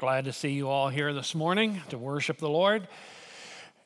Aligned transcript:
Glad 0.00 0.24
to 0.24 0.32
see 0.32 0.52
you 0.52 0.66
all 0.70 0.88
here 0.88 1.12
this 1.12 1.34
morning 1.34 1.82
to 1.90 1.98
worship 1.98 2.38
the 2.38 2.48
Lord. 2.48 2.88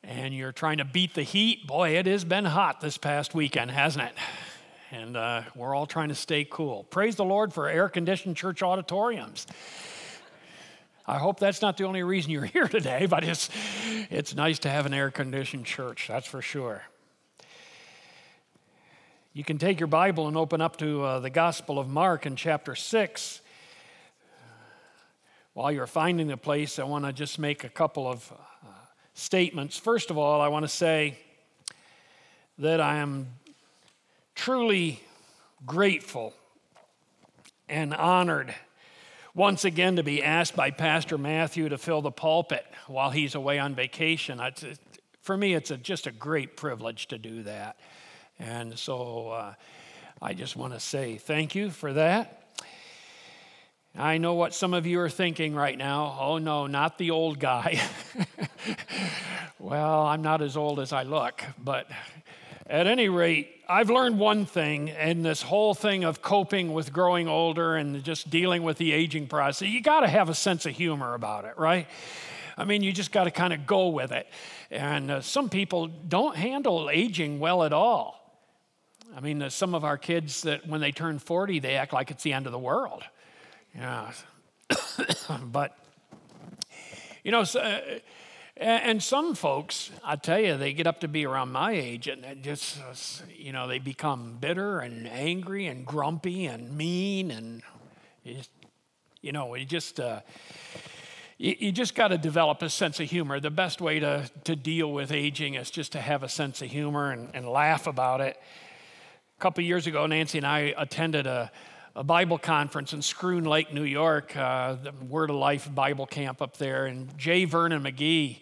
And 0.05 0.33
you're 0.33 0.53
trying 0.53 0.79
to 0.79 0.85
beat 0.85 1.13
the 1.13 1.25
heat. 1.25 1.67
Boy, 1.67 1.99
it 1.99 2.07
has 2.07 2.23
been 2.23 2.45
hot 2.45 2.81
this 2.81 2.97
past 2.97 3.35
weekend, 3.35 3.73
hasn't 3.73 4.05
it? 4.05 4.15
And 4.93 5.17
uh, 5.17 5.43
we're 5.57 5.75
all 5.75 5.87
trying 5.87 6.11
to 6.11 6.15
stay 6.15 6.47
cool. 6.49 6.85
Praise 6.85 7.17
the 7.17 7.25
Lord 7.25 7.53
for 7.53 7.69
air 7.69 7.89
conditioned 7.89 8.37
church 8.37 8.63
auditoriums. 8.63 9.49
I 11.05 11.19
hope 11.19 11.41
that's 11.41 11.61
not 11.61 11.79
the 11.79 11.83
only 11.83 12.05
reason 12.05 12.31
you're 12.31 12.45
here 12.45 12.69
today, 12.69 13.07
but 13.07 13.25
it's, 13.25 13.51
it's 14.09 14.37
nice 14.37 14.61
to 14.61 14.71
have 14.71 14.87
an 14.87 14.95
air 14.95 15.11
conditioned 15.11 15.67
church, 15.67 16.07
that's 16.07 16.29
for 16.29 16.41
sure. 16.41 16.85
You 19.33 19.43
can 19.43 19.59
take 19.59 19.81
your 19.81 19.89
Bible 19.89 20.29
and 20.29 20.37
open 20.37 20.61
up 20.61 20.77
to 20.77 21.03
uh, 21.03 21.19
the 21.19 21.31
Gospel 21.31 21.81
of 21.81 21.89
Mark 21.89 22.25
in 22.25 22.37
chapter 22.37 22.77
6. 22.77 23.41
While 25.55 25.71
you're 25.71 25.87
finding 25.87 26.27
the 26.27 26.37
place, 26.37 26.81
I 26.81 26.83
want 26.83 27.05
to 27.05 27.13
just 27.13 27.39
make 27.39 27.63
a 27.63 27.69
couple 27.69 28.09
of 28.09 28.33
uh, 28.33 28.67
statements. 29.15 29.79
First 29.79 30.11
of 30.11 30.19
all, 30.19 30.41
I 30.41 30.49
want 30.49 30.65
to 30.65 30.69
say 30.69 31.17
that 32.59 32.81
I 32.81 32.97
am 32.97 33.29
truly 34.35 35.01
grateful 35.65 36.35
and 37.69 37.95
honored 37.95 38.53
once 39.33 39.65
again 39.65 39.95
to 39.95 40.03
be 40.03 40.25
asked 40.25 40.57
by 40.57 40.73
Pastor 40.73 41.17
Matthew 41.17 41.69
to 41.69 41.79
fill 41.79 42.03
the 42.03 42.11
pulpit 42.11 42.67
while 42.89 43.11
he's 43.11 43.37
away 43.37 43.61
on 43.61 43.77
vacation. 43.77 44.41
It's, 44.41 44.65
for 45.23 45.37
me, 45.37 45.55
it's 45.55 45.71
a, 45.71 45.77
just 45.77 46.09
a 46.09 46.13
great 46.13 46.57
privilege 46.57 47.07
to 47.09 47.19
do 47.19 47.45
that. 47.45 47.79
And 48.41 48.77
so 48.77 49.29
uh, 49.29 49.55
I 50.21 50.35
just 50.35 50.57
want 50.57 50.73
to 50.73 50.81
say 50.81 51.17
thank 51.17 51.55
you 51.55 51.71
for 51.71 51.93
that. 51.93 52.44
I 53.97 54.19
know 54.19 54.35
what 54.35 54.55
some 54.55 54.75
of 54.75 54.87
you 54.87 54.99
are 55.01 55.09
thinking 55.09 55.55
right 55.55 55.79
now. 55.79 56.19
Oh, 56.21 56.39
no, 56.39 56.67
not 56.67 56.99
the 56.99 57.13
old 57.13 57.39
guy. 57.39 57.81
well, 59.61 60.01
I'm 60.03 60.21
not 60.21 60.43
as 60.43 60.57
old 60.57 60.81
as 60.81 60.93
I 60.93 61.05
look, 61.05 61.45
but 61.63 61.87
at 62.67 62.89
any 62.89 63.09
rate, 63.09 63.51
I've 63.69 63.91
learned 63.91 64.19
one 64.19 64.47
thing 64.47 64.89
in 64.89 65.23
this 65.23 65.43
whole 65.43 65.75
thing 65.75 66.03
of 66.03 66.23
coping 66.23 66.73
with 66.73 66.93
growing 66.93 67.29
older 67.29 67.77
and 67.77 68.03
just 68.03 68.31
dealing 68.31 68.65
with 68.65 68.79
the 68.79 68.93
aging 68.93 69.29
process. 69.29 69.69
You 69.69 69.81
got 69.81 70.01
to 70.01 70.09
have 70.09 70.29
a 70.29 70.35
sense 70.35 70.67
of 70.67 70.73
humor 70.73 71.15
about 71.15 71.45
it, 71.45 71.57
right? 71.57 71.87
I 72.57 72.65
mean, 72.65 72.83
you 72.83 72.93
just 72.93 73.13
got 73.13 73.25
to 73.25 73.31
kind 73.31 73.53
of 73.53 73.65
go 73.65 73.91
with 73.91 74.11
it. 74.11 74.27
And 74.73 75.09
uh, 75.09 75.21
some 75.21 75.49
people 75.49 75.87
don't 75.87 76.37
handle 76.37 76.91
aging 76.91 77.39
well 77.39 77.63
at 77.63 77.73
all. 77.73 78.21
I 79.17 79.21
mean, 79.21 79.41
uh, 79.41 79.51
some 79.51 79.73
of 79.73 79.85
our 79.85 79.97
kids 79.97 80.43
that 80.43 80.67
when 80.67 80.81
they 80.81 80.91
turn 80.91 81.21
40, 81.21 81.61
they 81.61 81.77
act 81.77 81.93
like 81.93 82.11
it's 82.11 82.25
the 82.25 82.33
end 82.33 82.47
of 82.47 82.53
the 82.53 82.59
world. 82.59 83.05
Yeah. 83.77 84.13
but, 85.47 85.77
you 87.23 87.33
know, 87.33 87.45
so, 87.45 87.61
uh, 87.61 87.81
and 88.57 89.03
some 89.03 89.35
folks, 89.35 89.91
I 90.05 90.15
tell 90.15 90.39
you, 90.39 90.57
they 90.57 90.73
get 90.73 90.87
up 90.87 91.01
to 91.01 91.09
be 91.09 91.27
around 91.27 91.51
my 91.51 91.73
age 91.73 92.07
and 92.07 92.25
just, 92.43 92.79
you 93.37 93.53
know, 93.53 93.67
they 93.67 93.81
become 93.81 94.39
bitter 94.41 94.79
and 94.79 95.09
angry 95.09 95.67
and 95.67 95.85
grumpy 95.85 96.47
and 96.47 96.77
mean 96.77 97.33
and, 97.33 97.63
you 99.23 99.33
know, 99.33 99.55
you 99.57 99.65
just, 99.65 99.99
uh, 99.99 100.21
you, 101.37 101.73
just 101.73 101.97
got 101.97 102.09
to 102.09 102.19
develop 102.19 102.63
a 102.63 102.71
sense 102.71 103.01
of 103.01 103.11
humor. 103.11 103.41
The 103.41 103.51
best 103.51 103.81
way 103.81 103.99
to, 103.99 104.31
to 104.45 104.55
deal 104.55 104.93
with 104.93 105.11
aging 105.11 105.55
is 105.55 105.69
just 105.71 105.93
to 105.93 106.01
have 106.01 106.23
a 106.23 106.29
sense 106.29 106.63
of 106.63 106.71
humor 106.71 107.11
and, 107.11 107.31
and 107.35 107.49
laugh 107.49 107.89
about 107.89 108.21
it. 108.21 108.41
A 109.37 109.41
couple 109.41 109.65
years 109.65 109.89
ago, 109.89 110.07
Nancy 110.07 110.39
and 110.39 110.47
I 110.47 110.75
attended 110.79 111.27
a, 111.27 111.51
a 111.97 112.03
Bible 112.03 112.39
conference 112.39 112.93
in 112.93 113.01
Schroon 113.01 113.47
Lake, 113.47 113.73
New 113.73 113.85
York, 113.85 114.37
uh, 114.37 114.75
the 114.75 114.93
Word 115.05 115.31
of 115.31 115.37
Life 115.37 115.73
Bible 115.73 116.07
camp 116.07 116.43
up 116.43 116.57
there. 116.57 116.87
And 116.87 117.17
J. 117.17 117.45
Vernon 117.45 117.85
McGee, 117.85 118.41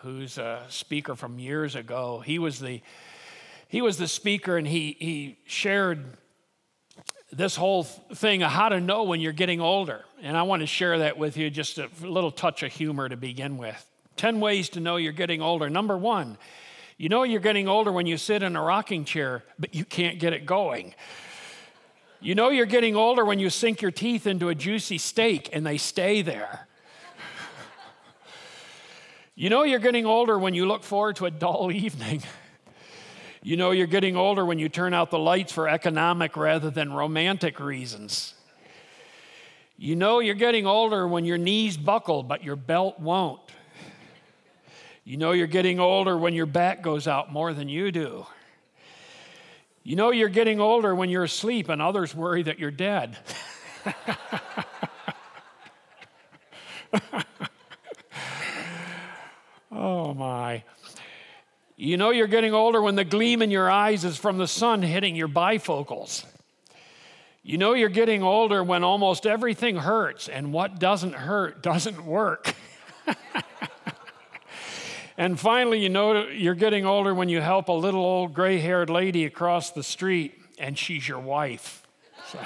who's 0.00 0.36
a 0.36 0.64
speaker 0.68 1.16
from 1.16 1.38
years 1.38 1.74
ago, 1.74 2.22
he 2.24 2.38
was 2.38 2.60
the, 2.60 2.82
he 3.68 3.80
was 3.80 3.96
the 3.96 4.06
speaker 4.06 4.58
and 4.58 4.66
he, 4.66 4.96
he 4.98 5.38
shared 5.46 6.18
this 7.32 7.56
whole 7.56 7.84
thing 7.84 8.42
of 8.42 8.50
how 8.50 8.68
to 8.68 8.80
know 8.80 9.04
when 9.04 9.20
you're 9.20 9.32
getting 9.32 9.62
older. 9.62 10.04
And 10.20 10.36
I 10.36 10.42
want 10.42 10.60
to 10.60 10.66
share 10.66 10.98
that 10.98 11.16
with 11.16 11.38
you, 11.38 11.48
just 11.48 11.78
a 11.78 11.88
little 12.02 12.30
touch 12.30 12.62
of 12.62 12.70
humor 12.70 13.08
to 13.08 13.16
begin 13.16 13.56
with. 13.56 13.86
10 14.16 14.40
ways 14.40 14.68
to 14.70 14.80
know 14.80 14.96
you're 14.96 15.12
getting 15.12 15.40
older. 15.40 15.70
Number 15.70 15.96
one, 15.96 16.36
you 16.98 17.08
know 17.08 17.22
you're 17.22 17.40
getting 17.40 17.66
older 17.66 17.90
when 17.90 18.04
you 18.04 18.18
sit 18.18 18.42
in 18.42 18.56
a 18.56 18.62
rocking 18.62 19.06
chair, 19.06 19.42
but 19.58 19.74
you 19.74 19.86
can't 19.86 20.18
get 20.18 20.34
it 20.34 20.44
going. 20.44 20.94
You 22.22 22.34
know 22.34 22.50
you're 22.50 22.66
getting 22.66 22.96
older 22.96 23.24
when 23.24 23.38
you 23.38 23.48
sink 23.48 23.80
your 23.80 23.90
teeth 23.90 24.26
into 24.26 24.50
a 24.50 24.54
juicy 24.54 24.98
steak 24.98 25.48
and 25.54 25.66
they 25.66 25.78
stay 25.78 26.20
there. 26.20 26.66
you 29.34 29.48
know 29.48 29.62
you're 29.62 29.78
getting 29.78 30.04
older 30.04 30.38
when 30.38 30.52
you 30.52 30.66
look 30.66 30.82
forward 30.82 31.16
to 31.16 31.26
a 31.26 31.30
dull 31.30 31.72
evening. 31.72 32.22
You 33.42 33.56
know 33.56 33.70
you're 33.70 33.86
getting 33.86 34.16
older 34.16 34.44
when 34.44 34.58
you 34.58 34.68
turn 34.68 34.92
out 34.92 35.10
the 35.10 35.18
lights 35.18 35.50
for 35.50 35.66
economic 35.66 36.36
rather 36.36 36.68
than 36.68 36.92
romantic 36.92 37.58
reasons. 37.58 38.34
You 39.78 39.96
know 39.96 40.18
you're 40.18 40.34
getting 40.34 40.66
older 40.66 41.08
when 41.08 41.24
your 41.24 41.38
knees 41.38 41.78
buckle 41.78 42.22
but 42.22 42.44
your 42.44 42.56
belt 42.56 43.00
won't. 43.00 43.40
You 45.04 45.16
know 45.16 45.32
you're 45.32 45.46
getting 45.46 45.80
older 45.80 46.18
when 46.18 46.34
your 46.34 46.44
back 46.44 46.82
goes 46.82 47.08
out 47.08 47.32
more 47.32 47.54
than 47.54 47.70
you 47.70 47.90
do. 47.90 48.26
You 49.82 49.96
know 49.96 50.10
you're 50.10 50.28
getting 50.28 50.60
older 50.60 50.94
when 50.94 51.08
you're 51.08 51.24
asleep 51.24 51.70
and 51.70 51.80
others 51.80 52.14
worry 52.14 52.42
that 52.42 52.58
you're 52.58 52.70
dead. 52.70 53.16
oh 59.72 60.12
my. 60.12 60.62
You 61.76 61.96
know 61.96 62.10
you're 62.10 62.26
getting 62.26 62.52
older 62.52 62.82
when 62.82 62.94
the 62.94 63.04
gleam 63.04 63.40
in 63.40 63.50
your 63.50 63.70
eyes 63.70 64.04
is 64.04 64.18
from 64.18 64.36
the 64.36 64.46
sun 64.46 64.82
hitting 64.82 65.16
your 65.16 65.28
bifocals. 65.28 66.26
You 67.42 67.56
know 67.56 67.72
you're 67.72 67.88
getting 67.88 68.22
older 68.22 68.62
when 68.62 68.84
almost 68.84 69.24
everything 69.24 69.76
hurts 69.76 70.28
and 70.28 70.52
what 70.52 70.78
doesn't 70.78 71.14
hurt 71.14 71.62
doesn't 71.62 72.04
work. 72.04 72.54
And 75.16 75.38
finally, 75.38 75.80
you 75.80 75.88
know 75.88 76.28
you're 76.28 76.54
getting 76.54 76.86
older 76.86 77.14
when 77.14 77.28
you 77.28 77.40
help 77.40 77.68
a 77.68 77.72
little 77.72 78.04
old 78.04 78.34
gray 78.34 78.58
haired 78.58 78.90
lady 78.90 79.24
across 79.24 79.70
the 79.70 79.82
street 79.82 80.34
and 80.58 80.78
she's 80.78 81.06
your 81.06 81.20
wife. 81.20 81.86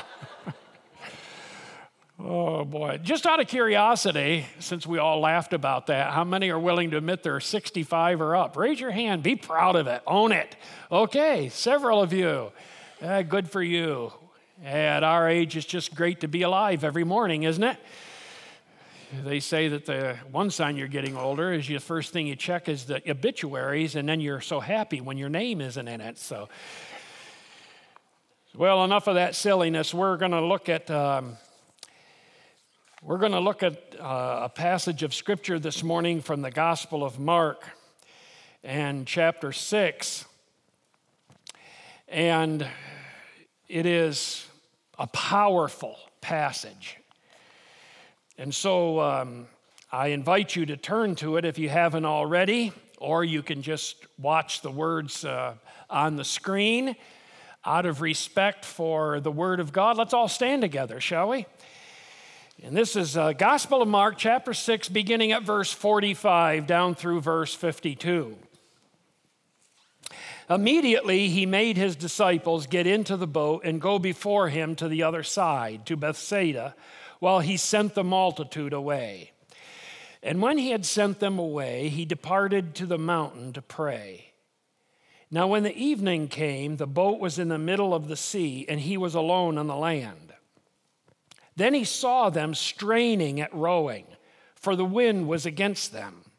Oh 2.19 2.65
boy. 2.65 3.01
Just 3.03 3.27
out 3.27 3.41
of 3.41 3.49
curiosity, 3.49 4.47
since 4.61 4.87
we 4.87 4.99
all 4.99 5.21
laughed 5.21 5.53
about 5.53 5.89
that, 5.89 6.13
how 6.13 6.25
many 6.25 6.49
are 6.51 6.59
willing 6.59 6.93
to 6.93 6.97
admit 6.97 7.23
they're 7.23 7.41
65 7.41 8.21
or 8.21 8.37
up? 8.37 8.57
Raise 8.57 8.81
your 8.81 8.93
hand. 8.93 9.23
Be 9.23 9.35
proud 9.35 9.75
of 9.75 9.89
it. 9.89 10.01
Own 10.07 10.31
it. 10.31 10.55
Okay, 10.93 11.49
several 11.49 12.01
of 12.01 12.13
you. 12.13 12.53
Uh, 13.03 13.23
good 13.23 13.51
for 13.51 13.63
you. 13.63 14.13
At 14.65 15.03
our 15.03 15.29
age, 15.29 15.57
it's 15.57 15.67
just 15.67 15.95
great 15.95 16.21
to 16.21 16.29
be 16.29 16.43
alive 16.43 16.85
every 16.85 17.05
morning, 17.05 17.43
isn't 17.43 17.63
it? 17.63 17.77
They 19.25 19.41
say 19.41 19.69
that 19.69 19.87
the 19.87 20.17
one 20.31 20.51
sign 20.51 20.77
you're 20.77 20.89
getting 20.89 21.17
older 21.17 21.53
is 21.53 21.67
the 21.67 21.79
first 21.79 22.13
thing 22.13 22.27
you 22.27 22.37
check 22.37 22.69
is 22.69 22.85
the 22.85 23.03
obituaries, 23.11 23.97
and 23.97 24.09
then 24.09 24.21
you're 24.21 24.41
so 24.41 24.61
happy 24.61 25.01
when 25.01 25.19
your 25.19 25.29
name 25.29 25.61
isn't 25.61 25.89
in 25.89 26.01
it. 26.01 26.19
So, 26.19 26.49
well, 28.55 28.85
enough 28.85 29.07
of 29.07 29.17
that 29.17 29.35
silliness. 29.35 29.93
We're 29.93 30.17
going 30.17 30.33
to 30.33 30.41
look 30.41 30.69
at 30.69 30.91
um, 30.91 31.37
we're 33.03 33.19
going 33.19 33.33
to 33.33 33.41
look 33.41 33.63
at 33.63 33.97
uh, 34.01 34.41
a 34.45 34.49
passage 34.49 35.03
of 35.03 35.13
scripture 35.13 35.59
this 35.59 35.83
morning 35.83 36.21
from 36.21 36.43
the 36.43 36.51
Gospel 36.51 37.05
of 37.05 37.19
Mark 37.19 37.69
and 38.63 39.07
chapter 39.07 39.53
six, 39.53 40.25
and 42.09 42.67
it 43.69 43.87
is 43.87 44.47
a 44.99 45.07
powerful 45.09 45.99
passage. 46.21 46.99
And 48.37 48.53
so 48.53 49.01
um, 49.01 49.47
I 49.93 50.09
invite 50.09 50.57
you 50.57 50.67
to 50.67 50.77
turn 50.77 51.15
to 51.17 51.37
it 51.37 51.45
if 51.45 51.57
you 51.57 51.69
haven't 51.69 52.05
already, 52.05 52.73
or 52.99 53.23
you 53.23 53.43
can 53.43 53.63
just 53.63 54.07
watch 54.19 54.61
the 54.61 54.73
words 54.73 55.25
uh, 55.25 55.55
on 55.89 56.17
the 56.17 56.25
screen. 56.25 56.97
Out 57.65 57.87
of 57.87 58.01
respect 58.01 58.65
for 58.65 59.21
the 59.21 59.31
Word 59.31 59.61
of 59.61 59.73
God, 59.73 59.97
let's 59.97 60.13
all 60.13 60.29
stand 60.29 60.63
together, 60.63 61.01
shall 61.01 61.29
we? 61.29 61.47
And 62.63 62.77
this 62.77 62.97
is 62.97 63.17
uh, 63.17 63.33
Gospel 63.35 63.83
of 63.83 63.89
Mark, 63.89 64.17
chapter 64.19 64.53
6, 64.53 64.89
beginning 64.89 65.33
at 65.33 65.45
verse 65.45 65.73
45 65.73 66.67
down 66.67 66.95
through 66.95 67.21
verse 67.21 67.55
52. 67.55 68.37
Immediately, 70.51 71.29
he 71.29 71.47
made 71.47 71.77
his 71.77 71.97
disciples 71.97 72.67
get 72.67 72.87
into 72.87 73.17
the 73.17 73.27
boat 73.27 73.63
and 73.65 73.81
go 73.81 73.99
before 73.99 74.49
him 74.49 74.75
to 74.77 74.89
the 74.89 75.05
other 75.05 75.23
side, 75.23 75.87
to 75.87 75.97
Bethsaida, 75.97 76.75
while 77.25 77.41
he 77.41 77.57
sent 77.57 77.95
the 77.95 78.05
multitude 78.05 78.75
away. 78.75 79.33
And 80.23 80.43
when 80.43 80.59
he 80.59 80.73
had 80.73 80.85
sent 80.85 81.21
them 81.21 81.39
away, 81.39 81.89
he 81.89 82.05
departed 82.05 82.75
to 82.75 82.85
the 82.85 82.99
mountain 82.99 83.55
to 83.55 83.63
pray. 83.63 84.35
Now, 85.31 85.47
when 85.47 85.63
the 85.63 85.75
evening 85.75 86.29
came, 86.29 86.77
the 86.77 86.87
boat 86.87 87.21
was 87.21 87.39
in 87.39 87.49
the 87.49 87.57
middle 87.57 87.95
of 87.95 88.09
the 88.09 88.17
sea, 88.17 88.67
and 88.69 88.79
he 88.79 88.99
was 88.99 89.15
alone 89.15 89.57
on 89.57 89.69
the 89.69 89.75
land. 89.75 90.35
Then 91.57 91.73
he 91.73 91.85
saw 91.85 92.29
them 92.29 92.55
straining 92.55 93.41
at 93.41 93.55
rowing, 93.55 94.05
for 94.55 94.77
the 94.77 94.85
wind 94.85 95.27
was 95.27 95.47
against 95.47 95.95
them. 95.95 96.31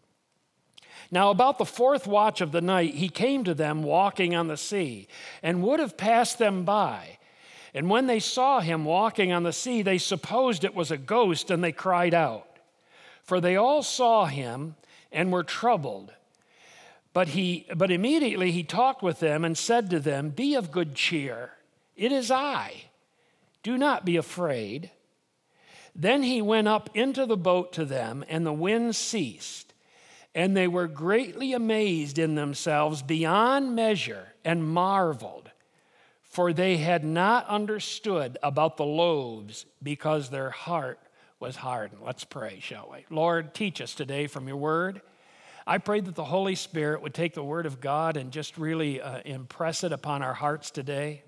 Now, 1.10 1.32
about 1.32 1.58
the 1.58 1.66
fourth 1.66 2.06
watch 2.06 2.42
of 2.42 2.52
the 2.52 2.62
night, 2.62 2.94
he 2.94 3.10
came 3.10 3.44
to 3.46 3.56
them 3.56 3.82
walking 3.82 4.36
on 4.36 4.50
the 4.50 4.56
sea, 4.56 5.08
and 5.42 5.64
would 5.64 5.80
have 5.80 5.98
passed 5.98 6.38
them 6.38 6.64
by. 6.64 7.18
And 7.75 7.89
when 7.89 8.07
they 8.07 8.22
saw 8.22 8.62
him 8.62 8.86
walking 8.86 9.33
on 9.33 9.44
the 9.44 9.51
sea, 9.51 9.81
they 9.81 9.98
supposed 9.98 10.63
it 10.63 10.74
was 10.74 10.92
a 10.92 10.98
ghost, 10.98 11.51
and 11.51 11.62
they 11.62 11.74
cried 11.74 12.13
out. 12.13 12.48
For 13.24 13.42
they 13.42 13.57
all 13.57 13.83
saw 13.83 14.25
him 14.25 14.75
and 15.12 15.30
were 15.30 15.44
troubled. 15.44 16.13
But, 17.12 17.30
he, 17.30 17.68
but 17.75 17.92
immediately 17.92 18.51
he 18.51 18.63
talked 18.63 19.04
with 19.04 19.19
them 19.19 19.44
and 19.44 19.57
said 19.57 19.89
to 19.89 20.00
them, 20.00 20.30
Be 20.30 20.56
of 20.56 20.72
good 20.72 20.95
cheer. 20.95 21.51
It 21.98 22.13
is 22.13 22.31
I. 22.31 22.86
Do 23.62 23.77
not 23.77 24.06
be 24.06 24.16
afraid. 24.16 24.92
Then 25.94 26.24
he 26.24 26.42
went 26.42 26.69
up 26.69 26.89
into 26.94 27.25
the 27.25 27.38
boat 27.38 27.74
to 27.74 27.83
them, 27.83 28.24
and 28.30 28.45
the 28.45 28.54
wind 28.54 28.95
ceased. 28.95 29.74
And 30.33 30.56
they 30.56 30.68
were 30.68 30.88
greatly 30.88 31.51
amazed 31.51 32.19
in 32.19 32.36
themselves 32.36 33.01
beyond 33.01 33.75
measure 33.75 34.33
and 34.45 34.66
marveled, 34.66 35.45
for 36.36 36.52
they 36.52 36.76
had 36.76 37.06
not 37.06 37.48
understood 37.48 38.38
about 38.44 38.76
the 38.76 38.84
loaves 38.84 39.66
because 39.82 40.30
their 40.30 40.50
heart 40.50 41.00
was 41.40 41.56
hardened. 41.56 42.02
Let's 42.06 42.26
pray, 42.26 42.60
shall 42.60 42.90
we? 42.92 43.06
Lord, 43.10 43.54
teach 43.54 43.80
us 43.80 43.96
today 43.96 44.28
from 44.28 44.46
your 44.46 44.58
word. 44.58 45.00
I 45.66 45.78
pray 45.78 46.02
that 46.02 46.16
the 46.16 46.26
Holy 46.26 46.56
Spirit 46.56 47.02
would 47.02 47.14
take 47.14 47.36
the 47.36 47.44
word 47.44 47.66
of 47.66 47.80
God 47.80 48.18
and 48.18 48.34
just 48.34 48.58
really 48.58 49.00
uh, 49.00 49.22
impress 49.24 49.86
it 49.86 49.94
upon 49.94 50.22
our 50.22 50.34
hearts 50.34 50.72
today. 50.72 51.24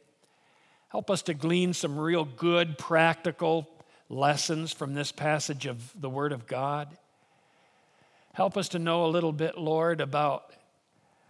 Help 0.89 1.09
us 1.09 1.21
to 1.21 1.33
glean 1.33 1.71
some 1.71 1.97
real 1.97 2.25
good, 2.25 2.77
practical, 2.77 3.65
lessons 4.09 4.73
from 4.73 4.93
this 4.93 5.13
passage 5.13 5.67
of 5.67 5.89
the 5.97 6.09
Word 6.09 6.33
of 6.33 6.47
God. 6.47 6.97
Help 8.33 8.57
us 8.57 8.67
to 8.69 8.79
know 8.79 9.05
a 9.05 9.07
little 9.07 9.31
bit, 9.31 9.57
Lord, 9.57 10.01
about 10.01 10.51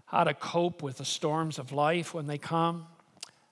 how 0.08 0.24
to 0.24 0.34
cope 0.34 0.82
with 0.82 0.98
the 0.98 1.06
storms 1.06 1.60
of 1.60 1.72
life 1.72 2.16
when 2.16 2.26
they 2.26 2.40
come, 2.40 2.88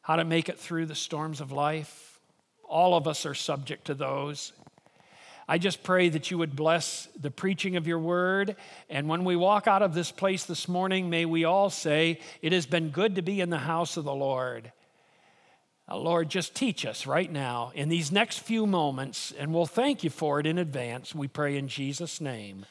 how 0.05 0.15
to 0.15 0.23
make 0.23 0.49
it 0.49 0.59
through 0.59 0.85
the 0.85 0.93
storms 0.93 1.41
of 1.41 1.51
life. 1.51 2.19
All 2.63 2.95
of 2.95 3.07
us 3.07 3.25
are 3.25 3.33
subject 3.33 3.85
to 3.85 3.95
those. 3.95 4.53
I 5.47 5.57
just 5.57 5.81
pray 5.81 6.09
that 6.09 6.29
you 6.29 6.37
would 6.37 6.55
bless 6.55 7.07
the 7.19 7.31
preaching 7.31 7.75
of 7.75 7.87
your 7.87 7.97
word. 7.97 8.55
And 8.87 9.09
when 9.09 9.23
we 9.23 9.35
walk 9.35 9.67
out 9.67 9.81
of 9.81 9.95
this 9.95 10.11
place 10.11 10.43
this 10.45 10.67
morning, 10.67 11.09
may 11.09 11.25
we 11.25 11.43
all 11.43 11.71
say, 11.71 12.19
It 12.43 12.51
has 12.51 12.67
been 12.67 12.89
good 12.89 13.15
to 13.15 13.23
be 13.23 13.41
in 13.41 13.49
the 13.49 13.57
house 13.57 13.97
of 13.97 14.03
the 14.03 14.13
Lord. 14.13 14.71
Uh, 15.89 15.97
Lord, 15.97 16.29
just 16.29 16.53
teach 16.53 16.85
us 16.85 17.07
right 17.07 17.31
now 17.31 17.71
in 17.73 17.89
these 17.89 18.11
next 18.11 18.41
few 18.41 18.67
moments, 18.67 19.33
and 19.39 19.55
we'll 19.55 19.65
thank 19.65 20.03
you 20.03 20.11
for 20.11 20.39
it 20.39 20.45
in 20.45 20.59
advance. 20.59 21.15
We 21.15 21.27
pray 21.27 21.57
in 21.57 21.67
Jesus' 21.67 22.21
name. 22.21 22.67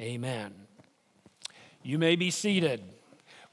Amen. 0.00 0.54
You 1.82 1.98
may 1.98 2.16
be 2.16 2.30
seated. 2.30 2.80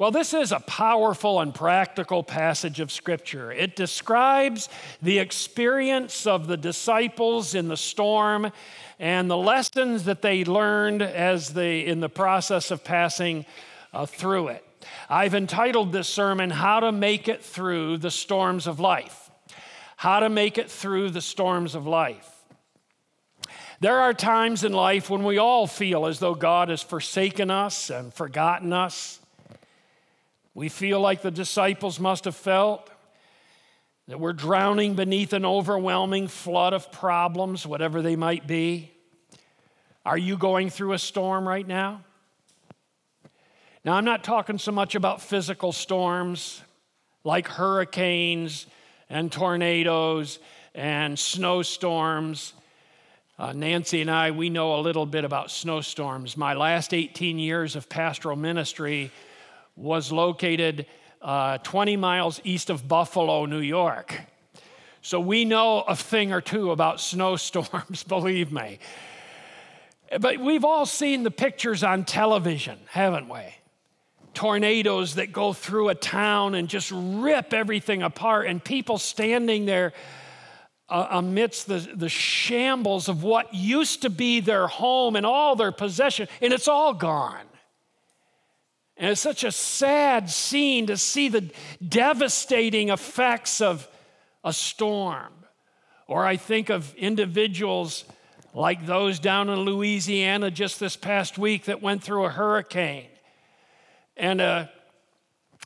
Well, 0.01 0.09
this 0.09 0.33
is 0.33 0.51
a 0.51 0.59
powerful 0.59 1.42
and 1.42 1.53
practical 1.53 2.24
passage 2.24 2.80
of 2.80 2.92
Scripture. 2.92 3.51
It 3.51 3.75
describes 3.75 4.68
the 5.00 5.19
experience 5.19 6.25
of 6.25 6.48
the 6.48 6.57
disciples 6.57 7.53
in 7.53 7.68
the 7.68 7.77
storm 7.77 8.51
and 8.98 9.30
the 9.30 9.38
lessons 9.38 10.06
that 10.06 10.24
they 10.24 10.44
learned 10.44 11.03
as 11.03 11.53
they 11.53 11.86
in 11.86 12.00
the 12.00 12.09
process 12.09 12.71
of 12.71 12.83
passing 12.83 13.45
uh, 13.94 14.07
through 14.07 14.48
it. 14.48 14.65
I've 15.07 15.36
entitled 15.36 15.92
this 15.92 16.09
sermon, 16.09 16.50
How 16.50 16.80
to 16.80 16.92
Make 16.92 17.27
It 17.27 17.44
Through 17.44 18.00
the 18.00 18.09
Storms 18.09 18.65
of 18.65 18.80
Life. 18.80 19.30
How 19.97 20.21
to 20.21 20.30
Make 20.30 20.57
It 20.57 20.71
Through 20.71 21.12
the 21.12 21.21
Storms 21.21 21.75
of 21.75 21.86
Life. 21.86 22.27
There 23.81 24.00
are 24.00 24.15
times 24.15 24.63
in 24.63 24.74
life 24.74 25.12
when 25.12 25.24
we 25.24 25.38
all 25.38 25.68
feel 25.68 26.07
as 26.07 26.18
though 26.18 26.33
God 26.33 26.69
has 26.69 26.81
forsaken 26.81 27.51
us 27.51 27.92
and 27.92 28.12
forgotten 28.12 28.74
us. 28.74 29.20
We 30.53 30.69
feel 30.69 31.00
like 31.00 31.21
the 31.21 31.31
disciples 31.31 32.00
must 32.00 32.25
have 32.25 32.36
felt 32.36 32.89
that 34.07 34.19
we're 34.19 34.33
drowning 34.33 34.95
beneath 34.95 35.31
an 35.31 35.45
overwhelming 35.45 36.27
flood 36.27 36.74
of 36.74 36.92
problems, 36.92 37.65
whatever 37.65 38.01
they 38.01 38.15
might 38.15 38.45
be. 38.48 38.92
Are 40.06 40.18
you 40.18 40.38
going 40.38 40.69
through 40.69 40.94
a 40.94 41.00
storm 41.00 41.48
right 41.48 41.65
now? 41.65 42.01
Now, 43.86 43.94
I'm 43.94 44.06
not 44.06 44.24
talking 44.24 44.57
so 44.57 44.71
much 44.71 44.95
about 44.95 45.21
physical 45.21 45.71
storms 45.71 46.62
like 47.24 47.47
hurricanes 47.47 48.68
and 49.09 49.31
tornadoes 49.31 50.39
and 50.75 51.18
snowstorms. 51.18 52.54
Uh, 53.39 53.54
Nancy 53.54 54.01
and 54.01 54.12
I, 54.12 54.31
we 54.31 54.50
know 54.50 54.75
a 54.75 54.81
little 54.81 55.06
bit 55.06 55.24
about 55.24 55.51
snowstorms. 55.51 56.36
My 56.36 56.54
last 56.54 56.94
18 56.94 57.39
years 57.39 57.75
of 57.75 57.89
pastoral 57.89 58.36
ministry 58.36 59.12
was 59.75 60.12
located 60.12 60.85
uh, 61.21 61.57
20 61.59 61.97
miles 61.97 62.41
east 62.44 62.69
of 62.69 62.88
Buffalo, 62.88 63.45
New 63.45 63.59
York. 63.59 64.21
So 65.01 65.19
we 65.19 65.45
know 65.45 65.81
a 65.81 65.95
thing 65.95 66.31
or 66.31 66.41
two 66.41 66.71
about 66.71 67.00
snowstorms, 67.00 68.03
believe 68.07 68.51
me. 68.51 68.79
But 70.19 70.39
we've 70.39 70.65
all 70.65 70.85
seen 70.85 71.23
the 71.23 71.31
pictures 71.31 71.83
on 71.83 72.06
television, 72.06 72.77
haven't 72.88 73.29
we? 73.29 73.41
tornadoes 74.33 75.15
that 75.15 75.31
go 75.31 75.53
through 75.53 75.89
a 75.89 75.95
town 75.95 76.56
and 76.56 76.68
just 76.68 76.91
rip 76.94 77.53
everything 77.53 78.01
apart, 78.01 78.47
and 78.47 78.63
people 78.63 78.97
standing 78.97 79.65
there 79.65 79.94
uh, 80.89 81.07
amidst 81.12 81.68
the, 81.68 81.79
the 81.95 82.09
shambles 82.09 83.07
of 83.07 83.23
what 83.23 83.53
used 83.53 84.01
to 84.01 84.09
be 84.09 84.39
their 84.39 84.68
home 84.68 85.15
and 85.15 85.25
all 85.25 85.56
their 85.56 85.71
possession, 85.71 86.27
and 86.41 86.53
it's 86.53 86.68
all 86.68 86.94
gone. 86.94 87.45
And 89.02 89.10
it's 89.10 89.20
such 89.20 89.44
a 89.44 89.52
sad 89.52 90.30
scene 90.30 90.86
to 90.86 90.96
see 90.96 91.28
the 91.28 91.50
devastating 91.86 92.90
effects 92.90 93.60
of 93.60 93.88
a 94.44 94.54
storm. 94.54 95.34
Or 96.06 96.24
I 96.24 96.38
think 96.38 96.70
of 96.70 96.94
individuals 96.94 98.06
like 98.54 98.86
those 98.86 99.18
down 99.18 99.50
in 99.50 99.62
Louisiana 99.62 100.52
just 100.52 100.80
this 100.80 100.96
past 100.96 101.40
week 101.40 101.66
that 101.66 101.81
went 101.81 102.04
through 102.04 102.26
a 102.26 102.30
hurricane 102.30 103.08
and 104.16 104.40
uh, 104.40 104.68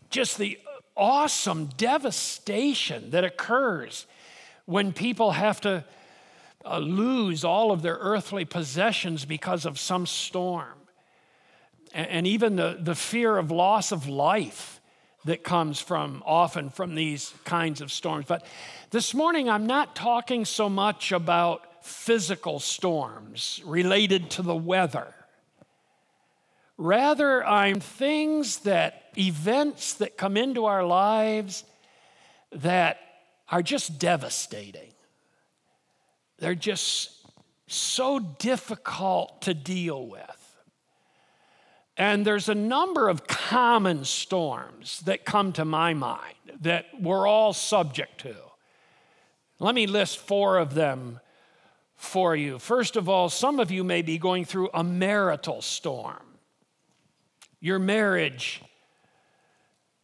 just 0.09 0.37
the 0.37 0.57
awesome 0.95 1.65
devastation 1.75 3.09
that 3.09 3.25
occurs 3.25 4.05
when 4.63 4.93
people 4.93 5.31
have 5.31 5.59
to 5.59 5.83
uh, 6.63 6.77
lose 6.77 7.43
all 7.43 7.73
of 7.73 7.81
their 7.81 7.97
earthly 7.99 8.45
possessions 8.45 9.25
because 9.25 9.65
of 9.65 9.77
some 9.77 10.05
storm. 10.05 10.84
And, 11.95 12.09
and 12.09 12.27
even 12.27 12.57
the, 12.57 12.77
the 12.79 12.93
fear 12.93 13.37
of 13.37 13.49
loss 13.49 13.91
of 13.91 14.07
life 14.07 14.79
that 15.23 15.43
comes 15.43 15.79
from 15.79 16.21
often 16.23 16.69
from 16.69 16.93
these 16.93 17.33
kinds 17.45 17.81
of 17.81 17.91
storms. 17.91 18.25
But 18.27 18.45
this 18.91 19.15
morning, 19.15 19.49
I'm 19.49 19.65
not 19.65 19.95
talking 19.95 20.45
so 20.45 20.69
much 20.69 21.11
about 21.11 21.83
physical 21.83 22.59
storms 22.59 23.61
related 23.65 24.29
to 24.31 24.43
the 24.43 24.55
weather. 24.55 25.13
Rather, 26.77 27.43
I'm 27.45 27.79
things 27.79 28.59
that, 28.59 29.03
events 29.17 29.93
that 29.95 30.17
come 30.17 30.35
into 30.35 30.65
our 30.65 30.85
lives 30.85 31.63
that 32.51 32.99
are 33.49 33.61
just 33.63 33.97
devastating. 33.97 34.91
They're 36.37 36.53
just 36.53 37.11
so 37.67 38.19
difficult 38.19 39.43
to 39.43 39.53
deal 39.53 40.05
with. 40.05 40.44
And 41.97 42.25
there's 42.25 42.49
a 42.49 42.55
number 42.55 43.07
of 43.07 43.25
common 43.27 44.03
storms 44.03 44.99
that 45.01 45.23
come 45.23 45.53
to 45.53 45.63
my 45.63 45.93
mind 45.93 46.35
that 46.61 46.85
we're 46.99 47.27
all 47.27 47.53
subject 47.53 48.21
to. 48.21 48.35
Let 49.59 49.75
me 49.75 49.87
list 49.87 50.17
four 50.17 50.57
of 50.57 50.73
them 50.73 51.21
for 51.95 52.35
you. 52.35 52.59
First 52.59 52.97
of 52.97 53.07
all, 53.07 53.29
some 53.29 53.59
of 53.59 53.71
you 53.71 53.83
may 53.83 54.01
be 54.01 54.17
going 54.17 54.43
through 54.43 54.69
a 54.73 54.83
marital 54.83 55.61
storm. 55.61 56.37
Your 57.61 57.79
marriage 57.79 58.61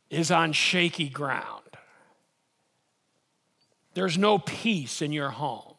is 0.09 0.31
on 0.31 0.53
shaky 0.53 1.09
ground. 1.09 1.63
There's 3.93 4.17
no 4.17 4.39
peace 4.39 5.01
in 5.01 5.11
your 5.11 5.29
home. 5.29 5.70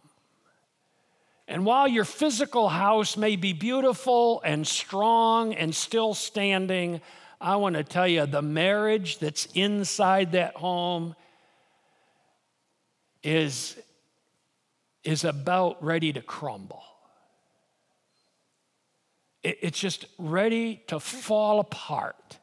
And 1.49 1.67
while 1.67 1.89
your 1.89 2.05
physical 2.05 2.69
house 2.69 3.17
may 3.17 3.37
be 3.37 3.53
beautiful 3.53 4.41
and 4.45 4.67
strong 4.67 5.55
and 5.55 5.75
still 5.75 6.15
standing, 6.15 7.01
I 7.41 7.57
want 7.57 7.75
to 7.77 7.85
tell 7.85 8.07
you 8.07 8.27
the 8.27 8.43
marriage 8.43 9.19
that's 9.19 9.47
inside 9.55 10.33
that 10.33 10.55
home 10.55 11.17
is, 13.23 13.77
is 15.05 15.25
about 15.25 15.83
ready 15.83 16.13
to 16.13 16.21
crumble. 16.21 16.85
It, 19.43 19.59
it's 19.63 19.79
just 19.79 20.07
ready 20.19 20.85
to 20.87 21.01
fall 21.01 21.59
apart. 21.61 22.39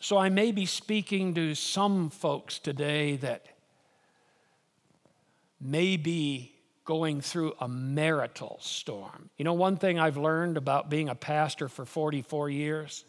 So 0.00 0.18
I 0.18 0.28
may 0.28 0.52
be 0.52 0.66
speaking 0.66 1.32
to 1.34 1.54
some 1.54 2.10
folks 2.10 2.58
today 2.58 3.16
that 3.16 3.46
may 5.64 5.96
be 5.96 6.52
going 6.84 7.22
through 7.22 7.54
a 7.58 7.66
marital 7.66 8.58
storm. 8.60 9.30
You 9.38 9.44
know, 9.44 9.54
one 9.54 9.76
thing 9.76 9.98
I've 9.98 10.18
learned 10.18 10.58
about 10.58 10.90
being 10.90 11.08
a 11.08 11.14
pastor 11.14 11.68
for 11.68 11.86
44 11.86 12.50
years? 12.50 13.04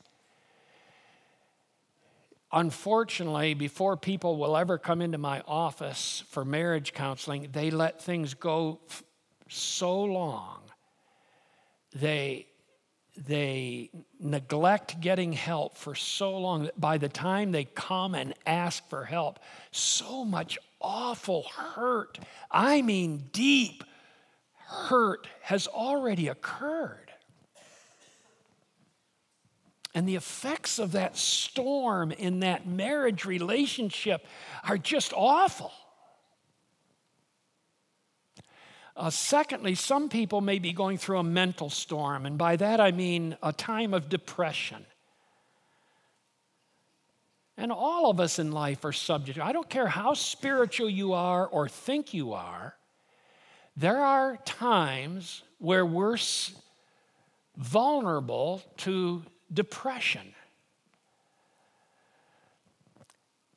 Unfortunately, 2.51 3.53
before 3.53 3.97
people 3.97 4.38
will 4.38 4.55
ever 4.55 4.77
come 4.77 5.01
into 5.01 5.17
my 5.17 5.41
office 5.45 6.24
for 6.29 6.45
marriage 6.45 6.93
counseling, 6.93 7.50
they 7.51 7.69
let 7.69 8.01
things 8.01 8.33
go 8.33 8.79
f- 8.89 9.03
so 9.50 10.01
long. 10.03 10.62
They 11.93 12.47
they 13.17 13.89
neglect 14.19 15.00
getting 15.00 15.31
help 15.31 15.77
for 15.77 15.95
so 15.95 16.38
long 16.38 16.63
that 16.63 16.79
by 16.79 16.97
the 16.97 17.07
time 17.07 17.51
they 17.51 17.63
come 17.63 18.13
and 18.13 18.33
ask 18.45 18.88
for 18.89 19.05
help, 19.05 19.39
so 19.71 20.25
much 20.25 20.57
awful 20.85 21.43
hurt, 21.43 22.19
I 22.51 22.83
mean 22.83 23.29
deep 23.31 23.83
hurt, 24.67 25.27
has 25.41 25.67
already 25.67 26.27
occurred. 26.27 27.11
And 29.95 30.07
the 30.07 30.15
effects 30.15 30.77
of 30.77 30.91
that 30.91 31.17
storm 31.17 32.11
in 32.11 32.41
that 32.41 32.67
marriage 32.67 33.25
relationship 33.25 34.25
are 34.67 34.77
just 34.77 35.13
awful. 35.15 35.71
Uh, 38.97 39.09
secondly, 39.09 39.73
some 39.73 40.07
people 40.07 40.39
may 40.39 40.59
be 40.59 40.71
going 40.71 40.97
through 40.97 41.19
a 41.19 41.23
mental 41.23 41.69
storm, 41.69 42.25
and 42.25 42.37
by 42.37 42.55
that 42.55 42.79
I 42.79 42.91
mean 42.91 43.37
a 43.41 43.51
time 43.51 43.93
of 43.93 44.07
depression. 44.07 44.85
And 47.57 47.71
all 47.71 48.09
of 48.09 48.19
us 48.19 48.38
in 48.38 48.51
life 48.51 48.83
are 48.83 48.91
subject. 48.91 49.39
I 49.39 49.53
don't 49.53 49.69
care 49.69 49.88
how 49.88 50.13
spiritual 50.13 50.89
you 50.89 51.13
are 51.13 51.47
or 51.47 51.69
think 51.69 52.13
you 52.13 52.33
are, 52.33 52.75
there 53.77 54.00
are 54.00 54.38
times 54.45 55.43
where 55.59 55.85
we're 55.85 56.17
vulnerable 57.57 58.62
to 58.77 59.24
depression. 59.51 60.33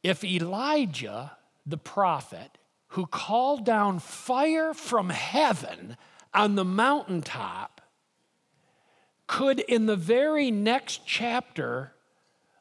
If 0.02 0.24
Elijah, 0.24 1.32
the 1.66 1.76
prophet, 1.76 2.58
who 2.88 3.06
called 3.06 3.64
down 3.64 3.98
fire 3.98 4.72
from 4.74 5.10
heaven 5.10 5.96
on 6.32 6.54
the 6.54 6.64
mountaintop 6.64 7.80
could, 9.26 9.60
in 9.60 9.86
the 9.86 9.96
very 9.96 10.50
next 10.50 11.02
chapter 11.04 11.92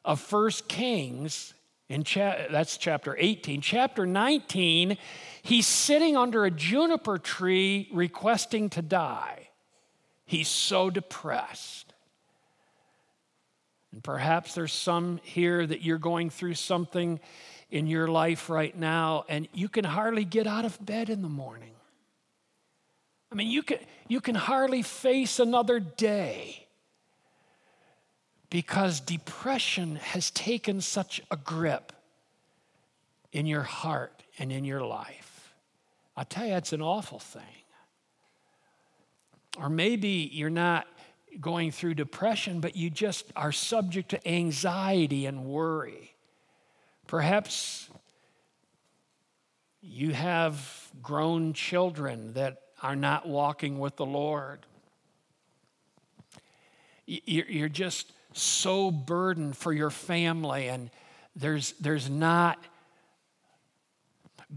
of 0.08 0.18
First 0.18 0.68
Kings, 0.68 1.52
in 1.90 2.02
cha- 2.02 2.46
that's 2.50 2.78
chapter 2.78 3.14
18, 3.18 3.60
chapter 3.60 4.06
19, 4.06 4.96
he's 5.42 5.66
sitting 5.66 6.16
under 6.16 6.46
a 6.46 6.50
juniper 6.50 7.18
tree 7.18 7.90
requesting 7.92 8.70
to 8.70 8.80
die. 8.80 9.50
He's 10.24 10.48
so 10.48 10.88
depressed. 10.88 11.92
And 13.92 14.02
perhaps 14.02 14.54
there's 14.54 14.72
some 14.72 15.20
here 15.24 15.66
that 15.66 15.82
you're 15.82 15.98
going 15.98 16.30
through 16.30 16.54
something 16.54 17.20
in 17.70 17.86
your 17.86 18.08
life 18.08 18.48
right 18.48 18.74
now, 18.74 19.26
and 19.28 19.46
you 19.52 19.68
can 19.68 19.84
hardly 19.84 20.24
get 20.24 20.46
out 20.46 20.64
of 20.64 20.82
bed 20.84 21.10
in 21.10 21.20
the 21.20 21.28
morning. 21.28 21.74
I 23.30 23.34
mean, 23.34 23.50
you 23.50 23.62
can, 23.62 23.78
you 24.08 24.22
can 24.22 24.36
hardly 24.36 24.80
face 24.80 25.38
another 25.38 25.78
day 25.78 26.67
because 28.50 29.00
depression 29.00 29.96
has 29.96 30.30
taken 30.30 30.80
such 30.80 31.20
a 31.30 31.36
grip 31.36 31.92
in 33.32 33.46
your 33.46 33.62
heart 33.62 34.22
and 34.38 34.50
in 34.50 34.64
your 34.64 34.82
life. 34.82 35.54
I 36.16 36.24
tell 36.24 36.46
you, 36.46 36.54
it's 36.54 36.72
an 36.72 36.82
awful 36.82 37.18
thing. 37.18 37.42
Or 39.58 39.68
maybe 39.68 40.30
you're 40.32 40.50
not 40.50 40.86
going 41.40 41.70
through 41.70 41.94
depression, 41.94 42.60
but 42.60 42.74
you 42.74 42.90
just 42.90 43.26
are 43.36 43.52
subject 43.52 44.10
to 44.10 44.28
anxiety 44.28 45.26
and 45.26 45.44
worry. 45.44 46.14
Perhaps 47.06 47.88
you 49.80 50.12
have 50.12 50.90
grown 51.02 51.52
children 51.52 52.32
that 52.34 52.62
are 52.82 52.96
not 52.96 53.28
walking 53.28 53.78
with 53.78 53.96
the 53.96 54.06
Lord. 54.06 54.60
You're 57.06 57.68
just 57.68 58.12
so 58.40 58.90
burdened 58.90 59.56
for 59.56 59.72
your 59.72 59.90
family, 59.90 60.68
and 60.68 60.90
there's, 61.36 61.72
there's 61.80 62.08
not 62.08 62.58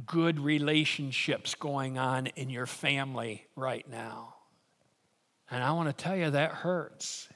good 0.05 0.39
relationships 0.39 1.55
going 1.55 1.97
on 1.97 2.27
in 2.27 2.49
your 2.49 2.65
family 2.65 3.45
right 3.55 3.87
now. 3.89 4.35
And 5.49 5.63
I 5.63 5.71
want 5.73 5.89
to 5.89 6.03
tell 6.03 6.15
you 6.15 6.29
that 6.31 6.51
hurts. 6.51 7.27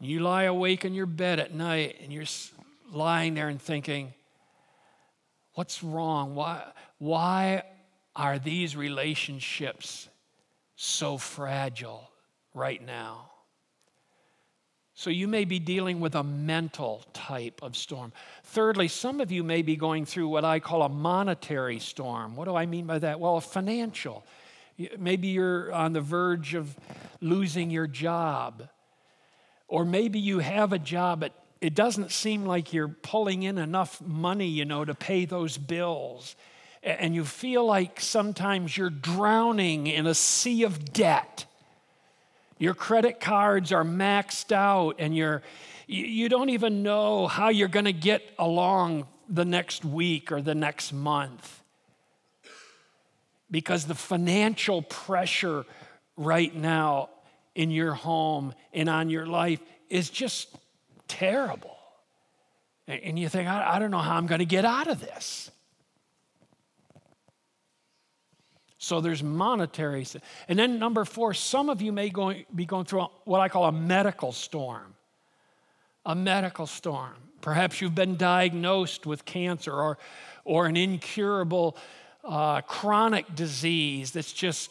You 0.00 0.20
lie 0.20 0.44
awake 0.44 0.84
in 0.84 0.92
your 0.92 1.06
bed 1.06 1.40
at 1.40 1.54
night 1.54 1.96
and 2.02 2.12
you're 2.12 2.24
lying 2.92 3.34
there 3.34 3.48
and 3.48 3.60
thinking, 3.60 4.12
what's 5.54 5.82
wrong? 5.82 6.34
Why, 6.34 6.62
why 6.98 7.62
are 8.14 8.38
these 8.38 8.76
relationships 8.76 10.08
so 10.76 11.16
fragile 11.16 12.10
right 12.52 12.84
now? 12.84 13.30
So, 14.96 15.10
you 15.10 15.26
may 15.26 15.44
be 15.44 15.58
dealing 15.58 15.98
with 15.98 16.14
a 16.14 16.22
mental 16.22 17.04
type 17.12 17.60
of 17.62 17.76
storm. 17.76 18.12
Thirdly, 18.44 18.86
some 18.86 19.20
of 19.20 19.32
you 19.32 19.42
may 19.42 19.62
be 19.62 19.74
going 19.74 20.04
through 20.04 20.28
what 20.28 20.44
I 20.44 20.60
call 20.60 20.82
a 20.82 20.88
monetary 20.88 21.80
storm. 21.80 22.36
What 22.36 22.44
do 22.44 22.54
I 22.54 22.66
mean 22.66 22.86
by 22.86 23.00
that? 23.00 23.18
Well, 23.18 23.36
a 23.36 23.40
financial. 23.40 24.24
Maybe 24.96 25.28
you're 25.28 25.72
on 25.72 25.94
the 25.94 26.00
verge 26.00 26.54
of 26.54 26.76
losing 27.20 27.70
your 27.70 27.88
job. 27.88 28.68
Or 29.66 29.84
maybe 29.84 30.20
you 30.20 30.38
have 30.38 30.72
a 30.72 30.78
job, 30.78 31.20
but 31.20 31.32
it 31.60 31.74
doesn't 31.74 32.12
seem 32.12 32.44
like 32.44 32.72
you're 32.72 32.86
pulling 32.86 33.42
in 33.42 33.58
enough 33.58 34.00
money, 34.00 34.46
you 34.46 34.64
know, 34.64 34.84
to 34.84 34.94
pay 34.94 35.24
those 35.24 35.58
bills. 35.58 36.36
And 36.82 37.14
you 37.14 37.24
feel 37.24 37.64
like 37.66 37.98
sometimes 37.98 38.76
you're 38.76 38.90
drowning 38.90 39.86
in 39.86 40.06
a 40.06 40.14
sea 40.14 40.62
of 40.62 40.92
debt. 40.92 41.46
Your 42.58 42.74
credit 42.74 43.20
cards 43.20 43.72
are 43.72 43.84
maxed 43.84 44.52
out, 44.52 44.96
and 44.98 45.16
you're, 45.16 45.42
you 45.86 46.28
don't 46.28 46.50
even 46.50 46.82
know 46.82 47.26
how 47.26 47.48
you're 47.48 47.68
going 47.68 47.84
to 47.86 47.92
get 47.92 48.22
along 48.38 49.06
the 49.28 49.44
next 49.44 49.84
week 49.84 50.30
or 50.30 50.40
the 50.40 50.54
next 50.54 50.92
month. 50.92 51.62
Because 53.50 53.84
the 53.86 53.94
financial 53.94 54.82
pressure 54.82 55.64
right 56.16 56.54
now 56.54 57.10
in 57.54 57.70
your 57.70 57.94
home 57.94 58.54
and 58.72 58.88
on 58.88 59.10
your 59.10 59.26
life 59.26 59.60
is 59.88 60.10
just 60.10 60.48
terrible. 61.08 61.76
And 62.86 63.18
you 63.18 63.28
think, 63.28 63.48
I, 63.48 63.78
don't 63.78 63.90
know 63.90 63.98
how 63.98 64.16
I'm 64.16 64.26
going 64.26 64.40
to 64.40 64.44
get 64.44 64.64
out 64.64 64.88
of 64.88 65.00
this. 65.00 65.50
So 68.84 69.00
there's 69.00 69.22
monetary. 69.22 70.06
And 70.46 70.58
then 70.58 70.78
number 70.78 71.06
four, 71.06 71.32
some 71.32 71.70
of 71.70 71.80
you 71.80 71.90
may 71.90 72.12
be 72.54 72.66
going 72.66 72.84
through 72.84 73.06
what 73.24 73.40
I 73.40 73.48
call 73.48 73.64
a 73.64 73.72
medical 73.72 74.30
storm. 74.30 74.94
A 76.04 76.14
medical 76.14 76.66
storm. 76.66 77.14
Perhaps 77.40 77.80
you've 77.80 77.94
been 77.94 78.16
diagnosed 78.16 79.06
with 79.06 79.24
cancer 79.24 79.72
or, 79.72 79.96
or 80.44 80.66
an 80.66 80.76
incurable 80.76 81.78
uh, 82.24 82.60
chronic 82.60 83.34
disease 83.34 84.10
that's 84.10 84.34
just 84.34 84.70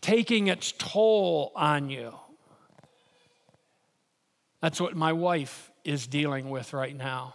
taking 0.00 0.46
its 0.46 0.72
toll 0.78 1.50
on 1.56 1.90
you. 1.90 2.14
That's 4.60 4.80
what 4.80 4.94
my 4.94 5.12
wife 5.12 5.72
is 5.82 6.06
dealing 6.06 6.48
with 6.48 6.72
right 6.72 6.96
now. 6.96 7.34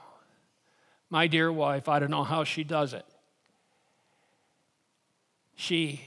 My 1.10 1.28
dear 1.28 1.52
wife, 1.52 1.90
I 1.90 2.00
don't 2.00 2.12
know 2.12 2.24
how 2.24 2.46
she 2.46 2.64
does 2.64 2.94
it. 2.94 3.06
She 5.56 6.02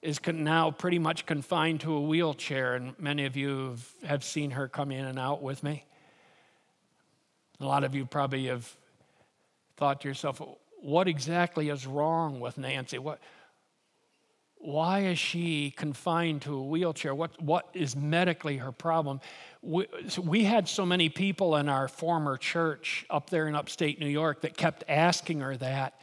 is 0.00 0.20
now 0.26 0.70
pretty 0.70 0.98
much 0.98 1.26
confined 1.26 1.80
to 1.80 1.94
a 1.94 2.00
wheelchair, 2.00 2.74
and 2.74 2.98
many 2.98 3.24
of 3.24 3.36
you 3.36 3.76
have 4.04 4.22
seen 4.22 4.52
her 4.52 4.68
come 4.68 4.92
in 4.92 5.04
and 5.04 5.18
out 5.18 5.42
with 5.42 5.62
me. 5.62 5.84
A 7.60 7.64
lot 7.64 7.82
of 7.82 7.94
you 7.94 8.06
probably 8.06 8.46
have 8.46 8.72
thought 9.76 10.02
to 10.02 10.08
yourself, 10.08 10.40
what 10.80 11.08
exactly 11.08 11.70
is 11.70 11.86
wrong 11.86 12.38
with 12.38 12.58
Nancy? 12.58 12.98
What, 12.98 13.18
why 14.58 15.00
is 15.00 15.18
she 15.18 15.70
confined 15.70 16.42
to 16.42 16.54
a 16.54 16.62
wheelchair? 16.62 17.14
What, 17.14 17.40
what 17.42 17.68
is 17.74 17.96
medically 17.96 18.58
her 18.58 18.70
problem? 18.70 19.20
We, 19.62 19.86
so 20.08 20.22
we 20.22 20.44
had 20.44 20.68
so 20.68 20.86
many 20.86 21.08
people 21.08 21.56
in 21.56 21.68
our 21.68 21.88
former 21.88 22.36
church 22.36 23.06
up 23.10 23.30
there 23.30 23.48
in 23.48 23.56
upstate 23.56 23.98
New 23.98 24.08
York 24.08 24.42
that 24.42 24.56
kept 24.56 24.84
asking 24.88 25.40
her 25.40 25.56
that, 25.56 26.00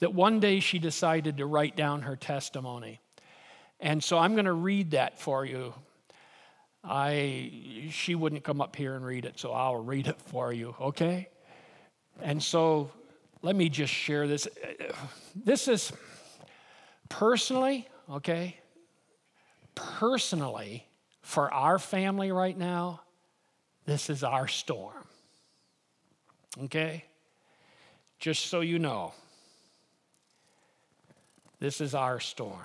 that 0.00 0.14
one 0.14 0.40
day 0.40 0.60
she 0.60 0.78
decided 0.78 1.38
to 1.38 1.46
write 1.46 1.76
down 1.76 2.02
her 2.02 2.16
testimony. 2.16 3.00
And 3.80 4.02
so 4.02 4.18
I'm 4.18 4.34
going 4.34 4.44
to 4.46 4.52
read 4.52 4.92
that 4.92 5.18
for 5.18 5.44
you. 5.44 5.74
I, 6.82 7.88
she 7.90 8.14
wouldn't 8.14 8.44
come 8.44 8.60
up 8.60 8.76
here 8.76 8.94
and 8.94 9.04
read 9.04 9.24
it, 9.24 9.38
so 9.38 9.52
I'll 9.52 9.82
read 9.82 10.06
it 10.06 10.20
for 10.20 10.52
you, 10.52 10.74
okay? 10.80 11.28
And 12.20 12.42
so 12.42 12.90
let 13.42 13.56
me 13.56 13.68
just 13.68 13.92
share 13.92 14.28
this. 14.28 14.46
This 15.34 15.66
is 15.68 15.92
personally, 17.08 17.88
okay? 18.10 18.58
Personally, 19.74 20.86
for 21.22 21.52
our 21.52 21.78
family 21.78 22.32
right 22.32 22.56
now, 22.56 23.00
this 23.86 24.10
is 24.10 24.22
our 24.22 24.46
storm. 24.46 25.04
Okay? 26.64 27.04
Just 28.18 28.46
so 28.46 28.60
you 28.60 28.78
know, 28.78 29.12
this 31.64 31.80
is 31.80 31.94
our 31.94 32.20
storm. 32.20 32.60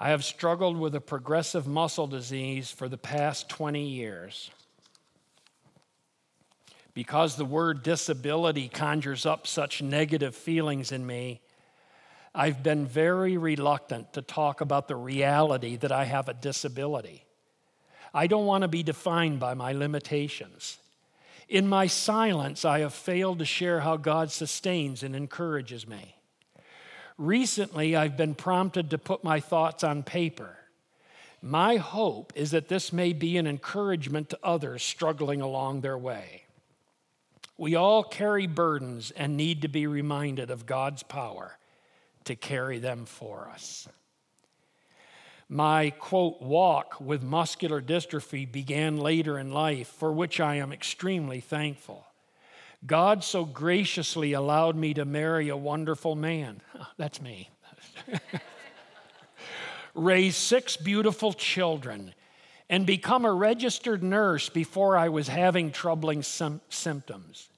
I 0.00 0.08
have 0.08 0.24
struggled 0.24 0.78
with 0.78 0.94
a 0.94 1.02
progressive 1.02 1.66
muscle 1.66 2.06
disease 2.06 2.70
for 2.70 2.88
the 2.88 2.96
past 2.96 3.50
20 3.50 3.86
years. 3.86 4.50
Because 6.94 7.36
the 7.36 7.44
word 7.44 7.82
disability 7.82 8.68
conjures 8.68 9.26
up 9.26 9.46
such 9.46 9.82
negative 9.82 10.34
feelings 10.34 10.90
in 10.90 11.06
me, 11.06 11.42
I've 12.34 12.62
been 12.62 12.86
very 12.86 13.36
reluctant 13.36 14.14
to 14.14 14.22
talk 14.22 14.62
about 14.62 14.88
the 14.88 14.96
reality 14.96 15.76
that 15.76 15.92
I 15.92 16.04
have 16.04 16.30
a 16.30 16.34
disability. 16.34 17.27
I 18.12 18.26
don't 18.26 18.46
want 18.46 18.62
to 18.62 18.68
be 18.68 18.82
defined 18.82 19.40
by 19.40 19.54
my 19.54 19.72
limitations. 19.72 20.78
In 21.48 21.66
my 21.66 21.86
silence, 21.86 22.64
I 22.64 22.80
have 22.80 22.92
failed 22.92 23.38
to 23.38 23.44
share 23.44 23.80
how 23.80 23.96
God 23.96 24.30
sustains 24.30 25.02
and 25.02 25.16
encourages 25.16 25.86
me. 25.86 26.14
Recently, 27.16 27.96
I've 27.96 28.16
been 28.16 28.34
prompted 28.34 28.90
to 28.90 28.98
put 28.98 29.24
my 29.24 29.40
thoughts 29.40 29.82
on 29.82 30.02
paper. 30.02 30.56
My 31.40 31.76
hope 31.76 32.32
is 32.36 32.50
that 32.50 32.68
this 32.68 32.92
may 32.92 33.12
be 33.12 33.36
an 33.36 33.46
encouragement 33.46 34.30
to 34.30 34.38
others 34.42 34.82
struggling 34.82 35.40
along 35.40 35.80
their 35.80 35.98
way. 35.98 36.44
We 37.56 37.74
all 37.74 38.04
carry 38.04 38.46
burdens 38.46 39.10
and 39.10 39.36
need 39.36 39.62
to 39.62 39.68
be 39.68 39.86
reminded 39.86 40.50
of 40.50 40.66
God's 40.66 41.02
power 41.02 41.58
to 42.24 42.36
carry 42.36 42.78
them 42.78 43.04
for 43.04 43.50
us. 43.52 43.88
My 45.48 45.90
quote, 45.90 46.42
walk 46.42 47.00
with 47.00 47.22
muscular 47.22 47.80
dystrophy 47.80 48.50
began 48.50 48.98
later 48.98 49.38
in 49.38 49.50
life, 49.50 49.88
for 49.88 50.12
which 50.12 50.40
I 50.40 50.56
am 50.56 50.72
extremely 50.72 51.40
thankful. 51.40 52.06
God 52.86 53.24
so 53.24 53.44
graciously 53.44 54.34
allowed 54.34 54.76
me 54.76 54.94
to 54.94 55.04
marry 55.04 55.48
a 55.48 55.56
wonderful 55.56 56.14
man. 56.14 56.60
That's 56.98 57.20
me. 57.20 57.50
Raise 59.94 60.36
six 60.36 60.76
beautiful 60.76 61.32
children 61.32 62.14
and 62.68 62.84
become 62.84 63.24
a 63.24 63.32
registered 63.32 64.02
nurse 64.02 64.50
before 64.50 64.96
I 64.96 65.08
was 65.08 65.28
having 65.28 65.72
troubling 65.72 66.22
sim- 66.22 66.60
symptoms. 66.68 67.48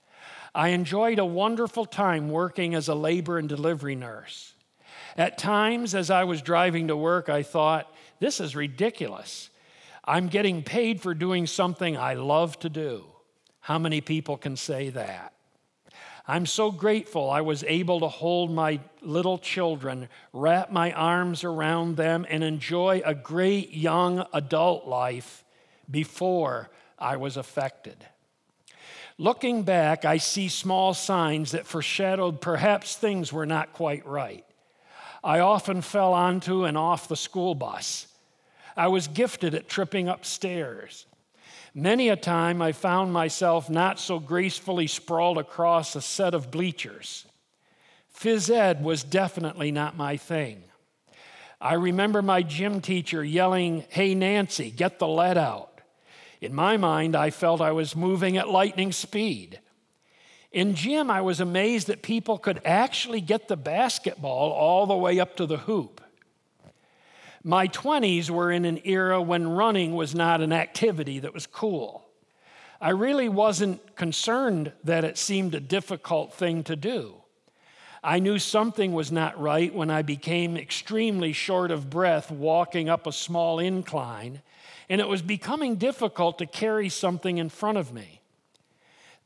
I 0.54 0.68
enjoyed 0.68 1.18
a 1.18 1.24
wonderful 1.24 1.84
time 1.84 2.30
working 2.30 2.74
as 2.74 2.88
a 2.88 2.94
labor 2.94 3.38
and 3.38 3.48
delivery 3.48 3.96
nurse. 3.96 4.54
At 5.16 5.38
times, 5.38 5.94
as 5.94 6.10
I 6.10 6.24
was 6.24 6.42
driving 6.42 6.88
to 6.88 6.96
work, 6.96 7.28
I 7.28 7.42
thought, 7.42 7.92
this 8.20 8.40
is 8.40 8.54
ridiculous. 8.54 9.50
I'm 10.04 10.28
getting 10.28 10.62
paid 10.62 11.00
for 11.00 11.14
doing 11.14 11.46
something 11.46 11.96
I 11.96 12.14
love 12.14 12.58
to 12.60 12.68
do. 12.68 13.04
How 13.60 13.78
many 13.78 14.00
people 14.00 14.36
can 14.36 14.56
say 14.56 14.90
that? 14.90 15.34
I'm 16.26 16.46
so 16.46 16.70
grateful 16.70 17.28
I 17.28 17.40
was 17.40 17.64
able 17.64 18.00
to 18.00 18.08
hold 18.08 18.52
my 18.52 18.80
little 19.02 19.38
children, 19.38 20.08
wrap 20.32 20.70
my 20.70 20.92
arms 20.92 21.42
around 21.44 21.96
them, 21.96 22.24
and 22.28 22.44
enjoy 22.44 23.02
a 23.04 23.14
great 23.14 23.72
young 23.72 24.24
adult 24.32 24.86
life 24.86 25.44
before 25.90 26.70
I 26.98 27.16
was 27.16 27.36
affected. 27.36 28.06
Looking 29.18 29.64
back, 29.64 30.04
I 30.04 30.18
see 30.18 30.48
small 30.48 30.94
signs 30.94 31.50
that 31.50 31.66
foreshadowed 31.66 32.40
perhaps 32.40 32.96
things 32.96 33.32
were 33.32 33.46
not 33.46 33.72
quite 33.72 34.06
right. 34.06 34.44
I 35.22 35.40
often 35.40 35.82
fell 35.82 36.14
onto 36.14 36.64
and 36.64 36.78
off 36.78 37.08
the 37.08 37.16
school 37.16 37.54
bus. 37.54 38.06
I 38.76 38.88
was 38.88 39.08
gifted 39.08 39.54
at 39.54 39.68
tripping 39.68 40.08
upstairs. 40.08 41.06
Many 41.74 42.08
a 42.08 42.16
time 42.16 42.62
I 42.62 42.72
found 42.72 43.12
myself 43.12 43.68
not 43.70 44.00
so 44.00 44.18
gracefully 44.18 44.86
sprawled 44.86 45.38
across 45.38 45.94
a 45.94 46.00
set 46.00 46.34
of 46.34 46.50
bleachers. 46.50 47.26
Phys 48.18 48.50
ed 48.50 48.82
was 48.82 49.04
definitely 49.04 49.70
not 49.70 49.96
my 49.96 50.16
thing. 50.16 50.64
I 51.60 51.74
remember 51.74 52.22
my 52.22 52.42
gym 52.42 52.80
teacher 52.80 53.22
yelling, 53.22 53.84
Hey, 53.90 54.14
Nancy, 54.14 54.70
get 54.70 54.98
the 54.98 55.06
lead 55.06 55.36
out. 55.36 55.80
In 56.40 56.54
my 56.54 56.78
mind, 56.78 57.14
I 57.14 57.30
felt 57.30 57.60
I 57.60 57.72
was 57.72 57.94
moving 57.94 58.38
at 58.38 58.48
lightning 58.48 58.92
speed. 58.92 59.60
In 60.52 60.74
gym, 60.74 61.10
I 61.10 61.20
was 61.20 61.40
amazed 61.40 61.86
that 61.86 62.02
people 62.02 62.36
could 62.36 62.60
actually 62.64 63.20
get 63.20 63.46
the 63.46 63.56
basketball 63.56 64.50
all 64.50 64.86
the 64.86 64.96
way 64.96 65.20
up 65.20 65.36
to 65.36 65.46
the 65.46 65.58
hoop. 65.58 66.00
My 67.44 67.68
20s 67.68 68.28
were 68.28 68.50
in 68.50 68.64
an 68.64 68.80
era 68.84 69.22
when 69.22 69.48
running 69.48 69.94
was 69.94 70.14
not 70.14 70.40
an 70.40 70.52
activity 70.52 71.20
that 71.20 71.32
was 71.32 71.46
cool. 71.46 72.04
I 72.80 72.90
really 72.90 73.28
wasn't 73.28 73.94
concerned 73.94 74.72
that 74.84 75.04
it 75.04 75.16
seemed 75.16 75.54
a 75.54 75.60
difficult 75.60 76.34
thing 76.34 76.64
to 76.64 76.76
do. 76.76 77.14
I 78.02 78.18
knew 78.18 78.38
something 78.38 78.92
was 78.92 79.12
not 79.12 79.40
right 79.40 79.72
when 79.74 79.90
I 79.90 80.02
became 80.02 80.56
extremely 80.56 81.32
short 81.32 81.70
of 81.70 81.90
breath 81.90 82.30
walking 82.30 82.88
up 82.88 83.06
a 83.06 83.12
small 83.12 83.58
incline, 83.58 84.40
and 84.88 85.00
it 85.00 85.08
was 85.08 85.22
becoming 85.22 85.76
difficult 85.76 86.38
to 86.38 86.46
carry 86.46 86.88
something 86.88 87.38
in 87.38 87.50
front 87.50 87.78
of 87.78 87.92
me. 87.92 88.19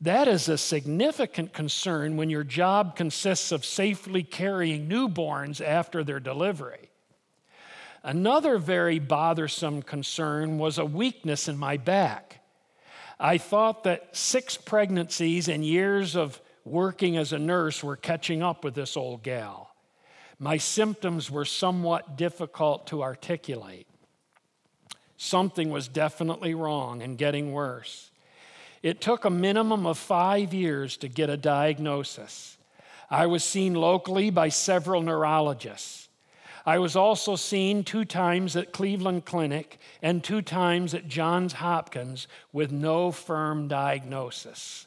That 0.01 0.27
is 0.27 0.49
a 0.49 0.57
significant 0.57 1.53
concern 1.53 2.17
when 2.17 2.29
your 2.29 2.43
job 2.43 2.95
consists 2.95 3.51
of 3.51 3.65
safely 3.65 4.23
carrying 4.23 4.89
newborns 4.89 5.65
after 5.65 6.03
their 6.03 6.19
delivery. 6.19 6.89
Another 8.03 8.57
very 8.57 8.99
bothersome 8.99 9.81
concern 9.81 10.57
was 10.59 10.77
a 10.77 10.85
weakness 10.85 11.47
in 11.47 11.57
my 11.57 11.77
back. 11.77 12.41
I 13.19 13.37
thought 13.37 13.83
that 13.85 14.15
six 14.15 14.57
pregnancies 14.57 15.47
and 15.47 15.65
years 15.65 16.15
of 16.15 16.39
working 16.65 17.15
as 17.17 17.31
a 17.31 17.39
nurse 17.39 17.83
were 17.83 17.95
catching 17.95 18.43
up 18.43 18.63
with 18.63 18.75
this 18.75 18.97
old 18.97 19.23
gal. 19.23 19.73
My 20.37 20.57
symptoms 20.57 21.31
were 21.31 21.45
somewhat 21.45 22.17
difficult 22.17 22.87
to 22.87 23.01
articulate. 23.01 23.87
Something 25.17 25.69
was 25.69 25.87
definitely 25.87 26.53
wrong 26.53 27.01
and 27.01 27.17
getting 27.17 27.53
worse. 27.53 28.11
It 28.85 29.01
took 29.01 29.25
a 29.25 29.31
minimum 29.31 29.87
of 29.87 29.97
five 29.97 30.53
years 30.53 30.95
to 30.97 31.07
get 31.07 31.27
a 31.27 31.37
diagnosis. 31.37 32.55
I 33.09 33.25
was 33.25 33.43
seen 33.43 33.73
locally 33.73 34.29
by 34.29 34.49
several 34.49 35.01
neurologists. 35.01 36.07
I 36.67 36.77
was 36.77 36.95
also 36.95 37.35
seen 37.35 37.83
two 37.83 38.05
times 38.05 38.55
at 38.55 38.73
Cleveland 38.73 39.25
Clinic 39.25 39.79
and 40.03 40.23
two 40.23 40.43
times 40.43 40.93
at 40.93 41.07
Johns 41.07 41.53
Hopkins 41.53 42.27
with 42.53 42.71
no 42.71 43.11
firm 43.11 43.67
diagnosis. 43.67 44.85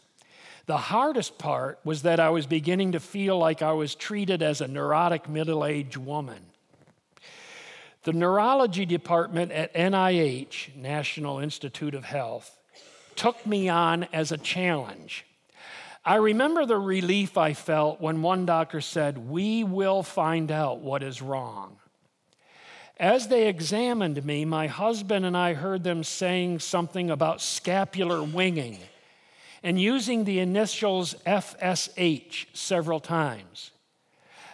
The 0.66 0.76
hardest 0.76 1.36
part 1.36 1.80
was 1.82 2.02
that 2.02 2.20
I 2.20 2.30
was 2.30 2.46
beginning 2.46 2.92
to 2.92 3.00
feel 3.00 3.36
like 3.36 3.62
I 3.62 3.72
was 3.72 3.96
treated 3.96 4.44
as 4.44 4.60
a 4.60 4.68
neurotic 4.68 5.28
middle 5.28 5.64
aged 5.64 5.96
woman. 5.96 6.44
The 8.04 8.12
neurology 8.12 8.86
department 8.86 9.50
at 9.50 9.74
NIH, 9.74 10.76
National 10.76 11.40
Institute 11.40 11.96
of 11.96 12.04
Health, 12.04 12.57
took 13.18 13.44
me 13.46 13.68
on 13.68 14.04
as 14.12 14.32
a 14.32 14.38
challenge. 14.38 15.26
I 16.04 16.14
remember 16.14 16.64
the 16.64 16.78
relief 16.78 17.36
I 17.36 17.52
felt 17.52 18.00
when 18.00 18.22
one 18.22 18.46
doctor 18.46 18.80
said, 18.80 19.18
We 19.18 19.64
will 19.64 20.02
find 20.02 20.50
out 20.50 20.78
what 20.80 21.02
is 21.02 21.20
wrong. 21.20 21.76
As 22.98 23.28
they 23.28 23.46
examined 23.46 24.24
me, 24.24 24.44
my 24.44 24.68
husband 24.68 25.26
and 25.26 25.36
I 25.36 25.54
heard 25.54 25.84
them 25.84 26.02
saying 26.02 26.60
something 26.60 27.10
about 27.10 27.42
scapular 27.42 28.22
winging 28.22 28.78
and 29.62 29.80
using 29.80 30.24
the 30.24 30.38
initials 30.38 31.14
FSH 31.26 32.46
several 32.54 33.00
times. 33.00 33.72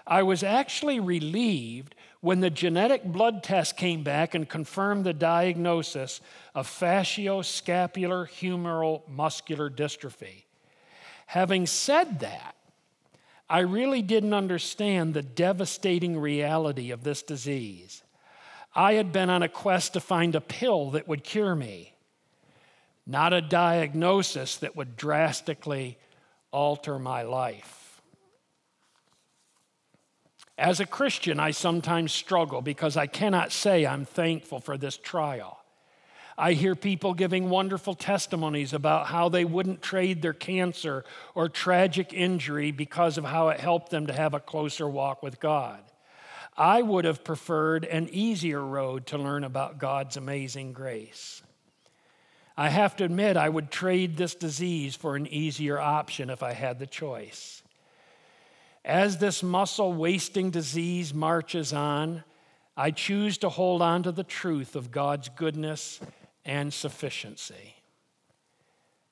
I 0.06 0.22
was 0.22 0.42
actually 0.42 1.00
relieved 1.00 1.93
When 2.24 2.40
the 2.40 2.48
genetic 2.48 3.04
blood 3.04 3.42
test 3.42 3.76
came 3.76 4.02
back 4.02 4.34
and 4.34 4.48
confirmed 4.48 5.04
the 5.04 5.12
diagnosis 5.12 6.22
of 6.54 6.66
facioscapulohumeral 6.66 9.06
muscular 9.10 9.68
dystrophy. 9.68 10.44
Having 11.26 11.66
said 11.66 12.20
that, 12.20 12.54
I 13.50 13.58
really 13.58 14.00
didn't 14.00 14.32
understand 14.32 15.12
the 15.12 15.20
devastating 15.20 16.18
reality 16.18 16.92
of 16.92 17.04
this 17.04 17.22
disease. 17.22 18.02
I 18.74 18.94
had 18.94 19.12
been 19.12 19.28
on 19.28 19.42
a 19.42 19.48
quest 19.50 19.92
to 19.92 20.00
find 20.00 20.34
a 20.34 20.40
pill 20.40 20.92
that 20.92 21.06
would 21.06 21.24
cure 21.24 21.54
me, 21.54 21.92
not 23.06 23.34
a 23.34 23.42
diagnosis 23.42 24.56
that 24.56 24.76
would 24.76 24.96
drastically 24.96 25.98
alter 26.50 26.98
my 26.98 27.20
life. 27.20 27.83
As 30.56 30.78
a 30.78 30.86
Christian, 30.86 31.40
I 31.40 31.50
sometimes 31.50 32.12
struggle 32.12 32.62
because 32.62 32.96
I 32.96 33.06
cannot 33.06 33.50
say 33.50 33.84
I'm 33.84 34.04
thankful 34.04 34.60
for 34.60 34.76
this 34.76 34.96
trial. 34.96 35.58
I 36.36 36.52
hear 36.52 36.74
people 36.74 37.14
giving 37.14 37.48
wonderful 37.48 37.94
testimonies 37.94 38.72
about 38.72 39.06
how 39.06 39.28
they 39.28 39.44
wouldn't 39.44 39.82
trade 39.82 40.20
their 40.20 40.32
cancer 40.32 41.04
or 41.34 41.48
tragic 41.48 42.12
injury 42.12 42.72
because 42.72 43.18
of 43.18 43.24
how 43.24 43.48
it 43.48 43.60
helped 43.60 43.90
them 43.90 44.06
to 44.08 44.12
have 44.12 44.34
a 44.34 44.40
closer 44.40 44.88
walk 44.88 45.22
with 45.22 45.40
God. 45.40 45.80
I 46.56 46.82
would 46.82 47.04
have 47.04 47.24
preferred 47.24 47.84
an 47.84 48.08
easier 48.10 48.64
road 48.64 49.06
to 49.06 49.18
learn 49.18 49.42
about 49.42 49.78
God's 49.78 50.16
amazing 50.16 50.72
grace. 50.72 51.42
I 52.56 52.68
have 52.68 52.94
to 52.96 53.04
admit, 53.04 53.36
I 53.36 53.48
would 53.48 53.72
trade 53.72 54.16
this 54.16 54.36
disease 54.36 54.94
for 54.94 55.16
an 55.16 55.26
easier 55.26 55.80
option 55.80 56.30
if 56.30 56.44
I 56.44 56.52
had 56.52 56.78
the 56.78 56.86
choice. 56.86 57.63
As 58.84 59.16
this 59.16 59.42
muscle 59.42 59.94
wasting 59.94 60.50
disease 60.50 61.14
marches 61.14 61.72
on, 61.72 62.22
I 62.76 62.90
choose 62.90 63.38
to 63.38 63.48
hold 63.48 63.80
on 63.80 64.02
to 64.02 64.12
the 64.12 64.24
truth 64.24 64.76
of 64.76 64.90
God's 64.90 65.30
goodness 65.30 66.00
and 66.44 66.72
sufficiency. 66.72 67.76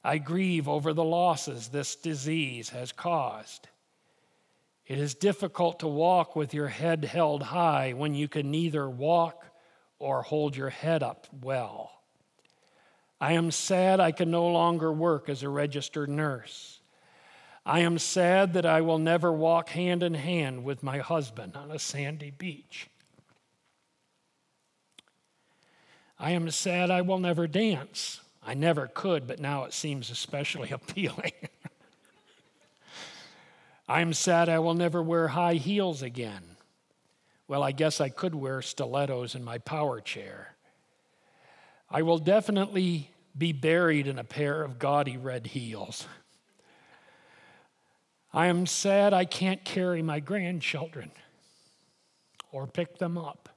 I 0.04 0.18
grieve 0.18 0.68
over 0.68 0.92
the 0.92 1.04
losses 1.04 1.68
this 1.68 1.96
disease 1.96 2.70
has 2.70 2.92
caused. 2.92 3.68
It 4.86 4.98
is 4.98 5.14
difficult 5.14 5.78
to 5.80 5.86
walk 5.86 6.36
with 6.36 6.52
your 6.52 6.68
head 6.68 7.04
held 7.04 7.42
high 7.42 7.92
when 7.92 8.14
you 8.14 8.28
can 8.28 8.50
neither 8.50 8.90
walk 8.90 9.46
or 9.98 10.22
hold 10.22 10.56
your 10.56 10.70
head 10.70 11.02
up 11.02 11.28
well. 11.40 11.92
I 13.20 13.34
am 13.34 13.52
sad 13.52 14.00
I 14.00 14.10
can 14.10 14.30
no 14.30 14.48
longer 14.48 14.92
work 14.92 15.28
as 15.28 15.44
a 15.44 15.48
registered 15.48 16.10
nurse. 16.10 16.81
I 17.64 17.80
am 17.80 17.98
sad 17.98 18.54
that 18.54 18.66
I 18.66 18.80
will 18.80 18.98
never 18.98 19.32
walk 19.32 19.70
hand 19.70 20.02
in 20.02 20.14
hand 20.14 20.64
with 20.64 20.82
my 20.82 20.98
husband 20.98 21.56
on 21.56 21.70
a 21.70 21.78
sandy 21.78 22.30
beach. 22.30 22.88
I 26.18 26.32
am 26.32 26.50
sad 26.50 26.90
I 26.90 27.02
will 27.02 27.18
never 27.18 27.46
dance. 27.46 28.20
I 28.44 28.54
never 28.54 28.88
could, 28.88 29.26
but 29.26 29.38
now 29.38 29.64
it 29.64 29.72
seems 29.72 30.10
especially 30.10 30.70
appealing. 30.72 31.32
I 33.88 34.00
am 34.00 34.12
sad 34.12 34.48
I 34.48 34.58
will 34.58 34.74
never 34.74 35.02
wear 35.02 35.28
high 35.28 35.54
heels 35.54 36.02
again. 36.02 36.42
Well, 37.46 37.62
I 37.62 37.72
guess 37.72 38.00
I 38.00 38.08
could 38.08 38.34
wear 38.34 38.62
stilettos 38.62 39.34
in 39.34 39.44
my 39.44 39.58
power 39.58 40.00
chair. 40.00 40.54
I 41.90 42.02
will 42.02 42.18
definitely 42.18 43.10
be 43.36 43.52
buried 43.52 44.06
in 44.06 44.18
a 44.18 44.24
pair 44.24 44.62
of 44.62 44.78
gaudy 44.78 45.16
red 45.16 45.48
heels. 45.48 46.06
I 48.34 48.46
am 48.46 48.66
sad 48.66 49.12
I 49.12 49.24
can't 49.24 49.62
carry 49.64 50.02
my 50.02 50.20
grandchildren 50.20 51.10
or 52.50 52.66
pick 52.66 52.98
them 52.98 53.18
up. 53.18 53.48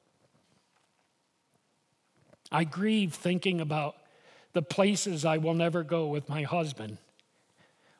I 2.51 2.63
grieve 2.63 3.13
thinking 3.13 3.61
about 3.61 3.95
the 4.53 4.61
places 4.61 5.25
I 5.25 5.37
will 5.37 5.53
never 5.53 5.83
go 5.83 6.07
with 6.07 6.29
my 6.29 6.43
husband 6.43 6.97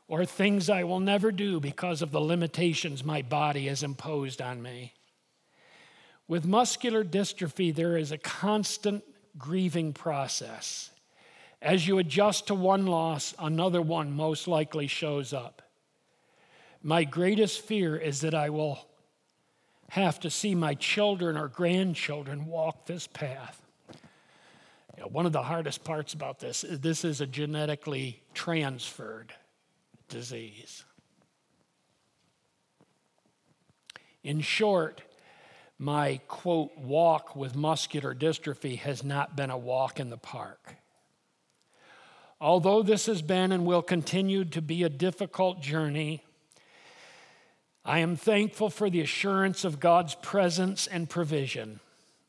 or 0.08 0.26
things 0.26 0.70
I 0.70 0.84
will 0.84 1.00
never 1.00 1.32
do 1.32 1.60
because 1.60 2.02
of 2.02 2.12
the 2.12 2.22
limitations 2.22 3.04
my 3.04 3.22
body 3.22 3.68
has 3.68 3.82
imposed 3.82 4.42
on 4.42 4.62
me. 4.62 4.94
With 6.28 6.46
muscular 6.46 7.04
dystrophy, 7.04 7.74
there 7.74 7.98
is 7.98 8.12
a 8.12 8.18
constant 8.18 9.04
grieving 9.38 9.94
process. 9.94 10.92
As 11.62 11.88
you 11.88 11.98
adjust 11.98 12.48
to 12.48 12.56
one 12.56 12.86
loss, 12.86 13.34
another 13.40 13.82
one 13.82 14.12
most 14.12 14.48
likely 14.48 14.88
shows 14.88 15.34
up. 15.34 15.62
My 16.88 17.04
greatest 17.04 17.62
fear 17.62 17.98
is 17.98 18.22
that 18.22 18.36
I 18.36 18.52
will 18.52 18.78
have 19.90 20.20
to 20.20 20.30
see 20.30 20.54
my 20.54 20.76
children 20.76 21.36
or 21.36 21.48
grandchildren 21.48 22.46
walk 22.46 22.86
this 22.86 23.08
path. 23.08 23.60
You 24.96 25.02
know, 25.02 25.08
one 25.08 25.26
of 25.26 25.32
the 25.32 25.42
hardest 25.42 25.84
parts 25.84 26.14
about 26.14 26.38
this 26.38 26.64
is 26.64 26.82
this 26.82 27.04
is 27.04 27.22
a 27.22 27.26
genetically 27.26 28.22
transferred 28.36 29.34
disease. 30.10 30.84
In 34.24 34.42
short, 34.42 35.02
my 35.80 36.22
quote, 36.28 36.78
walk 36.78 37.36
with 37.36 37.56
muscular 37.56 38.14
dystrophy 38.14 38.78
has 38.78 39.04
not 39.04 39.36
been 39.36 39.50
a 39.50 39.58
walk 39.58 40.00
in 40.00 40.12
the 40.12 40.18
park. 40.18 40.76
Although 42.40 42.84
this 42.84 43.08
has 43.08 43.24
been 43.24 43.52
and 43.52 43.66
will 43.66 43.82
continue 43.82 44.46
to 44.46 44.62
be 44.62 44.84
a 44.84 44.90
difficult 44.90 45.64
journey, 45.64 46.22
I 47.86 48.00
am 48.00 48.16
thankful 48.16 48.72
for 48.72 48.90
the 48.90 49.02
assurance 49.02 49.64
of 49.64 49.80
God's 49.80 50.16
presence 50.16 50.88
and 50.88 51.08
provision. 51.08 51.80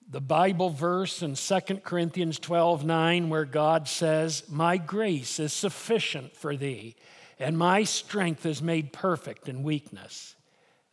The 0.09 0.21
Bible 0.21 0.69
verse 0.69 1.23
in 1.23 1.35
2 1.35 1.61
Corinthians 1.83 2.39
12 2.39 2.85
9, 2.85 3.31
where 3.31 3.47
God 3.47 3.89
says, 3.89 4.45
My 4.51 4.77
grace 4.77 5.41
is 5.41 5.55
sufficient 5.55 6.37
for 6.37 6.57
thee, 6.57 6.95
and 7.39 7.57
my 7.57 7.85
strength 7.85 8.45
is 8.45 8.61
made 8.61 8.93
perfect 8.93 9.49
in 9.49 9.63
weakness. 9.63 10.37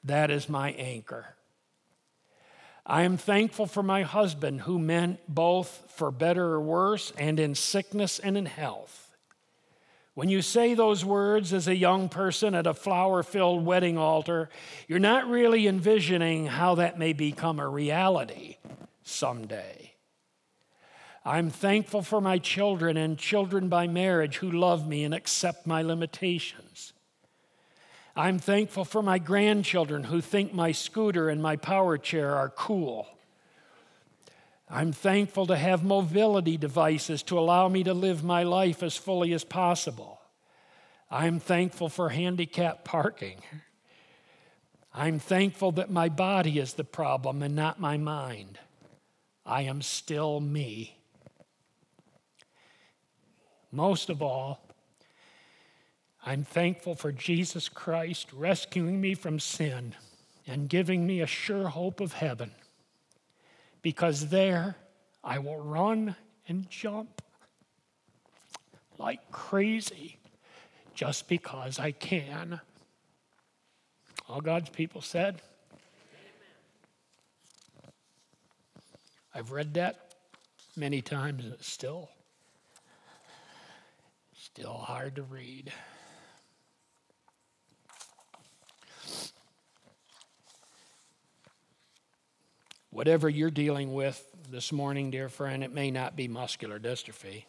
That 0.06 0.32
is 0.32 0.48
my 0.48 0.72
anchor. 0.72 1.36
I 2.86 3.04
am 3.04 3.18
thankful 3.18 3.66
for 3.66 3.84
my 3.84 4.04
husband, 4.04 4.62
who 4.62 4.80
meant 4.80 5.20
both 5.28 5.86
for 5.90 6.10
better 6.10 6.46
or 6.46 6.62
worse, 6.62 7.12
and 7.18 7.38
in 7.38 7.56
sickness 7.56 8.18
and 8.18 8.38
in 8.38 8.46
health. 8.46 9.03
When 10.16 10.30
you 10.30 10.44
say 10.44 10.76
those 10.76 11.04
words 11.04 11.54
as 11.54 11.68
a 11.68 11.76
young 11.76 12.08
person 12.08 12.54
at 12.54 12.68
a 12.68 12.74
flower 12.74 13.24
filled 13.24 13.66
wedding 13.66 13.98
altar, 13.98 14.50
you're 14.88 15.00
not 15.00 15.28
really 15.28 15.68
envisioning 15.68 16.46
how 16.46 16.76
that 16.76 17.00
may 17.00 17.14
become 17.14 17.60
a 17.60 17.68
reality 17.68 18.58
someday. 19.04 19.94
I'm 21.26 21.50
thankful 21.50 22.04
for 22.04 22.22
my 22.22 22.38
children 22.38 22.96
and 22.98 23.18
children 23.18 23.70
by 23.70 23.88
marriage 23.88 24.38
who 24.38 24.52
love 24.52 24.88
me 24.88 25.04
and 25.04 25.14
accept 25.14 25.66
my 25.66 25.82
limitations. 25.82 26.94
I'm 28.16 28.38
thankful 28.38 28.86
for 28.86 29.02
my 29.02 29.18
grandchildren 29.18 30.04
who 30.04 30.22
think 30.22 30.54
my 30.54 30.74
scooter 30.74 31.30
and 31.30 31.42
my 31.42 31.56
power 31.56 31.98
chair 31.98 32.36
are 32.36 32.50
cool. 32.50 33.08
I'm 34.74 34.92
thankful 34.92 35.46
to 35.46 35.56
have 35.56 35.84
mobility 35.84 36.58
devices 36.58 37.22
to 37.24 37.38
allow 37.38 37.68
me 37.68 37.84
to 37.84 37.94
live 37.94 38.24
my 38.24 38.42
life 38.42 38.82
as 38.82 38.98
fully 38.98 39.32
as 39.32 39.44
possible. 39.44 40.20
I'm 41.12 41.40
thankful 41.40 41.90
for 41.90 42.10
handicap 42.10 42.84
parking. 42.84 43.38
I'm 44.92 45.20
thankful 45.20 45.74
that 45.74 45.92
my 45.92 46.10
body 46.10 46.58
is 46.58 46.74
the 46.74 46.84
problem 46.84 47.44
and 47.44 47.56
not 47.56 47.80
my 47.80 47.98
mind. 47.98 48.58
I 49.46 49.62
am 49.62 49.84
still 49.84 50.40
me. 50.40 50.98
Most 53.72 54.10
of 54.10 54.24
all, 54.24 54.68
I'm 56.26 56.44
thankful 56.44 56.96
for 56.96 57.12
Jesus 57.12 57.70
Christ 57.70 58.34
rescuing 58.34 59.00
me 59.00 59.14
from 59.14 59.40
sin 59.40 59.94
and 60.48 60.68
giving 60.68 61.06
me 61.06 61.22
a 61.22 61.28
sure 61.28 61.68
hope 61.68 62.00
of 62.00 62.14
heaven 62.14 62.50
because 63.84 64.30
there 64.30 64.76
I 65.24 65.38
will 65.38 65.60
run 65.60 66.16
and 66.48 66.68
jump 66.70 67.22
like 68.98 69.32
crazy 69.32 70.18
just 70.96 71.28
because 71.28 71.78
I 71.78 71.92
can. 71.92 72.60
All 74.28 74.42
God's 74.42 74.70
people 74.70 75.02
said. 75.02 75.42
I've 79.36 79.52
read 79.52 79.74
that 79.76 80.14
many 80.76 81.02
times 81.02 81.44
and 81.44 81.54
it's 81.54 81.68
still 81.68 82.10
still 84.34 84.74
hard 84.74 85.16
to 85.16 85.24
read. 85.24 85.72
Whatever 92.94 93.28
you're 93.28 93.50
dealing 93.50 93.92
with 93.92 94.24
this 94.52 94.72
morning, 94.72 95.10
dear 95.10 95.28
friend, 95.28 95.64
it 95.64 95.74
may 95.74 95.90
not 95.90 96.16
be 96.16 96.28
muscular 96.28 96.80
dystrophy. 96.80 97.46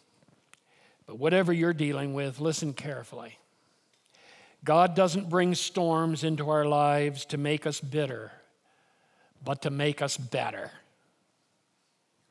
But 1.05 1.19
whatever 1.19 1.53
you're 1.53 1.71
dealing 1.71 2.15
with, 2.15 2.39
listen 2.39 2.73
carefully. 2.73 3.37
God 4.63 4.95
doesn't 4.95 5.29
bring 5.29 5.53
storms 5.53 6.23
into 6.23 6.49
our 6.49 6.65
lives 6.65 7.25
to 7.25 7.37
make 7.37 7.67
us 7.67 7.79
bitter, 7.79 8.31
but 9.43 9.61
to 9.61 9.69
make 9.69 10.01
us 10.01 10.17
better. 10.17 10.71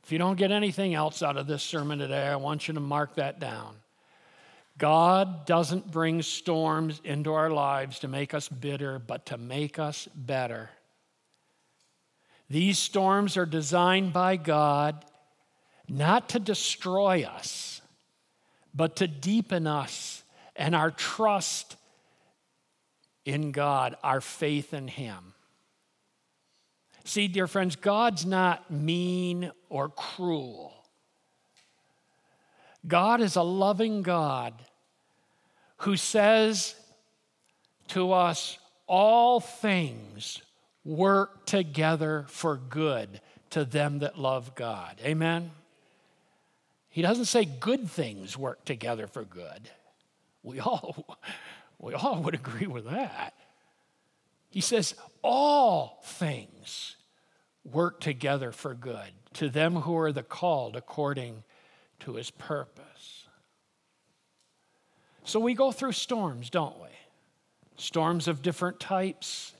If 0.03 0.11
you 0.11 0.18
don't 0.18 0.37
get 0.37 0.50
anything 0.50 0.92
else 0.92 1.22
out 1.22 1.37
of 1.37 1.46
this 1.46 1.62
sermon 1.62 2.00
today, 2.00 2.27
I 2.27 2.35
want 2.35 2.66
you 2.66 2.74
to 2.74 2.81
mark 2.81 3.14
that 3.14 3.38
down. 3.38 3.77
God 4.77 5.46
doesn't 5.46 5.92
bring 5.92 6.20
storms 6.22 7.00
into 7.05 7.33
our 7.33 7.50
lives 7.50 8.00
to 8.00 8.09
make 8.09 8.35
us 8.35 8.48
bitter, 8.48 8.98
but 8.98 9.27
to 9.27 9.38
make 9.38 9.79
us 9.79 10.09
better. 10.16 10.70
These 12.54 12.78
storms 12.78 13.36
are 13.36 13.46
designed 13.46 14.12
by 14.12 14.36
God 14.36 15.04
not 15.88 16.28
to 16.28 16.38
destroy 16.38 17.24
us, 17.24 17.82
but 18.72 18.94
to 18.94 19.08
deepen 19.08 19.66
us 19.66 20.22
and 20.54 20.72
our 20.72 20.92
trust 20.92 21.74
in 23.24 23.50
God, 23.50 23.96
our 24.04 24.20
faith 24.20 24.72
in 24.72 24.86
Him. 24.86 25.34
See, 27.02 27.26
dear 27.26 27.48
friends, 27.48 27.74
God's 27.74 28.24
not 28.24 28.70
mean 28.70 29.50
or 29.68 29.88
cruel. 29.88 30.74
God 32.86 33.20
is 33.20 33.34
a 33.34 33.42
loving 33.42 34.02
God 34.02 34.54
who 35.78 35.96
says 35.96 36.76
to 37.88 38.12
us, 38.12 38.60
All 38.86 39.40
things 39.40 40.40
work 40.85 41.47
together 41.47 42.27
for 42.29 42.57
good 42.57 43.20
to 43.51 43.64
them 43.64 44.01
that 44.01 44.18
love 44.18 44.55
God. 44.55 45.01
Amen? 45.05 45.51
He 46.88 47.03
doesn't 47.03 47.25
say 47.25 47.44
good 47.44 47.88
things 47.88 48.37
work 48.37 48.64
together 48.64 49.07
for 49.07 49.25
good. 49.25 49.70
We 50.42 50.61
all, 50.61 51.18
we 51.79 51.94
all 51.94 52.23
would 52.23 52.35
agree 52.35 52.66
with 52.66 52.85
that. 52.90 53.35
He 54.51 54.61
says, 54.61 54.94
All 55.23 56.01
things 56.05 56.97
work 57.64 58.01
together 58.01 58.53
for 58.53 58.75
good 58.75 59.11
to 59.35 59.49
them 59.49 59.77
who 59.77 59.97
are 59.97 60.12
the 60.12 60.23
called 60.23 60.77
according 60.77 61.42
to 62.01 62.14
his 62.14 62.31
purpose. 62.31 63.27
So 65.25 65.40
we 65.40 65.55
go 65.55 65.73
through 65.73 65.92
storms, 65.92 66.51
don't 66.51 66.79
we? 66.81 66.88
Storms 67.77 68.29
of 68.29 68.42
different 68.42 68.79
types. 68.79 69.53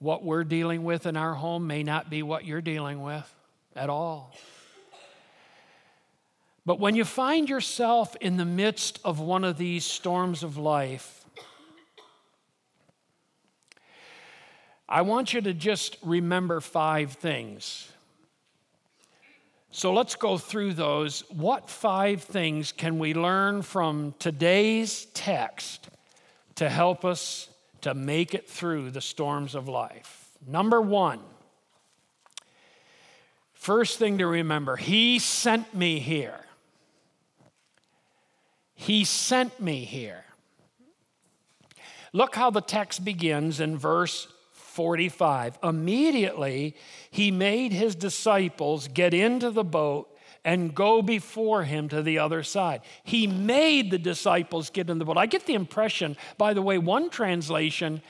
What 0.00 0.24
we're 0.24 0.44
dealing 0.44 0.82
with 0.82 1.04
in 1.04 1.14
our 1.14 1.34
home 1.34 1.66
may 1.66 1.82
not 1.82 2.08
be 2.08 2.22
what 2.22 2.46
you're 2.46 2.62
dealing 2.62 3.02
with 3.02 3.32
at 3.76 3.90
all. 3.90 4.34
But 6.64 6.80
when 6.80 6.94
you 6.94 7.04
find 7.04 7.50
yourself 7.50 8.16
in 8.18 8.38
the 8.38 8.46
midst 8.46 8.98
of 9.04 9.20
one 9.20 9.44
of 9.44 9.58
these 9.58 9.84
storms 9.84 10.42
of 10.42 10.56
life, 10.56 11.22
I 14.88 15.02
want 15.02 15.34
you 15.34 15.42
to 15.42 15.52
just 15.52 15.98
remember 16.02 16.62
five 16.62 17.12
things. 17.12 17.92
So 19.70 19.92
let's 19.92 20.16
go 20.16 20.38
through 20.38 20.72
those. 20.72 21.24
What 21.28 21.68
five 21.68 22.22
things 22.22 22.72
can 22.72 22.98
we 22.98 23.12
learn 23.12 23.60
from 23.60 24.14
today's 24.18 25.04
text 25.12 25.90
to 26.54 26.70
help 26.70 27.04
us 27.04 27.49
to 27.82 27.94
make 27.94 28.34
it 28.34 28.48
through 28.48 28.90
the 28.90 29.00
storms 29.00 29.54
of 29.54 29.68
life? 29.68 30.28
Number 30.46 30.80
one, 30.80 31.20
first 33.52 33.98
thing 33.98 34.18
to 34.18 34.26
remember, 34.26 34.76
He 34.76 35.18
sent 35.18 35.74
me 35.74 35.98
here. 35.98 36.44
He 38.74 39.04
sent 39.04 39.60
me 39.60 39.84
here. 39.84 40.24
Look 42.12 42.34
how 42.34 42.50
the 42.50 42.62
text 42.62 43.04
begins 43.04 43.60
in 43.60 43.76
verse 43.76 44.26
45. 44.52 45.58
Immediately, 45.62 46.74
he 47.10 47.30
made 47.30 47.72
his 47.72 47.94
disciples 47.94 48.88
get 48.88 49.12
into 49.12 49.50
the 49.50 49.64
boat 49.64 50.08
and 50.44 50.74
go 50.74 51.02
before 51.02 51.64
him 51.64 51.88
to 51.88 52.02
the 52.02 52.18
other 52.18 52.42
side. 52.42 52.80
He 53.04 53.26
made 53.26 53.90
the 53.90 53.98
disciples 53.98 54.70
get 54.70 54.90
in 54.90 54.98
the 54.98 55.04
boat. 55.04 55.18
I 55.18 55.26
get 55.26 55.46
the 55.46 55.54
impression, 55.54 56.16
by 56.38 56.54
the 56.54 56.62
way, 56.62 56.78
one 56.78 57.10
translation 57.10 58.02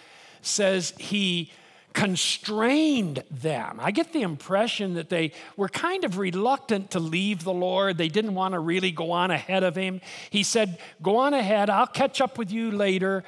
says 0.42 0.94
he 0.98 1.50
constrained 1.92 3.24
them. 3.30 3.78
I 3.80 3.90
get 3.90 4.12
the 4.12 4.22
impression 4.22 4.94
that 4.94 5.08
they 5.08 5.32
were 5.56 5.68
kind 5.68 6.04
of 6.04 6.18
reluctant 6.18 6.92
to 6.92 7.00
leave 7.00 7.42
the 7.42 7.52
Lord. 7.52 7.98
They 7.98 8.08
didn't 8.08 8.34
want 8.34 8.54
to 8.54 8.60
really 8.60 8.92
go 8.92 9.10
on 9.10 9.30
ahead 9.30 9.64
of 9.64 9.74
him. 9.74 10.00
He 10.30 10.42
said, 10.42 10.78
Go 11.02 11.16
on 11.16 11.34
ahead, 11.34 11.68
I'll 11.68 11.86
catch 11.86 12.20
up 12.20 12.38
with 12.38 12.52
you 12.52 12.70
later. 12.70 13.24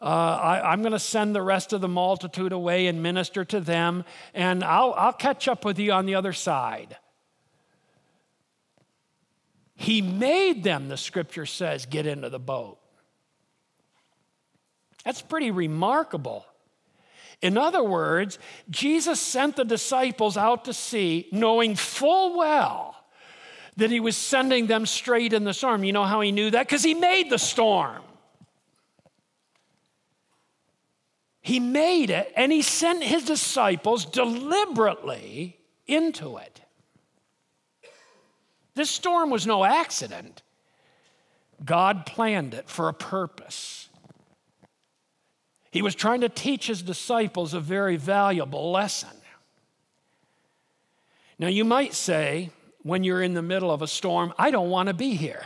Uh, 0.00 0.60
I, 0.64 0.72
am 0.72 0.82
going 0.82 0.92
to 0.92 0.98
send 0.98 1.34
the 1.34 1.42
rest 1.42 1.72
of 1.72 1.80
the 1.80 1.88
multitude 1.88 2.52
away 2.52 2.86
and 2.86 3.02
minister 3.02 3.46
to 3.46 3.60
them, 3.60 4.04
and 4.34 4.62
I'll, 4.62 4.92
I'll 4.94 5.12
catch 5.12 5.48
up 5.48 5.64
with 5.64 5.78
you 5.78 5.92
on 5.92 6.04
the 6.04 6.14
other 6.14 6.34
side. 6.34 6.96
He 9.76 10.00
made 10.00 10.64
them, 10.64 10.88
the 10.88 10.96
scripture 10.96 11.46
says, 11.46 11.86
get 11.86 12.06
into 12.06 12.30
the 12.30 12.38
boat. 12.38 12.78
That's 15.04 15.22
pretty 15.22 15.50
remarkable. 15.50 16.46
In 17.42 17.58
other 17.58 17.84
words, 17.84 18.38
Jesus 18.70 19.20
sent 19.20 19.56
the 19.56 19.64
disciples 19.64 20.36
out 20.36 20.64
to 20.64 20.72
sea 20.72 21.28
knowing 21.30 21.76
full 21.76 22.38
well 22.38 22.96
that 23.76 23.90
he 23.90 24.00
was 24.00 24.16
sending 24.16 24.66
them 24.66 24.86
straight 24.86 25.34
in 25.34 25.44
the 25.44 25.52
storm. 25.52 25.84
You 25.84 25.92
know 25.92 26.04
how 26.04 26.22
he 26.22 26.32
knew 26.32 26.50
that? 26.50 26.66
Because 26.66 26.82
he 26.82 26.94
made 26.94 27.28
the 27.28 27.38
storm. 27.38 28.02
He 31.42 31.60
made 31.60 32.10
it 32.10 32.32
and 32.34 32.50
he 32.50 32.62
sent 32.62 33.04
his 33.04 33.24
disciples 33.24 34.06
deliberately 34.06 35.58
into 35.86 36.38
it. 36.38 36.60
This 38.76 38.90
storm 38.90 39.30
was 39.30 39.46
no 39.46 39.64
accident. 39.64 40.42
God 41.64 42.04
planned 42.04 42.52
it 42.52 42.68
for 42.68 42.88
a 42.88 42.94
purpose. 42.94 43.88
He 45.70 45.80
was 45.80 45.94
trying 45.94 46.20
to 46.20 46.28
teach 46.28 46.66
his 46.66 46.82
disciples 46.82 47.54
a 47.54 47.60
very 47.60 47.96
valuable 47.96 48.70
lesson. 48.70 49.16
Now, 51.38 51.48
you 51.48 51.64
might 51.64 51.94
say, 51.94 52.50
when 52.82 53.02
you're 53.02 53.22
in 53.22 53.32
the 53.32 53.42
middle 53.42 53.70
of 53.70 53.80
a 53.80 53.88
storm, 53.88 54.34
I 54.38 54.50
don't 54.50 54.68
want 54.68 54.88
to 54.88 54.94
be 54.94 55.14
here. 55.14 55.44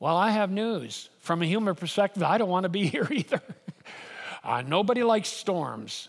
Well, 0.00 0.16
I 0.16 0.30
have 0.30 0.50
news. 0.50 1.10
From 1.20 1.42
a 1.42 1.46
human 1.46 1.76
perspective, 1.76 2.24
I 2.24 2.38
don't 2.38 2.48
want 2.48 2.64
to 2.64 2.68
be 2.68 2.86
here 2.88 3.06
either. 3.08 3.40
uh, 4.42 4.62
nobody 4.62 5.04
likes 5.04 5.28
storms. 5.28 6.08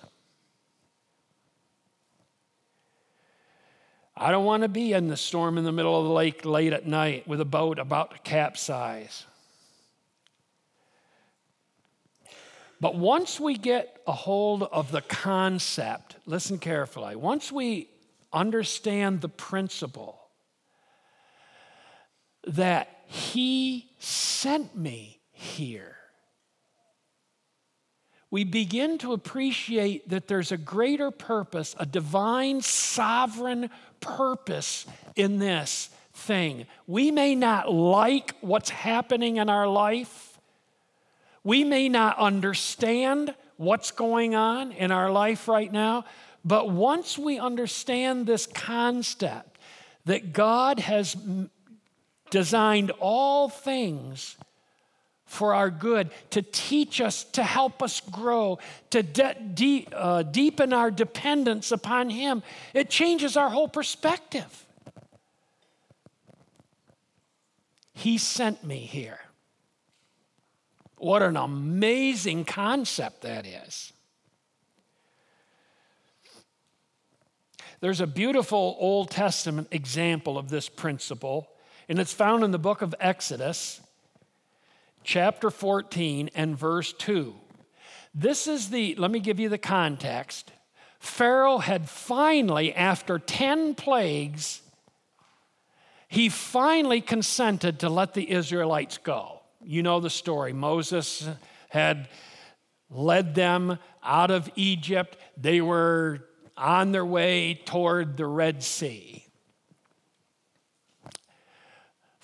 I 4.21 4.31
don't 4.31 4.43
want 4.43 4.63
to 4.63 4.69
be 4.69 4.91
in 4.91 5.07
the 5.07 5.15
storm 5.15 5.57
in 5.57 5.63
the 5.63 5.71
middle 5.71 5.97
of 5.97 6.05
the 6.05 6.11
lake 6.11 6.43
late 6.43 6.73
at 6.73 6.85
night 6.85 7.25
with 7.25 7.39
a 7.39 7.45
boat 7.45 7.79
about 7.79 8.11
to 8.11 8.17
capsize. 8.19 9.25
But 12.81 12.95
once 12.95 13.39
we 13.39 13.57
get 13.57 14.01
a 14.05 14.11
hold 14.11 14.63
of 14.63 14.91
the 14.91 15.01
concept, 15.01 16.17
listen 16.25 16.59
carefully, 16.59 17.15
once 17.15 17.49
we 17.49 17.87
understand 18.33 19.21
the 19.21 19.29
principle 19.29 20.19
that 22.45 23.03
He 23.05 23.89
sent 23.99 24.75
me 24.75 25.21
here, 25.31 25.95
we 28.31 28.43
begin 28.43 28.97
to 28.99 29.13
appreciate 29.13 30.09
that 30.09 30.27
there's 30.27 30.51
a 30.51 30.57
greater 30.57 31.09
purpose, 31.09 31.75
a 31.79 31.85
divine 31.85 32.61
sovereign 32.61 33.69
purpose 34.01 34.85
in 35.15 35.39
this 35.39 35.89
thing. 36.13 36.65
We 36.87 37.11
may 37.11 37.35
not 37.35 37.71
like 37.71 38.35
what's 38.41 38.69
happening 38.69 39.37
in 39.37 39.49
our 39.49 39.67
life. 39.67 40.39
We 41.43 41.63
may 41.63 41.89
not 41.89 42.17
understand 42.17 43.33
what's 43.57 43.91
going 43.91 44.35
on 44.35 44.71
in 44.71 44.91
our 44.91 45.11
life 45.11 45.47
right 45.47 45.71
now, 45.71 46.05
but 46.45 46.69
once 46.69 47.17
we 47.17 47.39
understand 47.39 48.25
this 48.25 48.45
concept 48.45 49.57
that 50.05 50.33
God 50.33 50.79
has 50.79 51.15
designed 52.29 52.91
all 52.99 53.49
things 53.49 54.37
for 55.29 55.53
our 55.53 55.69
good, 55.69 56.09
to 56.31 56.41
teach 56.41 56.99
us, 56.99 57.23
to 57.23 57.43
help 57.43 57.83
us 57.83 58.01
grow, 58.01 58.57
to 58.89 59.03
de- 59.03 59.35
de- 59.53 59.87
uh, 59.93 60.23
deepen 60.23 60.73
our 60.73 60.89
dependence 60.89 61.71
upon 61.71 62.09
Him, 62.09 62.41
it 62.73 62.89
changes 62.89 63.37
our 63.37 63.49
whole 63.49 63.67
perspective. 63.67 64.65
He 67.93 68.17
sent 68.17 68.63
me 68.63 68.79
here. 68.79 69.19
What 70.97 71.21
an 71.21 71.37
amazing 71.37 72.45
concept 72.45 73.21
that 73.21 73.45
is. 73.45 73.93
There's 77.81 78.01
a 78.01 78.07
beautiful 78.07 78.75
Old 78.79 79.11
Testament 79.11 79.67
example 79.69 80.39
of 80.39 80.49
this 80.49 80.69
principle, 80.69 81.49
and 81.87 81.99
it's 81.99 82.13
found 82.13 82.43
in 82.43 82.49
the 82.49 82.57
book 82.57 82.81
of 82.81 82.95
Exodus, 82.99 83.79
chapter 85.03 85.49
14, 85.49 86.29
and 86.35 86.57
verse 86.57 86.93
2. 86.93 87.33
This 88.13 88.47
is 88.47 88.69
the, 88.69 88.95
let 88.95 89.11
me 89.11 89.19
give 89.19 89.39
you 89.39 89.49
the 89.49 89.57
context. 89.57 90.51
Pharaoh 90.99 91.59
had 91.59 91.89
finally, 91.89 92.73
after 92.73 93.19
10 93.19 93.75
plagues, 93.75 94.61
he 96.07 96.27
finally 96.27 97.01
consented 97.01 97.79
to 97.79 97.89
let 97.89 98.13
the 98.13 98.31
Israelites 98.31 98.97
go. 98.97 99.41
You 99.63 99.83
know 99.83 99.99
the 99.99 100.09
story. 100.09 100.53
Moses 100.53 101.27
had 101.69 102.09
led 102.89 103.35
them 103.35 103.77
out 104.03 104.31
of 104.31 104.49
Egypt. 104.55 105.17
They 105.37 105.61
were 105.61 106.25
on 106.57 106.91
their 106.91 107.05
way 107.05 107.61
toward 107.65 108.17
the 108.17 108.25
Red 108.25 108.63
Sea. 108.63 109.28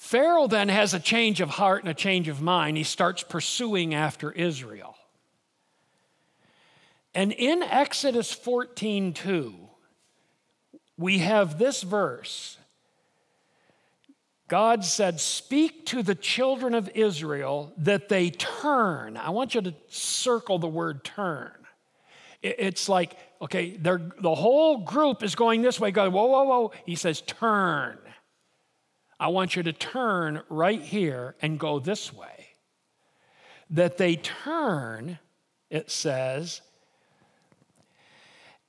Pharaoh 0.06 0.46
then 0.46 0.70
has 0.70 0.94
a 0.94 1.00
change 1.00 1.42
of 1.42 1.50
heart 1.50 1.82
and 1.82 1.90
a 1.90 1.96
change 1.96 2.28
of 2.28 2.40
mind. 2.40 2.78
He 2.78 2.84
starts 2.84 3.24
pursuing 3.24 3.96
after 3.96 4.32
Israel. 4.32 4.96
And 7.16 7.32
in 7.32 7.64
Exodus 7.64 8.32
14 8.32 9.14
2, 9.14 9.56
we 10.96 11.18
have 11.18 11.58
this 11.58 11.82
verse 11.82 12.60
God 14.48 14.86
said, 14.86 15.20
Speak 15.20 15.88
to 15.88 16.04
the 16.04 16.14
children 16.14 16.76
of 16.76 16.88
Israel 16.94 17.74
that 17.78 18.08
they 18.08 18.30
turn. 18.30 19.18
I 19.18 19.32
want 19.32 19.56
you 19.56 19.62
to 19.62 19.74
circle 19.88 20.60
the 20.60 20.68
word 20.68 21.04
turn. 21.04 21.52
It's 22.44 22.88
like, 22.88 23.18
okay, 23.42 23.76
the 23.76 24.36
whole 24.36 24.78
group 24.78 25.24
is 25.24 25.34
going 25.34 25.64
this 25.64 25.80
way. 25.80 25.90
God, 25.90 26.14
whoa, 26.14 26.28
whoa, 26.28 26.44
whoa. 26.44 26.72
He 26.86 26.96
says, 26.96 27.22
Turn. 27.22 27.98
I 29.20 29.28
want 29.30 29.56
you 29.56 29.64
to 29.64 29.74
turn 29.74 30.42
right 30.50 30.82
here 30.82 31.36
and 31.42 31.60
go 31.60 31.80
this 31.80 32.14
way. 32.14 32.48
That 33.70 33.98
they 33.98 34.16
turn, 34.18 35.20
it 35.70 35.90
says, 35.90 36.62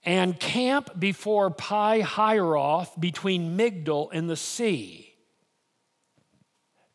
and 0.05 0.39
camp 0.39 0.99
before 0.99 1.51
Pi 1.51 2.01
Hahiroth 2.01 2.99
between 2.99 3.59
Migdol 3.59 4.09
and 4.13 4.31
the 4.31 4.37
sea. 4.37 5.13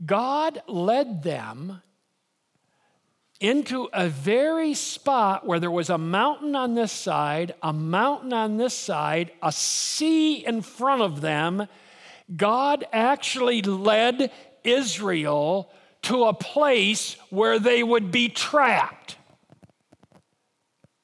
God 0.03 0.61
led 0.67 1.21
them 1.21 1.81
into 3.41 3.89
a 3.91 4.07
very 4.07 4.73
spot 4.73 5.45
where 5.45 5.59
there 5.59 5.69
was 5.69 5.89
a 5.89 5.97
mountain 5.97 6.55
on 6.55 6.75
this 6.75 6.91
side, 6.91 7.53
a 7.61 7.73
mountain 7.73 8.31
on 8.31 8.57
this 8.57 8.73
side, 8.73 9.31
a 9.41 9.51
sea 9.51 10.45
in 10.45 10.61
front 10.61 11.01
of 11.01 11.21
them. 11.21 11.67
God 12.35 12.85
actually 12.91 13.61
led 13.61 14.31
Israel 14.63 15.71
to 16.03 16.25
a 16.25 16.33
place 16.33 17.15
where 17.29 17.59
they 17.59 17.83
would 17.83 18.11
be 18.11 18.29
trapped. 18.29 19.17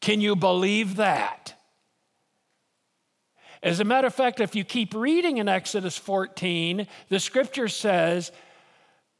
Can 0.02 0.22
you 0.22 0.36
believe 0.36 0.96
that? 0.98 1.54
As 3.62 3.80
a 3.80 3.84
matter 3.84 4.08
of 4.08 4.16
fact, 4.16 4.40
if 4.40 4.56
you 4.56 4.64
keep 4.64 4.94
reading 4.94 5.38
in 5.38 5.50
Exodus 5.50 5.98
14, 5.98 6.88
the 7.10 7.20
scripture 7.20 7.68
says 7.68 8.32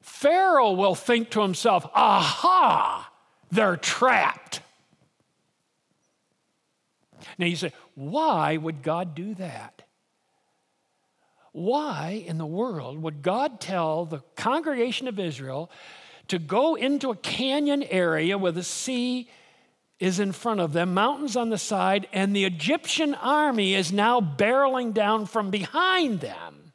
Pharaoh 0.02 0.72
will 0.72 0.96
think 0.96 1.32
to 1.32 1.42
himself, 1.42 1.86
aha, 1.94 3.12
they're 3.52 3.78
trapped. 3.78 4.62
Now 7.38 7.48
you 7.48 7.56
say, 7.56 7.74
why 7.96 8.58
would 8.58 8.84
God 8.84 9.16
do 9.16 9.36
that? 9.36 9.77
Why 11.58 12.24
in 12.28 12.38
the 12.38 12.46
world 12.46 13.02
would 13.02 13.24
God 13.24 13.60
tell 13.60 14.06
the 14.06 14.20
congregation 14.36 15.08
of 15.08 15.18
Israel 15.18 15.72
to 16.28 16.38
go 16.38 16.76
into 16.76 17.10
a 17.10 17.16
canyon 17.16 17.82
area 17.82 18.38
where 18.38 18.52
the 18.52 18.62
sea 18.62 19.28
is 20.00 20.20
in 20.20 20.34
front 20.34 20.60
of 20.60 20.72
them, 20.72 20.94
mountains 20.94 21.36
on 21.36 21.50
the 21.50 21.58
side, 21.58 22.08
and 22.14 22.36
the 22.36 22.46
Egyptian 22.46 23.16
army 23.16 23.74
is 23.74 23.92
now 23.92 24.22
barreling 24.22 24.94
down 24.94 25.26
from 25.26 25.50
behind 25.50 26.20
them? 26.20 26.74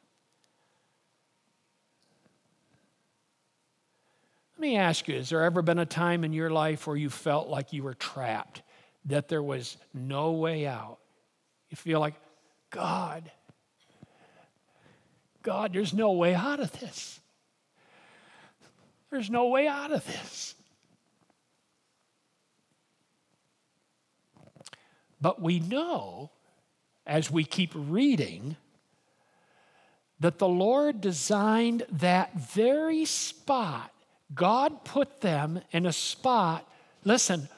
Let 4.57 4.59
me 4.59 4.75
ask 4.75 5.07
you, 5.07 5.15
has 5.15 5.29
there 5.29 5.43
ever 5.43 5.61
been 5.61 5.79
a 5.79 5.85
time 5.85 6.25
in 6.25 6.33
your 6.33 6.49
life 6.49 6.87
where 6.87 6.97
you 6.97 7.09
felt 7.09 7.47
like 7.47 7.71
you 7.71 7.83
were 7.83 7.93
trapped, 7.93 8.61
that 9.05 9.29
there 9.29 9.43
was 9.43 9.77
no 9.93 10.33
way 10.33 10.67
out? 10.67 10.97
You 11.69 11.77
feel 11.77 12.01
like, 12.01 12.15
God, 12.69 13.31
God, 15.43 15.73
there's 15.73 15.93
no 15.93 16.11
way 16.13 16.33
out 16.33 16.59
of 16.59 16.71
this. 16.79 17.19
There's 19.11 19.29
no 19.29 19.47
way 19.47 19.67
out 19.67 19.91
of 19.91 20.05
this. 20.05 20.55
But 25.21 25.41
we 25.41 25.59
know, 25.59 26.31
as 27.05 27.29
we 27.29 27.43
keep 27.43 27.71
reading, 27.75 28.57
that 30.19 30.39
the 30.39 30.47
Lord 30.47 30.99
designed 31.01 31.85
that 31.91 32.33
very 32.35 33.05
spot 33.05 33.93
God 34.33 34.83
put 34.83 35.21
them 35.21 35.61
in 35.71 35.85
a 35.85 35.93
spot, 35.93 36.67
listen, 37.03 37.49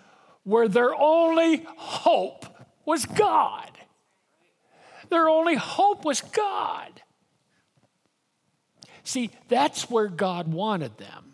where 0.43 0.67
their 0.67 0.93
only 0.95 1.65
hope 1.77 2.45
was 2.85 3.05
God. 3.05 3.71
Their 5.09 5.29
only 5.29 5.55
hope 5.55 6.03
was 6.03 6.21
God. 6.21 7.01
See, 9.05 9.31
that's 9.47 9.89
where 9.89 10.07
God 10.07 10.51
wanted 10.51 10.97
them. 10.97 11.31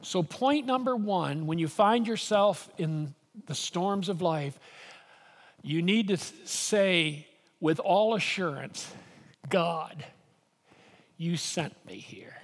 So, 0.00 0.22
point 0.22 0.66
number 0.66 0.96
one 0.96 1.46
when 1.46 1.58
you 1.58 1.68
find 1.68 2.06
yourself 2.06 2.70
in 2.78 3.14
the 3.46 3.54
storms 3.54 4.08
of 4.08 4.22
life, 4.22 4.58
you 5.62 5.82
need 5.82 6.08
to 6.08 6.16
say 6.16 7.26
with 7.60 7.80
all 7.80 8.14
assurance, 8.14 8.90
God 9.48 10.04
you 11.16 11.36
sent 11.36 11.74
me 11.86 11.98
here. 11.98 12.36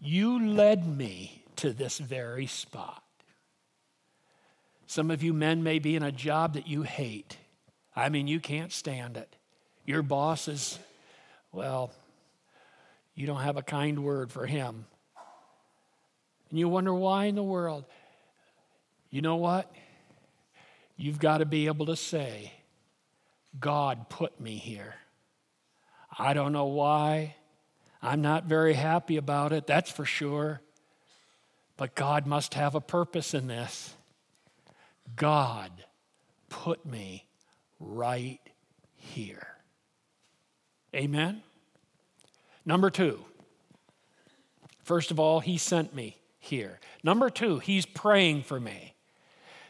You 0.00 0.46
led 0.46 0.86
me 0.86 1.44
to 1.56 1.72
this 1.72 1.98
very 1.98 2.46
spot. 2.46 3.02
Some 4.86 5.10
of 5.10 5.22
you 5.22 5.32
men 5.32 5.62
may 5.62 5.78
be 5.78 5.96
in 5.96 6.02
a 6.02 6.12
job 6.12 6.54
that 6.54 6.66
you 6.66 6.82
hate. 6.82 7.36
I 7.96 8.08
mean, 8.08 8.26
you 8.26 8.40
can't 8.40 8.72
stand 8.72 9.16
it. 9.16 9.36
Your 9.88 10.02
boss 10.02 10.48
is, 10.48 10.78
well, 11.50 11.90
you 13.14 13.26
don't 13.26 13.40
have 13.40 13.56
a 13.56 13.62
kind 13.62 14.04
word 14.04 14.30
for 14.30 14.44
him. 14.44 14.84
And 16.50 16.58
you 16.58 16.68
wonder 16.68 16.92
why 16.92 17.24
in 17.24 17.34
the 17.34 17.42
world. 17.42 17.86
You 19.08 19.22
know 19.22 19.36
what? 19.36 19.74
You've 20.98 21.18
got 21.18 21.38
to 21.38 21.46
be 21.46 21.68
able 21.68 21.86
to 21.86 21.96
say, 21.96 22.52
God 23.58 24.10
put 24.10 24.38
me 24.38 24.56
here. 24.56 24.94
I 26.18 26.34
don't 26.34 26.52
know 26.52 26.66
why. 26.66 27.36
I'm 28.02 28.20
not 28.20 28.44
very 28.44 28.74
happy 28.74 29.16
about 29.16 29.54
it, 29.54 29.66
that's 29.66 29.90
for 29.90 30.04
sure. 30.04 30.60
But 31.78 31.94
God 31.94 32.26
must 32.26 32.52
have 32.52 32.74
a 32.74 32.80
purpose 32.82 33.32
in 33.32 33.46
this. 33.46 33.94
God 35.16 35.72
put 36.50 36.84
me 36.84 37.24
right 37.80 38.40
here. 38.94 39.54
Amen? 40.94 41.42
Number 42.64 42.90
two, 42.90 43.24
first 44.82 45.10
of 45.10 45.20
all, 45.20 45.40
He 45.40 45.58
sent 45.58 45.94
me 45.94 46.16
here. 46.38 46.80
Number 47.02 47.30
two, 47.30 47.58
He's 47.58 47.86
praying 47.86 48.42
for 48.42 48.58
me. 48.58 48.94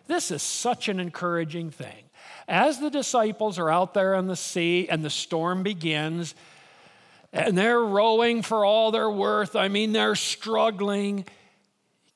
This 0.06 0.30
is 0.30 0.42
such 0.42 0.88
an 0.88 1.00
encouraging 1.00 1.70
thing. 1.70 2.04
As 2.46 2.80
the 2.80 2.90
disciples 2.90 3.58
are 3.58 3.70
out 3.70 3.94
there 3.94 4.14
on 4.14 4.26
the 4.26 4.36
sea 4.36 4.88
and 4.88 5.04
the 5.04 5.10
storm 5.10 5.62
begins, 5.62 6.34
and 7.32 7.58
they're 7.58 7.84
rowing 7.84 8.42
for 8.42 8.64
all 8.64 8.90
they're 8.90 9.10
worth. 9.10 9.54
I 9.54 9.68
mean, 9.68 9.92
they're 9.92 10.14
struggling. 10.14 11.26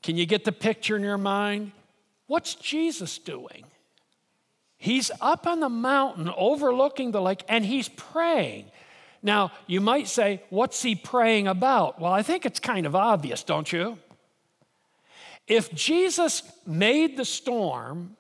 Can 0.03 0.17
you 0.17 0.27
get 0.27 0.45
the 0.45 0.53
picture 0.53 0.97
in 0.97 1.03
your 1.03 1.19
mind? 1.19 1.73
What's 2.27 2.55
Jesus 2.55 3.19
doing? 3.19 3.65
He's 4.79 5.11
up 5.21 5.47
on 5.47 5.61
the 5.61 5.69
mountain 5.69 6.31
overlooking 6.37 7.13
the 7.13 7.21
lake 7.21 7.45
and 7.49 7.65
he's 7.65 7.89
praying. 7.91 8.65
Now, 9.23 9.53
you 9.67 9.81
might 9.81 10.09
say, 10.09 10.43
what's 10.51 10.83
he 10.83 10.95
praying 10.95 11.47
about? 11.47 12.01
Well, 12.01 12.13
I 12.13 12.23
think 12.23 12.45
it's 12.45 12.59
kind 12.59 12.87
of 12.87 12.97
obvious, 12.97 13.45
don't 13.45 13.73
you? 13.73 13.99
If 15.47 15.73
Jesus 15.75 16.43
made 16.67 17.17
the 17.17 17.25
storm 17.25 18.17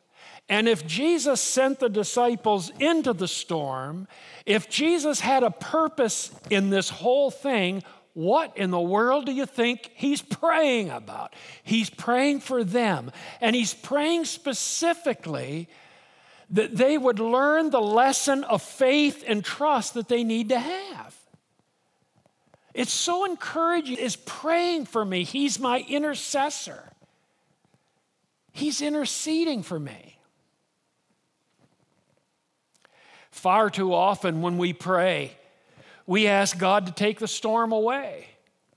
and 0.48 0.68
if 0.68 0.86
Jesus 0.86 1.40
sent 1.40 1.78
the 1.78 1.88
disciples 1.88 2.70
into 2.78 3.12
the 3.12 3.28
storm, 3.28 4.06
if 4.44 4.68
Jesus 4.68 5.20
had 5.20 5.42
a 5.42 5.50
purpose 5.50 6.30
in 6.50 6.70
this 6.70 6.90
whole 6.90 7.30
thing, 7.30 7.82
what 8.14 8.56
in 8.56 8.70
the 8.70 8.80
world 8.80 9.26
do 9.26 9.32
you 9.32 9.46
think 9.46 9.90
he's 9.94 10.20
praying 10.20 10.90
about? 10.90 11.34
He's 11.62 11.88
praying 11.88 12.40
for 12.40 12.64
them, 12.64 13.10
and 13.40 13.56
he's 13.56 13.72
praying 13.72 14.26
specifically 14.26 15.68
that 16.52 16.76
they 16.76 16.98
would 16.98 17.18
learn 17.18 17.70
the 17.70 17.80
lesson 17.80 18.44
of 18.44 18.62
faith 18.62 19.24
and 19.26 19.44
trust 19.44 19.94
that 19.94 20.08
they 20.08 20.22
need 20.22 20.50
to 20.50 20.58
have. 20.58 21.16
It's 22.74 22.92
so 22.92 23.24
encouraging, 23.24 23.96
is 23.96 24.16
praying 24.16 24.86
for 24.86 25.04
me. 25.04 25.24
He's 25.24 25.58
my 25.58 25.80
intercessor. 25.88 26.90
He's 28.52 28.82
interceding 28.82 29.62
for 29.62 29.80
me. 29.80 30.18
Far 33.30 33.70
too 33.70 33.94
often 33.94 34.42
when 34.42 34.58
we 34.58 34.74
pray, 34.74 35.32
we 36.06 36.28
ask 36.28 36.58
God 36.58 36.86
to 36.86 36.92
take 36.92 37.18
the 37.18 37.28
storm 37.28 37.72
away. 37.72 38.26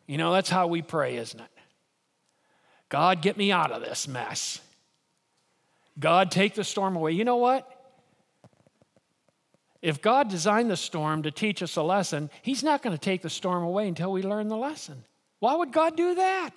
You 0.08 0.18
know, 0.18 0.32
that's 0.32 0.50
how 0.50 0.68
we 0.68 0.82
pray, 0.82 1.18
isn't 1.18 1.40
it? 1.40 1.48
God, 2.88 3.22
get 3.22 3.36
me 3.36 3.52
out 3.52 3.72
of 3.72 3.82
this 3.82 4.08
mess. 4.08 4.62
God, 5.98 6.32
take 6.32 6.56
the 6.56 6.64
storm 6.64 6.96
away. 6.96 7.12
You 7.12 7.24
know 7.24 7.38
what? 7.38 7.70
If 9.82 10.02
God 10.02 10.30
designed 10.30 10.72
the 10.72 10.78
storm 10.78 11.24
to 11.24 11.32
teach 11.32 11.62
us 11.62 11.76
a 11.76 11.84
lesson, 11.84 12.30
He's 12.42 12.64
not 12.64 12.82
going 12.82 12.96
to 12.96 13.02
take 13.02 13.22
the 13.22 13.30
storm 13.30 13.64
away 13.64 13.88
until 13.88 14.12
we 14.12 14.24
learn 14.24 14.48
the 14.48 14.58
lesson. 14.58 15.04
Why 15.40 15.56
would 15.56 15.72
God 15.72 15.96
do 15.96 16.16
that? 16.16 16.56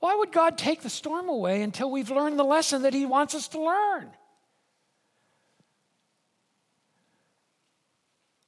Why 0.00 0.14
would 0.14 0.32
God 0.32 0.56
take 0.56 0.82
the 0.82 0.90
storm 0.90 1.28
away 1.28 1.62
until 1.62 1.90
we've 1.90 2.10
learned 2.10 2.38
the 2.38 2.44
lesson 2.44 2.82
that 2.82 2.94
He 2.94 3.04
wants 3.04 3.34
us 3.34 3.48
to 3.48 3.60
learn? 3.60 4.10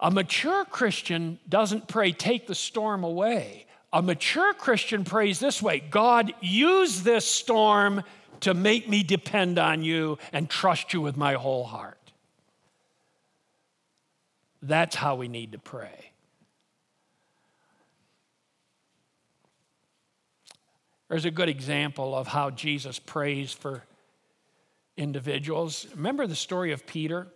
A 0.01 0.11
mature 0.11 0.65
Christian 0.65 1.39
doesn't 1.49 1.87
pray, 1.87 2.13
take 2.13 2.47
the 2.47 2.55
storm 2.55 3.05
away. 3.05 3.67
A 3.93 4.01
mature 4.01 4.55
Christian 4.55 5.05
prays 5.05 5.39
this 5.41 5.61
way 5.61 5.81
God, 5.81 6.33
use 6.41 7.03
this 7.03 7.27
storm 7.27 8.05
to 8.41 8.55
make 8.55 8.89
me 8.89 9.03
depend 9.03 9.59
on 9.59 9.83
you 9.83 10.19
and 10.33 10.49
trust 10.49 10.93
you 10.93 11.01
with 11.01 11.17
my 11.17 11.35
whole 11.35 11.65
heart. 11.65 11.99
That's 14.63 14.97
how 14.97 15.15
we 15.15 15.29
need 15.29 15.53
to 15.53 15.59
pray. 15.59 16.13
There's 21.09 21.25
a 21.25 21.31
good 21.31 21.49
example 21.49 22.15
of 22.15 22.29
how 22.29 22.51
Jesus 22.51 22.99
prays 23.01 23.53
for 23.53 23.83
individuals. 24.97 25.87
Remember 25.97 26.27
the 26.27 26.37
story 26.37 26.73
of 26.73 26.87
Peter? 26.87 27.27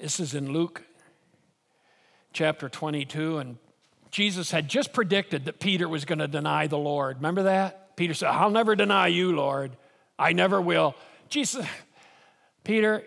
This 0.00 0.18
is 0.18 0.34
in 0.34 0.52
Luke 0.52 0.82
chapter 2.32 2.68
22, 2.68 3.38
and 3.38 3.58
Jesus 4.10 4.50
had 4.50 4.68
just 4.68 4.92
predicted 4.92 5.44
that 5.44 5.60
Peter 5.60 5.88
was 5.88 6.04
going 6.04 6.18
to 6.18 6.28
deny 6.28 6.66
the 6.66 6.78
Lord. 6.78 7.18
Remember 7.18 7.44
that? 7.44 7.79
Peter 7.96 8.14
said, 8.14 8.28
I'll 8.28 8.50
never 8.50 8.74
deny 8.76 9.08
you, 9.08 9.34
Lord. 9.34 9.76
I 10.18 10.32
never 10.32 10.60
will. 10.60 10.94
Jesus, 11.28 11.66
Peter, 12.64 13.04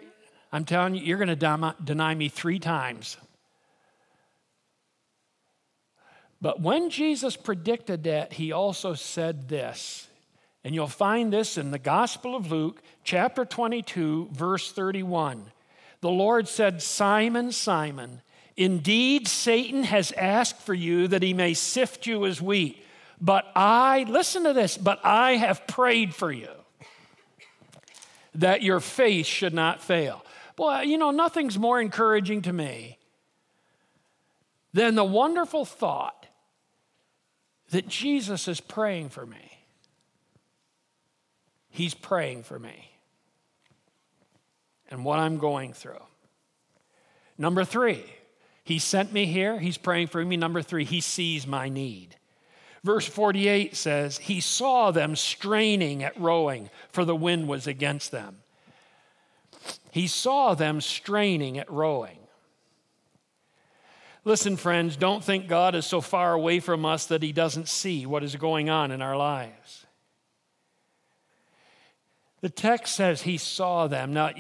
I'm 0.52 0.66
telling 0.66 0.96
you, 0.96 1.02
you're 1.04 1.18
going 1.18 1.38
to 1.38 1.76
deny 1.84 2.14
me 2.14 2.30
three 2.30 2.60
times. 2.60 3.18
But 6.42 6.60
when 6.60 6.90
Jesus 6.90 7.38
predicted 7.38 8.04
that, 8.04 8.34
he 8.34 8.52
also 8.52 8.94
said 8.94 9.48
this. 9.48 10.08
And 10.64 10.76
you'll 10.76 10.88
find 10.88 11.32
this 11.32 11.58
in 11.58 11.72
the 11.72 11.80
Gospel 11.80 12.36
of 12.36 12.52
Luke, 12.52 12.82
chapter 13.04 13.46
22, 13.46 14.30
verse 14.32 14.72
31. 14.72 15.46
The 16.02 16.10
Lord 16.10 16.48
said, 16.50 16.82
Simon, 16.82 17.52
Simon, 17.54 18.22
indeed 18.58 19.28
Satan 19.28 19.84
has 19.84 20.12
asked 20.14 20.60
for 20.62 20.74
you 20.74 21.08
that 21.08 21.24
he 21.24 21.34
may 21.34 21.54
sift 21.54 22.06
you 22.06 22.26
as 22.26 22.42
wheat. 22.42 22.83
But 23.24 23.46
I, 23.56 24.04
listen 24.10 24.44
to 24.44 24.52
this, 24.52 24.78
but 24.78 25.00
I 25.02 25.38
have 25.38 25.66
prayed 25.66 26.14
for 26.14 26.30
you 26.30 26.50
that 28.36 28.62
your 28.62 28.82
faith 28.82 29.26
should 29.26 29.54
not 29.54 29.82
fail. 29.82 30.26
Boy, 30.58 30.82
you 30.82 30.98
know, 30.98 31.12
nothing's 31.12 31.58
more 31.58 31.80
encouraging 31.80 32.42
to 32.42 32.52
me 32.52 32.98
than 34.74 34.96
the 34.96 35.06
wonderful 35.06 35.64
thought 35.64 36.26
that 37.70 37.88
Jesus 37.88 38.50
is 38.50 38.60
praying 38.60 39.08
for 39.08 39.26
me. 39.26 39.58
He's 41.70 41.94
praying 41.94 42.44
for 42.44 42.60
me 42.60 42.92
and 44.90 45.06
what 45.06 45.20
I'm 45.20 45.38
going 45.38 45.72
through. 45.72 46.04
Number 47.38 47.64
three, 47.64 48.04
he 48.66 48.80
sent 48.80 49.14
me 49.14 49.28
here. 49.28 49.60
He's 49.60 49.78
praying 49.78 50.08
for 50.08 50.24
me. 50.24 50.36
Number 50.36 50.62
three, 50.62 50.84
he 50.84 51.00
sees 51.00 51.48
my 51.48 51.70
need. 51.70 52.18
Verse 52.84 53.08
48 53.08 53.76
says, 53.76 54.18
He 54.18 54.42
saw 54.42 54.92
them 54.92 55.16
straining 55.16 56.04
at 56.04 56.20
rowing, 56.20 56.70
for 56.92 57.06
the 57.06 57.16
wind 57.16 57.48
was 57.48 57.66
against 57.66 58.12
them. 58.12 58.38
He 59.92 60.08
saw 60.08 60.54
them 60.54 60.82
straining 60.82 61.58
at 61.58 61.72
rowing. 61.72 62.18
Listen, 64.26 64.56
friends, 64.58 64.96
don't 64.96 65.24
think 65.24 65.48
God 65.48 65.76
is 65.76 65.86
so 65.86 66.02
far 66.02 66.34
away 66.34 66.60
from 66.60 66.86
us 66.86 67.06
that 67.08 67.24
He 67.24 67.32
doesn't 67.32 67.68
see 67.68 68.06
what 68.06 68.24
is 68.24 68.36
going 68.36 68.70
on 68.70 68.92
in 68.92 69.02
our 69.02 69.18
lives. 69.18 69.86
The 72.42 72.50
text 72.50 72.96
says 72.96 73.22
He 73.22 73.38
saw 73.38 73.88
them. 73.88 74.14
Now, 74.14 74.32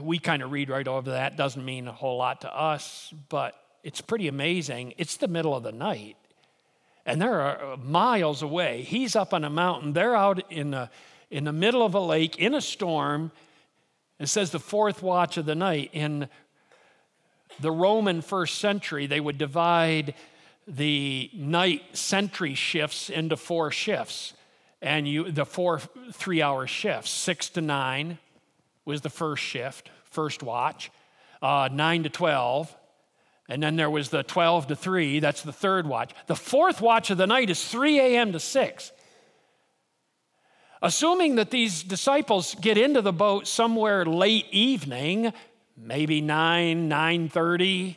we 0.00 0.18
kind 0.18 0.42
of 0.42 0.50
read 0.50 0.70
right 0.70 0.86
over 0.86 1.12
that, 1.12 1.36
doesn't 1.36 1.64
mean 1.64 1.86
a 1.86 1.92
whole 1.92 2.18
lot 2.18 2.40
to 2.40 2.52
us, 2.52 3.12
but 3.28 3.54
it's 3.84 4.00
pretty 4.00 4.28
amazing. 4.28 4.94
It's 4.96 5.16
the 5.16 5.28
middle 5.28 5.56
of 5.56 5.62
the 5.62 5.72
night, 5.72 6.16
and 7.06 7.20
they're 7.20 7.40
uh, 7.40 7.76
miles 7.76 8.42
away. 8.42 8.82
He's 8.82 9.16
up 9.16 9.34
on 9.34 9.44
a 9.44 9.50
mountain, 9.50 9.92
they're 9.92 10.16
out 10.16 10.50
in 10.50 10.70
the, 10.72 10.90
in 11.30 11.44
the 11.44 11.52
middle 11.52 11.82
of 11.82 11.94
a 11.94 12.00
lake 12.00 12.38
in 12.38 12.54
a 12.54 12.60
storm 12.60 13.32
it 14.20 14.28
says 14.28 14.50
the 14.50 14.60
fourth 14.60 15.02
watch 15.02 15.38
of 15.38 15.46
the 15.46 15.54
night. 15.54 15.90
In 15.94 16.28
the 17.58 17.72
Roman 17.72 18.20
first 18.20 18.58
century, 18.58 19.06
they 19.06 19.18
would 19.18 19.38
divide 19.38 20.14
the 20.68 21.30
night 21.32 21.96
sentry 21.96 22.54
shifts 22.54 23.08
into 23.08 23.36
four 23.36 23.70
shifts. 23.70 24.34
And 24.82 25.08
you, 25.08 25.32
the 25.32 25.46
four 25.46 25.80
three 26.12 26.42
hour 26.42 26.66
shifts, 26.66 27.10
six 27.10 27.48
to 27.50 27.62
nine 27.62 28.18
was 28.84 29.00
the 29.00 29.10
first 29.10 29.42
shift, 29.42 29.90
first 30.04 30.42
watch, 30.42 30.90
uh, 31.40 31.70
nine 31.72 32.02
to 32.02 32.10
12. 32.10 32.76
And 33.50 33.60
then 33.60 33.74
there 33.74 33.90
was 33.90 34.10
the 34.10 34.22
12 34.22 34.68
to 34.68 34.76
3, 34.76 35.18
that's 35.18 35.42
the 35.42 35.52
third 35.52 35.84
watch. 35.84 36.12
The 36.28 36.36
fourth 36.36 36.80
watch 36.80 37.10
of 37.10 37.18
the 37.18 37.26
night 37.26 37.50
is 37.50 37.62
3 37.66 37.98
a.m. 37.98 38.30
to 38.30 38.38
6. 38.38 38.92
Assuming 40.80 41.34
that 41.34 41.50
these 41.50 41.82
disciples 41.82 42.54
get 42.60 42.78
into 42.78 43.02
the 43.02 43.12
boat 43.12 43.48
somewhere 43.48 44.06
late 44.06 44.46
evening, 44.52 45.32
maybe 45.76 46.20
9, 46.20 46.88
9:30 46.88 47.96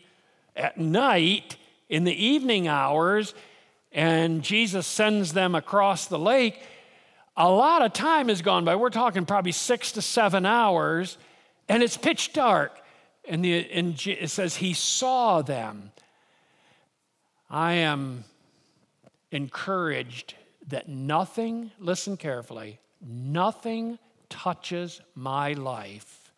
at 0.56 0.80
night 0.80 1.56
in 1.88 2.04
the 2.04 2.26
evening 2.26 2.68
hours, 2.68 3.36
and 3.92 4.42
Jesus 4.42 4.88
sends 4.88 5.34
them 5.34 5.54
across 5.54 6.08
the 6.08 6.20
lake, 6.20 6.60
a 7.38 7.50
lot 7.50 7.84
of 7.84 7.94
time 7.94 8.28
has 8.30 8.42
gone 8.42 8.66
by. 8.66 8.76
We're 8.76 8.90
talking 8.90 9.26
probably 9.26 9.52
six 9.52 9.92
to 9.94 10.02
seven 10.02 10.48
hours, 10.48 11.20
and 11.70 11.84
it's 11.84 11.96
pitch 11.96 12.34
dark. 12.34 12.83
And, 13.28 13.44
the, 13.44 13.70
and 13.72 14.08
it 14.08 14.30
says, 14.30 14.58
He 14.58 14.74
saw 14.74 15.42
them. 15.42 15.92
I 17.50 17.74
am 17.74 18.24
encouraged 19.32 20.36
that 20.68 20.88
nothing, 20.90 21.72
listen 21.80 22.18
carefully, 22.18 22.80
nothing 23.02 24.00
touches 24.30 25.02
my 25.16 25.54
life 25.54 26.32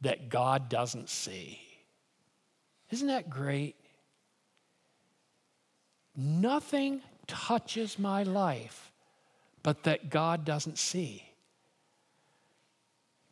that 0.00 0.28
God 0.28 0.68
doesn't 0.68 1.08
see. 1.08 1.60
Isn't 2.90 3.08
that 3.08 3.30
great? 3.30 3.76
Nothing 6.16 7.00
touches 7.26 7.98
my 7.98 8.22
life 8.22 8.92
but 9.62 9.84
that 9.84 10.10
God 10.10 10.44
doesn't 10.44 10.78
see. 10.78 11.24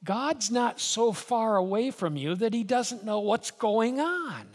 God's 0.03 0.51
not 0.51 0.80
so 0.80 1.12
far 1.12 1.57
away 1.57 1.90
from 1.90 2.16
you 2.16 2.34
that 2.36 2.55
He 2.55 2.64
doesn't 2.64 3.05
know 3.05 3.20
what's 3.20 3.51
going 3.51 4.01
on. 4.01 4.46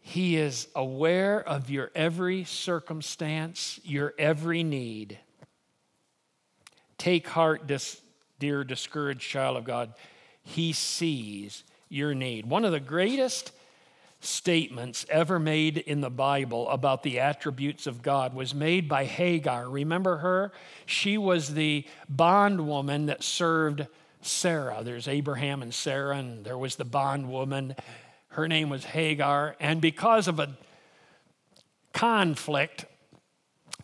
He 0.00 0.36
is 0.36 0.68
aware 0.74 1.46
of 1.46 1.68
your 1.68 1.90
every 1.94 2.44
circumstance, 2.44 3.78
your 3.84 4.14
every 4.18 4.62
need. 4.62 5.18
Take 6.96 7.28
heart, 7.28 7.70
dear 8.38 8.64
discouraged 8.64 9.20
child 9.20 9.58
of 9.58 9.64
God. 9.64 9.92
He 10.42 10.72
sees 10.72 11.62
your 11.90 12.14
need. 12.14 12.46
One 12.46 12.64
of 12.64 12.72
the 12.72 12.80
greatest 12.80 13.52
statements 14.20 15.06
ever 15.08 15.38
made 15.38 15.78
in 15.78 16.00
the 16.00 16.10
Bible 16.10 16.68
about 16.68 17.02
the 17.02 17.20
attributes 17.20 17.86
of 17.86 18.02
God 18.02 18.34
was 18.34 18.54
made 18.54 18.88
by 18.88 19.04
Hagar. 19.04 19.68
Remember 19.68 20.18
her? 20.18 20.52
She 20.86 21.16
was 21.16 21.54
the 21.54 21.84
bondwoman 22.08 23.06
that 23.06 23.22
served 23.22 23.86
Sarah. 24.22 24.80
There's 24.82 25.06
Abraham 25.06 25.62
and 25.62 25.72
Sarah, 25.72 26.16
and 26.16 26.44
there 26.44 26.58
was 26.58 26.76
the 26.76 26.84
bondwoman 26.84 27.74
her 28.38 28.46
name 28.46 28.68
was 28.68 28.84
Hagar, 28.84 29.56
and 29.58 29.80
because 29.80 30.28
of 30.28 30.38
a 30.38 30.56
conflict, 31.92 32.84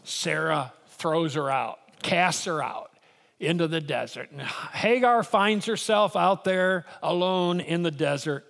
Sarah 0.04 0.72
throws 0.90 1.34
her 1.34 1.50
out, 1.50 1.80
casts 2.02 2.44
her 2.44 2.62
out. 2.62 2.92
into 3.40 3.66
the 3.66 3.80
desert. 3.80 4.30
And 4.30 4.40
Hagar 4.40 5.24
finds 5.24 5.66
herself 5.66 6.14
out 6.14 6.44
there 6.44 6.86
alone 7.02 7.58
in 7.60 7.82
the 7.82 7.90
desert. 7.90 8.46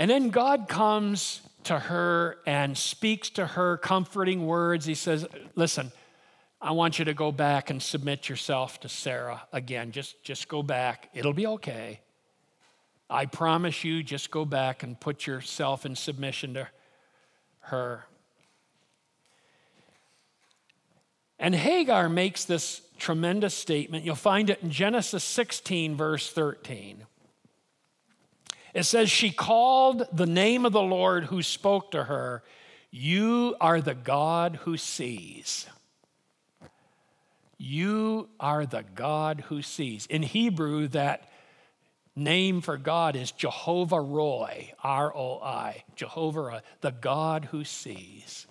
And 0.00 0.10
then 0.10 0.30
God 0.30 0.66
comes 0.66 1.42
to 1.64 1.78
her 1.78 2.38
and 2.46 2.76
speaks 2.76 3.28
to 3.30 3.44
her 3.44 3.76
comforting 3.76 4.46
words. 4.46 4.86
He 4.86 4.94
says, 4.94 5.26
Listen, 5.54 5.92
I 6.58 6.72
want 6.72 6.98
you 6.98 7.04
to 7.04 7.12
go 7.12 7.30
back 7.30 7.68
and 7.68 7.82
submit 7.82 8.26
yourself 8.26 8.80
to 8.80 8.88
Sarah 8.88 9.42
again. 9.52 9.92
Just, 9.92 10.24
just 10.24 10.48
go 10.48 10.62
back. 10.62 11.10
It'll 11.12 11.34
be 11.34 11.46
okay. 11.46 12.00
I 13.10 13.26
promise 13.26 13.84
you, 13.84 14.02
just 14.02 14.30
go 14.30 14.46
back 14.46 14.82
and 14.82 14.98
put 14.98 15.26
yourself 15.26 15.84
in 15.84 15.94
submission 15.94 16.54
to 16.54 16.68
her. 17.64 18.06
And 21.38 21.54
Hagar 21.54 22.08
makes 22.08 22.46
this 22.46 22.80
tremendous 22.98 23.54
statement. 23.54 24.06
You'll 24.06 24.14
find 24.14 24.48
it 24.48 24.62
in 24.62 24.70
Genesis 24.70 25.24
16, 25.24 25.94
verse 25.94 26.32
13. 26.32 27.04
It 28.74 28.84
says, 28.84 29.10
She 29.10 29.30
called 29.30 30.06
the 30.12 30.26
name 30.26 30.64
of 30.64 30.72
the 30.72 30.82
Lord 30.82 31.24
who 31.24 31.42
spoke 31.42 31.90
to 31.92 32.04
her, 32.04 32.42
You 32.90 33.56
are 33.60 33.80
the 33.80 33.94
God 33.94 34.60
who 34.62 34.76
sees. 34.76 35.66
You 37.58 38.30
are 38.38 38.64
the 38.64 38.84
God 38.94 39.44
who 39.48 39.60
sees. 39.60 40.06
In 40.06 40.22
Hebrew, 40.22 40.88
that 40.88 41.30
name 42.16 42.60
for 42.60 42.76
God 42.76 43.16
is 43.16 43.32
Jehovah 43.32 44.00
Roi, 44.00 44.72
R 44.82 45.14
O 45.14 45.40
I, 45.40 45.84
Jehovah, 45.94 46.62
the 46.80 46.92
God 46.92 47.46
who 47.46 47.64
sees. 47.64 48.46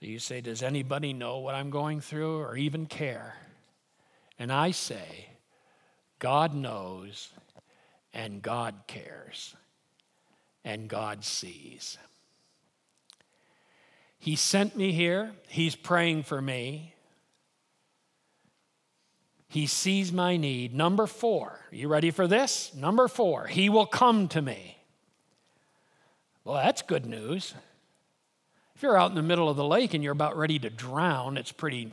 So 0.00 0.06
you 0.06 0.18
say, 0.18 0.40
Does 0.40 0.62
anybody 0.62 1.12
know 1.12 1.38
what 1.38 1.54
I'm 1.54 1.70
going 1.70 2.00
through 2.00 2.38
or 2.38 2.56
even 2.56 2.86
care? 2.86 3.34
And 4.38 4.52
I 4.52 4.70
say, 4.70 5.26
God 6.18 6.54
knows 6.54 7.30
and 8.12 8.42
God 8.42 8.74
cares 8.86 9.54
and 10.64 10.88
God 10.88 11.24
sees. 11.24 11.98
He 14.18 14.34
sent 14.36 14.76
me 14.76 14.92
here. 14.92 15.32
He's 15.48 15.76
praying 15.76 16.24
for 16.24 16.42
me. 16.42 16.94
He 19.48 19.66
sees 19.66 20.12
my 20.12 20.36
need. 20.36 20.74
Number 20.74 21.06
four, 21.06 21.60
you 21.70 21.88
ready 21.88 22.10
for 22.10 22.26
this? 22.26 22.74
Number 22.74 23.08
four, 23.08 23.46
He 23.46 23.70
will 23.70 23.86
come 23.86 24.28
to 24.28 24.42
me. 24.42 24.76
Well, 26.44 26.56
that's 26.56 26.82
good 26.82 27.06
news. 27.06 27.54
If 28.74 28.82
you're 28.82 28.98
out 28.98 29.10
in 29.10 29.16
the 29.16 29.22
middle 29.22 29.48
of 29.48 29.56
the 29.56 29.64
lake 29.64 29.94
and 29.94 30.04
you're 30.04 30.12
about 30.12 30.36
ready 30.36 30.58
to 30.58 30.70
drown, 30.70 31.36
it's 31.36 31.52
pretty 31.52 31.92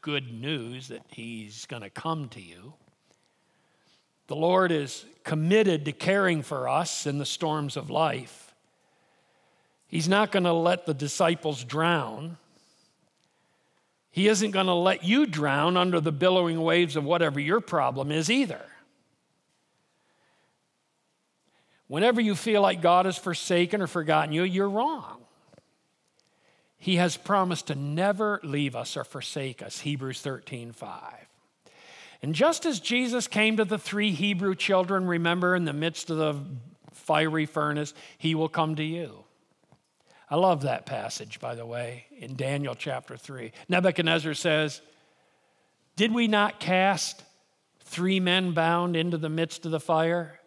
good 0.00 0.32
news 0.32 0.88
that 0.88 1.02
He's 1.08 1.66
going 1.66 1.82
to 1.82 1.90
come 1.90 2.28
to 2.30 2.40
you. 2.40 2.74
The 4.26 4.36
Lord 4.36 4.72
is 4.72 5.04
committed 5.24 5.84
to 5.84 5.92
caring 5.92 6.42
for 6.42 6.68
us 6.68 7.06
in 7.06 7.18
the 7.18 7.26
storms 7.26 7.76
of 7.76 7.90
life. 7.90 8.54
He's 9.88 10.08
not 10.08 10.32
going 10.32 10.44
to 10.44 10.52
let 10.52 10.86
the 10.86 10.94
disciples 10.94 11.62
drown. 11.62 12.38
He 14.10 14.28
isn't 14.28 14.50
going 14.50 14.66
to 14.66 14.74
let 14.74 15.04
you 15.04 15.26
drown 15.26 15.76
under 15.76 16.00
the 16.00 16.12
billowing 16.12 16.60
waves 16.60 16.96
of 16.96 17.04
whatever 17.04 17.38
your 17.38 17.60
problem 17.60 18.10
is 18.10 18.30
either. 18.30 18.64
Whenever 21.88 22.20
you 22.20 22.34
feel 22.34 22.62
like 22.62 22.80
God 22.80 23.06
has 23.06 23.16
forsaken 23.16 23.80
or 23.80 23.86
forgotten 23.86 24.32
you, 24.32 24.42
you're 24.42 24.68
wrong. 24.68 25.20
He 26.78 26.96
has 26.96 27.16
promised 27.16 27.68
to 27.68 27.74
never 27.74 28.40
leave 28.42 28.74
us 28.74 28.96
or 28.96 29.04
forsake 29.04 29.62
us, 29.62 29.80
Hebrews 29.80 30.20
13 30.20 30.72
5. 30.72 31.26
And 32.22 32.34
just 32.34 32.66
as 32.66 32.80
Jesus 32.80 33.26
came 33.26 33.56
to 33.56 33.64
the 33.64 33.78
three 33.78 34.12
Hebrew 34.12 34.54
children, 34.54 35.06
remember, 35.06 35.54
in 35.54 35.64
the 35.64 35.72
midst 35.72 36.10
of 36.10 36.16
the 36.16 36.40
fiery 36.92 37.46
furnace, 37.46 37.94
he 38.18 38.34
will 38.34 38.48
come 38.48 38.76
to 38.76 38.84
you. 38.84 39.24
I 40.28 40.36
love 40.36 40.62
that 40.62 40.86
passage, 40.86 41.38
by 41.38 41.54
the 41.54 41.66
way, 41.66 42.06
in 42.18 42.34
Daniel 42.34 42.74
chapter 42.74 43.16
3. 43.16 43.52
Nebuchadnezzar 43.68 44.34
says, 44.34 44.82
Did 45.94 46.12
we 46.12 46.26
not 46.26 46.58
cast 46.58 47.22
three 47.84 48.18
men 48.18 48.52
bound 48.52 48.96
into 48.96 49.18
the 49.18 49.28
midst 49.28 49.64
of 49.64 49.70
the 49.70 49.78
fire? 49.78 50.40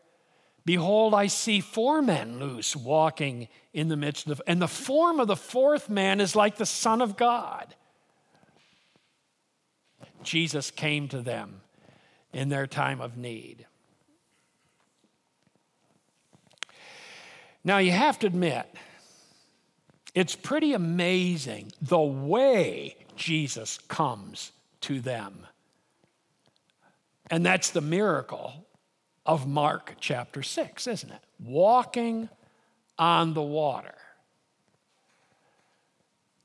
Behold, 0.65 1.13
I 1.13 1.27
see 1.27 1.61
four 1.61 2.01
men 2.01 2.39
loose 2.39 2.75
walking 2.75 3.47
in 3.73 3.87
the 3.87 3.95
midst 3.95 4.27
of, 4.27 4.41
and 4.45 4.61
the 4.61 4.67
form 4.67 5.19
of 5.19 5.27
the 5.27 5.35
fourth 5.35 5.89
man 5.89 6.19
is 6.19 6.35
like 6.35 6.57
the 6.57 6.65
Son 6.65 7.01
of 7.01 7.15
God. 7.15 7.73
Jesus 10.29 10.69
came 10.69 11.07
to 11.07 11.21
them 11.21 11.61
in 12.31 12.49
their 12.49 12.67
time 12.67 13.01
of 13.01 13.17
need. 13.17 13.65
Now, 17.63 17.79
you 17.79 17.89
have 17.89 18.19
to 18.19 18.27
admit, 18.27 18.67
it's 20.13 20.35
pretty 20.35 20.73
amazing 20.73 21.71
the 21.81 21.99
way 21.99 22.95
Jesus 23.15 23.79
comes 23.87 24.51
to 24.81 24.99
them. 24.99 25.47
And 27.31 27.43
that's 27.43 27.71
the 27.71 27.81
miracle 27.81 28.67
of 29.25 29.47
Mark 29.47 29.95
chapter 29.99 30.43
6, 30.43 30.85
isn't 30.85 31.09
it? 31.09 31.21
Walking 31.39 32.29
on 32.99 33.33
the 33.33 33.41
water. 33.41 33.95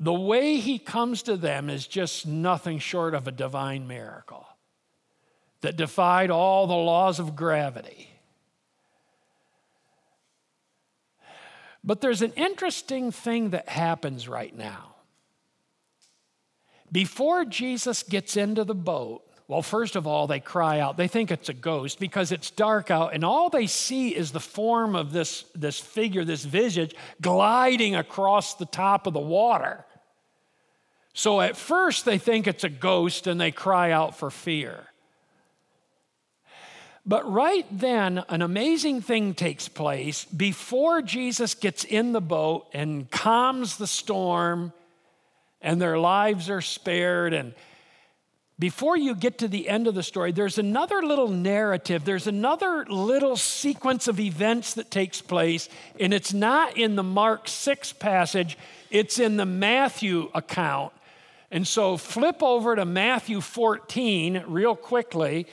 The 0.04 0.12
way 0.12 0.56
he 0.56 0.78
comes 0.78 1.22
to 1.22 1.34
them 1.34 1.70
is 1.70 1.86
just 1.86 2.26
nothing 2.26 2.78
short 2.78 3.14
of 3.14 3.26
a 3.26 3.32
divine 3.32 3.86
miracle 3.86 4.46
that 5.62 5.78
defied 5.78 6.30
all 6.30 6.66
the 6.66 6.74
laws 6.74 7.18
of 7.18 7.34
gravity. 7.34 8.10
But 11.82 12.02
there's 12.02 12.20
an 12.20 12.34
interesting 12.36 13.12
thing 13.12 13.50
that 13.50 13.70
happens 13.70 14.28
right 14.28 14.54
now. 14.54 14.94
Before 16.92 17.46
Jesus 17.46 18.02
gets 18.02 18.36
into 18.36 18.64
the 18.64 18.74
boat, 18.74 19.22
well, 19.48 19.62
first 19.62 19.96
of 19.96 20.06
all, 20.06 20.26
they 20.26 20.38
cry 20.38 20.80
out. 20.80 20.98
They 20.98 21.08
think 21.08 21.30
it's 21.30 21.48
a 21.48 21.54
ghost 21.54 21.98
because 21.98 22.30
it's 22.30 22.50
dark 22.50 22.90
out, 22.90 23.14
and 23.14 23.24
all 23.24 23.48
they 23.48 23.66
see 23.66 24.14
is 24.14 24.32
the 24.32 24.40
form 24.40 24.96
of 24.96 25.12
this, 25.12 25.46
this 25.54 25.80
figure, 25.80 26.26
this 26.26 26.44
visage, 26.44 26.94
gliding 27.22 27.96
across 27.96 28.52
the 28.56 28.66
top 28.66 29.06
of 29.06 29.14
the 29.14 29.18
water. 29.18 29.86
So 31.14 31.40
at 31.40 31.56
first, 31.56 32.04
they 32.04 32.18
think 32.18 32.46
it's 32.46 32.64
a 32.64 32.68
ghost 32.68 33.28
and 33.28 33.40
they 33.40 33.52
cry 33.52 33.92
out 33.92 34.16
for 34.18 34.30
fear. 34.30 34.84
But 37.06 37.30
right 37.30 37.66
then, 37.70 38.24
an 38.28 38.40
amazing 38.40 39.02
thing 39.02 39.34
takes 39.34 39.68
place 39.68 40.24
before 40.24 41.02
Jesus 41.02 41.54
gets 41.54 41.84
in 41.84 42.12
the 42.12 42.20
boat 42.20 42.66
and 42.72 43.10
calms 43.10 43.76
the 43.76 43.86
storm, 43.86 44.72
and 45.60 45.80
their 45.80 45.98
lives 45.98 46.48
are 46.48 46.62
spared. 46.62 47.34
And 47.34 47.54
before 48.58 48.96
you 48.96 49.14
get 49.14 49.38
to 49.38 49.48
the 49.48 49.68
end 49.68 49.86
of 49.86 49.94
the 49.94 50.02
story, 50.02 50.32
there's 50.32 50.56
another 50.56 51.02
little 51.02 51.28
narrative, 51.28 52.06
there's 52.06 52.26
another 52.26 52.86
little 52.86 53.36
sequence 53.36 54.08
of 54.08 54.18
events 54.18 54.74
that 54.74 54.90
takes 54.90 55.20
place, 55.20 55.68
and 56.00 56.14
it's 56.14 56.32
not 56.32 56.78
in 56.78 56.96
the 56.96 57.02
Mark 57.02 57.48
6 57.48 57.92
passage, 57.94 58.56
it's 58.90 59.18
in 59.18 59.36
the 59.36 59.46
Matthew 59.46 60.30
account. 60.34 60.93
And 61.54 61.68
so 61.68 61.96
flip 61.96 62.42
over 62.42 62.74
to 62.74 62.84
Matthew 62.84 63.40
14 63.40 64.42
real 64.48 64.74
quickly. 64.74 65.46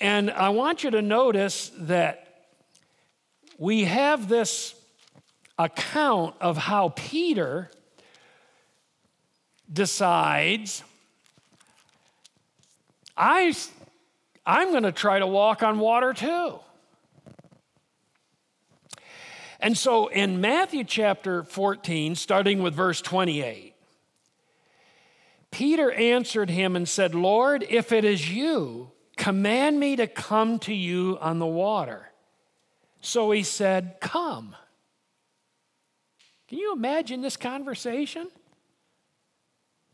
And 0.00 0.30
I 0.30 0.48
want 0.48 0.84
you 0.84 0.90
to 0.92 1.02
notice 1.02 1.70
that 1.80 2.46
we 3.58 3.84
have 3.84 4.26
this 4.26 4.74
account 5.58 6.34
of 6.40 6.56
how 6.56 6.94
Peter 6.96 7.70
decides 9.70 10.82
I, 13.18 13.54
I'm 14.46 14.70
going 14.70 14.84
to 14.84 14.92
try 14.92 15.18
to 15.18 15.26
walk 15.26 15.62
on 15.62 15.78
water 15.78 16.14
too. 16.14 16.58
And 19.60 19.76
so 19.76 20.06
in 20.06 20.40
Matthew 20.40 20.84
chapter 20.84 21.42
14, 21.42 22.14
starting 22.14 22.62
with 22.62 22.74
verse 22.74 23.02
28, 23.02 23.75
Peter 25.56 25.90
answered 25.90 26.50
him 26.50 26.76
and 26.76 26.88
said, 26.88 27.14
Lord, 27.14 27.64
if 27.68 27.90
it 27.92 28.04
is 28.04 28.30
you, 28.30 28.92
Command 29.16 29.80
me 29.80 29.96
to 29.96 30.06
come 30.06 30.58
to 30.60 30.74
you 30.74 31.16
on 31.20 31.38
the 31.38 31.46
water. 31.46 32.10
So 33.00 33.30
he 33.30 33.42
said, 33.42 33.96
Come. 34.00 34.54
Can 36.48 36.58
you 36.58 36.72
imagine 36.72 37.22
this 37.22 37.36
conversation? 37.36 38.28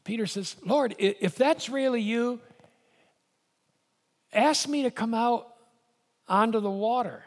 Peter 0.04 0.26
says, 0.26 0.56
Lord, 0.66 0.94
if 0.98 1.36
that's 1.36 1.70
really 1.70 2.02
you, 2.02 2.40
ask 4.34 4.68
me 4.68 4.82
to 4.82 4.90
come 4.90 5.14
out 5.14 5.54
onto 6.28 6.60
the 6.60 6.70
water 6.70 7.22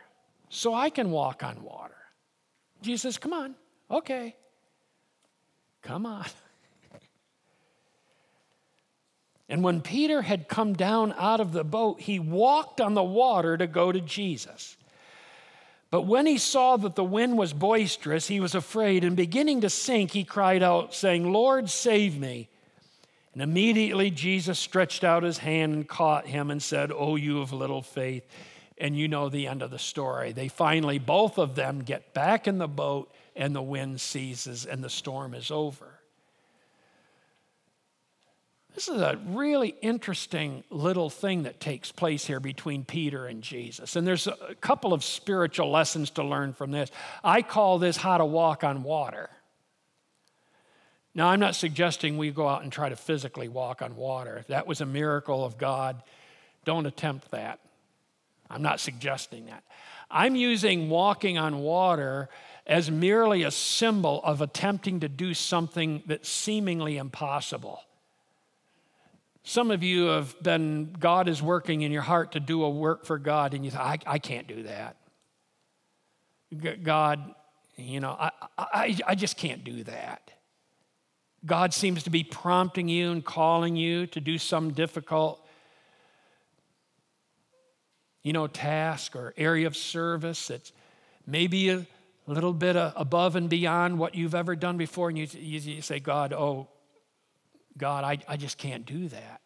so 0.49 0.75
I 0.75 0.89
can 0.89 1.09
walk 1.09 1.41
on 1.43 1.63
water. 1.63 1.95
Jesus 2.81 3.17
Come 3.17 3.33
on, 3.33 3.55
okay. 3.89 4.35
Come 5.81 6.05
on. 6.05 6.25
And 9.47 9.63
when 9.63 9.81
Peter 9.81 10.23
had 10.23 10.47
come 10.47 10.73
down 10.73 11.13
out 11.17 11.39
of 11.39 11.51
the 11.51 11.63
boat, 11.63 12.01
he 12.01 12.19
walked 12.19 12.81
on 12.81 12.95
the 12.95 13.03
water 13.03 13.57
to 13.57 13.67
go 13.67 13.91
to 13.91 14.01
Jesus. 14.01 14.75
But 15.91 16.01
when 16.01 16.25
he 16.25 16.39
saw 16.39 16.77
that 16.77 16.95
the 16.95 17.03
wind 17.03 17.37
was 17.37 17.53
boisterous, 17.53 18.27
he 18.27 18.39
was 18.39 18.55
afraid, 18.55 19.03
and 19.03 19.15
beginning 19.15 19.61
to 19.61 19.69
sink, 19.69 20.11
he 20.11 20.23
cried 20.23 20.63
out, 20.63 20.93
saying, 20.93 21.31
Lord, 21.31 21.69
save 21.69 22.17
me. 22.17 22.49
And 23.33 23.41
immediately 23.41 24.09
Jesus 24.11 24.57
stretched 24.57 25.03
out 25.03 25.23
his 25.23 25.37
hand 25.37 25.73
and 25.73 25.87
caught 25.87 26.25
him 26.25 26.49
and 26.49 26.63
said, 26.63 26.91
Oh, 26.93 27.15
you 27.15 27.41
of 27.41 27.53
little 27.53 27.81
faith. 27.81 28.23
And 28.77 28.97
you 28.97 29.07
know 29.07 29.29
the 29.29 29.47
end 29.47 29.61
of 29.61 29.71
the 29.71 29.79
story. 29.79 30.31
They 30.31 30.47
finally, 30.47 30.99
both 30.99 31.37
of 31.37 31.55
them, 31.55 31.83
get 31.83 32.13
back 32.13 32.47
in 32.47 32.57
the 32.57 32.67
boat, 32.67 33.13
and 33.35 33.55
the 33.55 33.61
wind 33.61 34.01
ceases, 34.01 34.65
and 34.65 34.83
the 34.83 34.89
storm 34.89 35.33
is 35.33 35.51
over. 35.51 35.94
This 38.75 38.89
is 38.89 38.99
a 38.99 39.17
really 39.27 39.73
interesting 39.81 40.65
little 40.69 41.09
thing 41.09 41.43
that 41.43 41.61
takes 41.61 41.93
place 41.93 42.25
here 42.25 42.41
between 42.41 42.83
Peter 42.83 43.25
and 43.25 43.41
Jesus. 43.41 43.95
And 43.95 44.05
there's 44.05 44.27
a 44.27 44.53
couple 44.59 44.93
of 44.93 45.01
spiritual 45.01 45.71
lessons 45.71 46.09
to 46.11 46.23
learn 46.23 46.51
from 46.51 46.71
this. 46.71 46.91
I 47.23 47.41
call 47.41 47.79
this 47.79 47.95
how 47.95 48.17
to 48.17 48.25
walk 48.25 48.65
on 48.65 48.83
water. 48.83 49.29
Now, 51.13 51.29
I'm 51.29 51.39
not 51.39 51.55
suggesting 51.55 52.17
we 52.17 52.31
go 52.31 52.49
out 52.49 52.63
and 52.63 52.71
try 52.71 52.89
to 52.89 52.97
physically 52.97 53.47
walk 53.47 53.81
on 53.81 53.95
water. 53.95 54.43
That 54.49 54.67
was 54.67 54.81
a 54.81 54.85
miracle 54.85 55.45
of 55.45 55.57
God. 55.57 56.03
Don't 56.65 56.85
attempt 56.85 57.31
that. 57.31 57.61
I'm 58.49 58.61
not 58.61 58.81
suggesting 58.81 59.45
that. 59.45 59.63
I'm 60.11 60.35
using 60.35 60.89
walking 60.89 61.37
on 61.37 61.59
water 61.59 62.27
as 62.67 62.91
merely 62.91 63.43
a 63.43 63.51
symbol 63.51 64.19
of 64.25 64.41
attempting 64.41 64.99
to 64.99 65.07
do 65.07 65.33
something 65.33 66.03
that's 66.05 66.27
seemingly 66.27 66.97
impossible. 66.97 67.79
Some 69.47 69.69
of 69.69 69.83
you 69.83 70.05
have 70.07 70.41
been, 70.41 70.91
God 70.99 71.29
is 71.29 71.39
working 71.39 71.83
in 71.83 71.91
your 71.91 72.01
heart 72.01 72.31
to 72.31 72.39
do 72.39 72.63
a 72.63 72.69
work 72.69 73.05
for 73.05 73.19
God, 73.19 73.53
and 73.53 73.63
you 73.63 73.69
think, 73.69 73.83
I, 73.83 73.99
I 74.07 74.17
can't 74.17 74.47
do 74.47 74.63
that. 74.63 74.97
God, 76.81 77.35
you 77.75 77.99
know, 77.99 78.17
I, 78.19 78.31
I, 78.57 78.97
I 79.05 79.13
just 79.13 79.37
can't 79.37 79.63
do 79.63 79.83
that. 79.83 80.31
God 81.45 81.75
seems 81.75 82.01
to 82.03 82.09
be 82.09 82.23
prompting 82.23 82.89
you 82.89 83.11
and 83.11 83.23
calling 83.23 83.75
you 83.75 84.07
to 84.07 84.19
do 84.19 84.39
some 84.39 84.73
difficult, 84.73 85.45
you 88.23 88.33
know, 88.33 88.47
task 88.47 89.15
or 89.15 89.31
area 89.37 89.67
of 89.67 89.77
service 89.77 90.47
that's 90.47 90.71
maybe 91.27 91.69
a 91.69 91.85
little 92.25 92.53
bit 92.53 92.75
above 92.75 93.35
and 93.35 93.47
beyond 93.47 93.99
what 93.99 94.15
you've 94.15 94.33
ever 94.33 94.55
done 94.55 94.77
before. 94.77 95.09
And 95.09 95.19
you, 95.19 95.27
you 95.31 95.83
say, 95.83 95.99
God, 95.99 96.33
oh, 96.33 96.67
God, 97.77 98.03
I, 98.03 98.17
I 98.27 98.37
just 98.37 98.57
can't 98.57 98.85
do 98.85 99.07
that. 99.09 99.41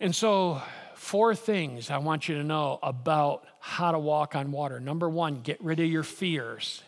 And 0.00 0.16
so, 0.16 0.62
four 0.94 1.34
things 1.34 1.90
I 1.90 1.98
want 1.98 2.28
you 2.28 2.36
to 2.36 2.44
know 2.44 2.78
about 2.82 3.44
how 3.58 3.92
to 3.92 3.98
walk 3.98 4.34
on 4.34 4.50
water. 4.50 4.80
Number 4.80 5.08
one, 5.08 5.42
get 5.42 5.62
rid 5.62 5.78
of 5.78 5.86
your 5.86 6.02
fears. 6.02 6.82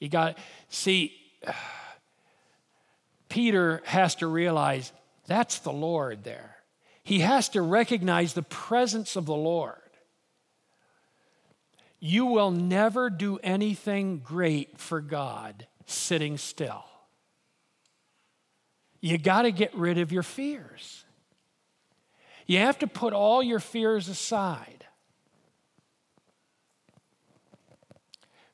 You 0.00 0.08
got, 0.08 0.38
see, 0.68 1.14
Peter 3.28 3.82
has 3.84 4.14
to 4.16 4.26
realize 4.26 4.92
that's 5.26 5.58
the 5.58 5.72
Lord 5.72 6.24
there. 6.24 6.56
He 7.02 7.20
has 7.20 7.50
to 7.50 7.60
recognize 7.60 8.32
the 8.32 8.42
presence 8.42 9.16
of 9.16 9.26
the 9.26 9.34
Lord. 9.34 9.76
You 12.00 12.26
will 12.26 12.50
never 12.50 13.10
do 13.10 13.38
anything 13.42 14.18
great 14.18 14.78
for 14.78 15.00
God 15.00 15.66
sitting 15.86 16.38
still. 16.38 16.84
You 19.04 19.18
got 19.18 19.42
to 19.42 19.52
get 19.52 19.74
rid 19.74 19.98
of 19.98 20.12
your 20.12 20.22
fears. 20.22 21.04
You 22.46 22.60
have 22.60 22.78
to 22.78 22.86
put 22.86 23.12
all 23.12 23.42
your 23.42 23.60
fears 23.60 24.08
aside. 24.08 24.86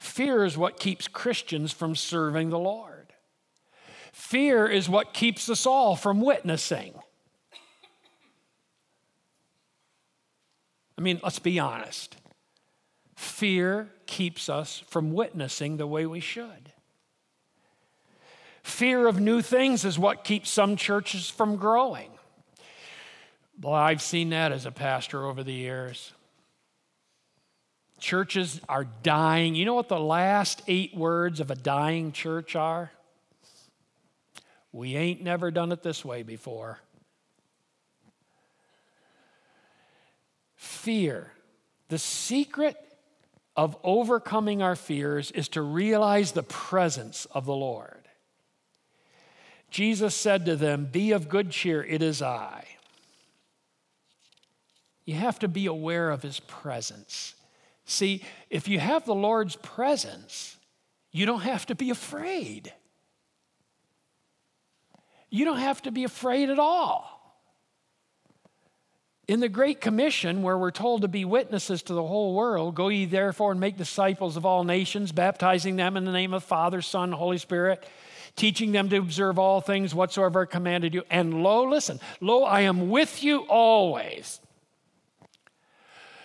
Fear 0.00 0.44
is 0.44 0.58
what 0.58 0.80
keeps 0.80 1.06
Christians 1.06 1.72
from 1.72 1.94
serving 1.94 2.50
the 2.50 2.58
Lord. 2.58 3.12
Fear 4.12 4.66
is 4.66 4.88
what 4.88 5.14
keeps 5.14 5.48
us 5.48 5.66
all 5.66 5.94
from 5.94 6.20
witnessing. 6.20 6.94
I 10.98 11.00
mean, 11.00 11.20
let's 11.22 11.38
be 11.38 11.60
honest. 11.60 12.16
Fear 13.14 13.88
keeps 14.06 14.48
us 14.48 14.82
from 14.88 15.12
witnessing 15.12 15.76
the 15.76 15.86
way 15.86 16.06
we 16.06 16.18
should. 16.18 16.72
Fear 18.70 19.08
of 19.08 19.20
new 19.20 19.42
things 19.42 19.84
is 19.84 19.98
what 19.98 20.24
keeps 20.24 20.48
some 20.48 20.76
churches 20.76 21.28
from 21.28 21.56
growing. 21.56 22.10
Boy, 23.58 23.74
I've 23.74 24.00
seen 24.00 24.30
that 24.30 24.52
as 24.52 24.64
a 24.64 24.70
pastor 24.70 25.26
over 25.26 25.42
the 25.42 25.52
years. 25.52 26.12
Churches 27.98 28.60
are 28.68 28.86
dying. 29.02 29.54
You 29.54 29.66
know 29.66 29.74
what 29.74 29.88
the 29.88 30.00
last 30.00 30.62
eight 30.66 30.96
words 30.96 31.40
of 31.40 31.50
a 31.50 31.54
dying 31.54 32.12
church 32.12 32.56
are? 32.56 32.90
We 34.72 34.96
ain't 34.96 35.20
never 35.20 35.50
done 35.50 35.72
it 35.72 35.82
this 35.82 36.04
way 36.04 36.22
before. 36.22 36.78
Fear. 40.54 41.32
The 41.88 41.98
secret 41.98 42.76
of 43.56 43.76
overcoming 43.82 44.62
our 44.62 44.76
fears 44.76 45.32
is 45.32 45.48
to 45.48 45.60
realize 45.60 46.32
the 46.32 46.44
presence 46.44 47.26
of 47.32 47.44
the 47.44 47.54
Lord. 47.54 47.99
Jesus 49.70 50.14
said 50.14 50.44
to 50.46 50.56
them, 50.56 50.86
Be 50.90 51.12
of 51.12 51.28
good 51.28 51.50
cheer, 51.50 51.82
it 51.82 52.02
is 52.02 52.20
I. 52.20 52.64
You 55.04 55.14
have 55.14 55.38
to 55.40 55.48
be 55.48 55.66
aware 55.66 56.10
of 56.10 56.22
his 56.22 56.40
presence. 56.40 57.34
See, 57.84 58.22
if 58.50 58.68
you 58.68 58.78
have 58.78 59.04
the 59.04 59.14
Lord's 59.14 59.56
presence, 59.56 60.56
you 61.12 61.26
don't 61.26 61.40
have 61.40 61.66
to 61.66 61.74
be 61.74 61.90
afraid. 61.90 62.72
You 65.30 65.44
don't 65.44 65.58
have 65.58 65.82
to 65.82 65.90
be 65.90 66.04
afraid 66.04 66.50
at 66.50 66.58
all. 66.58 67.16
In 69.28 69.38
the 69.38 69.48
Great 69.48 69.80
Commission, 69.80 70.42
where 70.42 70.58
we're 70.58 70.72
told 70.72 71.02
to 71.02 71.08
be 71.08 71.24
witnesses 71.24 71.82
to 71.82 71.94
the 71.94 72.02
whole 72.02 72.34
world, 72.34 72.74
go 72.74 72.88
ye 72.88 73.04
therefore 73.04 73.52
and 73.52 73.60
make 73.60 73.76
disciples 73.76 74.36
of 74.36 74.44
all 74.44 74.64
nations, 74.64 75.12
baptizing 75.12 75.76
them 75.76 75.96
in 75.96 76.04
the 76.04 76.10
name 76.10 76.34
of 76.34 76.42
Father, 76.42 76.82
Son, 76.82 77.12
Holy 77.12 77.38
Spirit 77.38 77.84
teaching 78.36 78.72
them 78.72 78.88
to 78.88 78.96
observe 78.96 79.38
all 79.38 79.60
things 79.60 79.94
whatsoever 79.94 80.42
I 80.42 80.46
commanded 80.46 80.94
you. 80.94 81.02
And 81.10 81.42
lo, 81.42 81.68
listen, 81.68 82.00
lo, 82.20 82.44
I 82.44 82.62
am 82.62 82.90
with 82.90 83.22
you 83.22 83.40
always. 83.48 84.40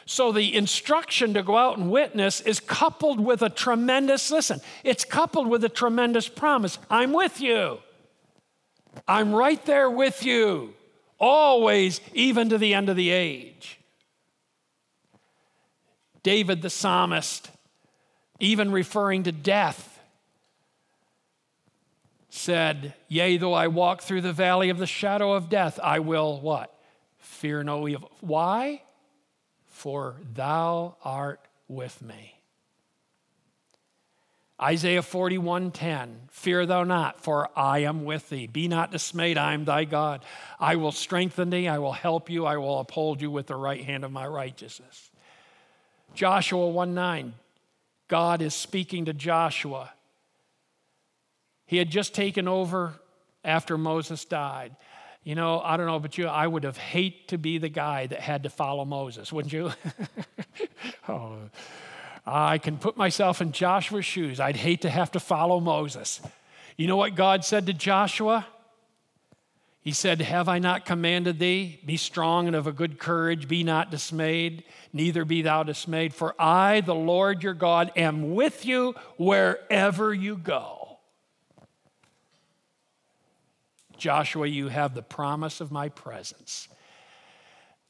So 0.05 0.31
the 0.31 0.55
instruction 0.55 1.33
to 1.33 1.41
go 1.41 1.57
out 1.57 1.77
and 1.77 1.89
witness 1.89 2.39
is 2.41 2.59
coupled 2.59 3.19
with 3.19 3.41
a 3.41 3.49
tremendous, 3.49 4.29
listen, 4.29 4.59
it's 4.83 5.03
coupled 5.03 5.47
with 5.47 5.63
a 5.63 5.69
tremendous 5.69 6.29
promise. 6.29 6.77
I'm 6.89 7.11
with 7.11 7.41
you. 7.41 7.79
I'm 9.07 9.33
right 9.33 9.63
there 9.65 9.89
with 9.89 10.23
you, 10.25 10.73
always, 11.19 11.99
even 12.13 12.49
to 12.49 12.57
the 12.57 12.73
end 12.73 12.87
of 12.89 12.95
the 12.95 13.09
age. 13.09 13.79
David 16.23 16.61
the 16.61 16.69
psalmist, 16.69 17.49
even 18.39 18.71
referring 18.71 19.23
to 19.23 19.31
death, 19.31 19.94
said, 22.35 22.93
Yea, 23.07 23.37
though 23.37 23.53
I 23.53 23.67
walk 23.67 24.01
through 24.01 24.21
the 24.21 24.33
valley 24.33 24.69
of 24.69 24.77
the 24.77 24.85
shadow 24.85 25.33
of 25.33 25.49
death, 25.49 25.79
I 25.81 25.99
will 25.99 26.39
what? 26.41 26.73
Fear 27.17 27.63
no 27.63 27.87
evil. 27.87 28.11
Why? 28.19 28.81
For 29.67 30.17
thou 30.33 30.97
art 31.03 31.39
with 31.67 32.01
me. 32.01 32.33
Isaiah 34.61 35.01
41:10 35.01 36.29
Fear 36.31 36.65
thou 36.65 36.83
not 36.85 37.19
for 37.19 37.49
I 37.57 37.79
am 37.79 38.05
with 38.05 38.29
thee 38.29 38.47
be 38.47 38.69
not 38.69 38.89
dismayed 38.89 39.37
I 39.37 39.53
am 39.53 39.65
thy 39.65 39.83
God 39.83 40.23
I 40.57 40.77
will 40.77 40.93
strengthen 40.93 41.49
thee 41.49 41.67
I 41.67 41.77
will 41.77 41.91
help 41.91 42.29
you 42.29 42.45
I 42.45 42.55
will 42.55 42.79
uphold 42.79 43.21
you 43.21 43.29
with 43.29 43.47
the 43.47 43.57
right 43.57 43.83
hand 43.83 44.05
of 44.05 44.13
my 44.13 44.25
righteousness 44.25 45.11
Joshua 46.13 46.71
1:9 46.71 47.33
God 48.07 48.41
is 48.41 48.53
speaking 48.53 49.03
to 49.05 49.13
Joshua 49.13 49.91
he 51.65 51.77
had 51.77 51.89
just 51.89 52.13
taken 52.13 52.47
over 52.47 52.93
after 53.43 53.77
Moses 53.77 54.25
died. 54.25 54.75
You 55.23 55.33
know, 55.33 55.59
I 55.59 55.75
don't 55.75 55.87
know 55.87 55.95
about 55.95 56.17
you, 56.17 56.27
I 56.27 56.45
would 56.45 56.63
have 56.63 56.77
hate 56.77 57.29
to 57.29 57.37
be 57.37 57.57
the 57.57 57.69
guy 57.69 58.05
that 58.07 58.19
had 58.19 58.43
to 58.43 58.49
follow 58.49 58.85
Moses, 58.85 59.33
wouldn't 59.33 59.53
you? 59.53 59.71
oh, 61.09 61.37
I 62.25 62.59
can 62.59 62.77
put 62.77 62.95
myself 62.95 63.41
in 63.41 63.51
Joshua's 63.51 64.05
shoes. 64.05 64.39
I'd 64.39 64.55
hate 64.55 64.81
to 64.81 64.89
have 64.89 65.11
to 65.11 65.19
follow 65.19 65.59
Moses. 65.59 66.21
You 66.77 66.87
know 66.87 66.97
what 66.97 67.15
God 67.15 67.43
said 67.43 67.65
to 67.67 67.73
Joshua? 67.73 68.45
He 69.81 69.91
said, 69.91 70.19
Have 70.21 70.49
I 70.49 70.57
not 70.57 70.85
commanded 70.85 71.37
thee? 71.37 71.79
Be 71.85 71.95
strong 71.97 72.47
and 72.47 72.55
of 72.55 72.65
a 72.65 72.71
good 72.71 72.97
courage, 72.97 73.47
be 73.47 73.63
not 73.63 73.91
dismayed, 73.91 74.63
neither 74.91 75.25
be 75.25 75.43
thou 75.43 75.61
dismayed, 75.61 76.13
for 76.13 76.33
I, 76.39 76.81
the 76.81 76.95
Lord 76.95 77.43
your 77.43 77.53
God, 77.53 77.91
am 77.95 78.33
with 78.33 78.65
you 78.65 78.95
wherever 79.17 80.11
you 80.13 80.37
go. 80.37 80.74
Joshua, 83.97 84.47
you 84.47 84.67
have 84.67 84.93
the 84.93 85.01
promise 85.01 85.61
of 85.61 85.71
my 85.71 85.89
presence. 85.89 86.67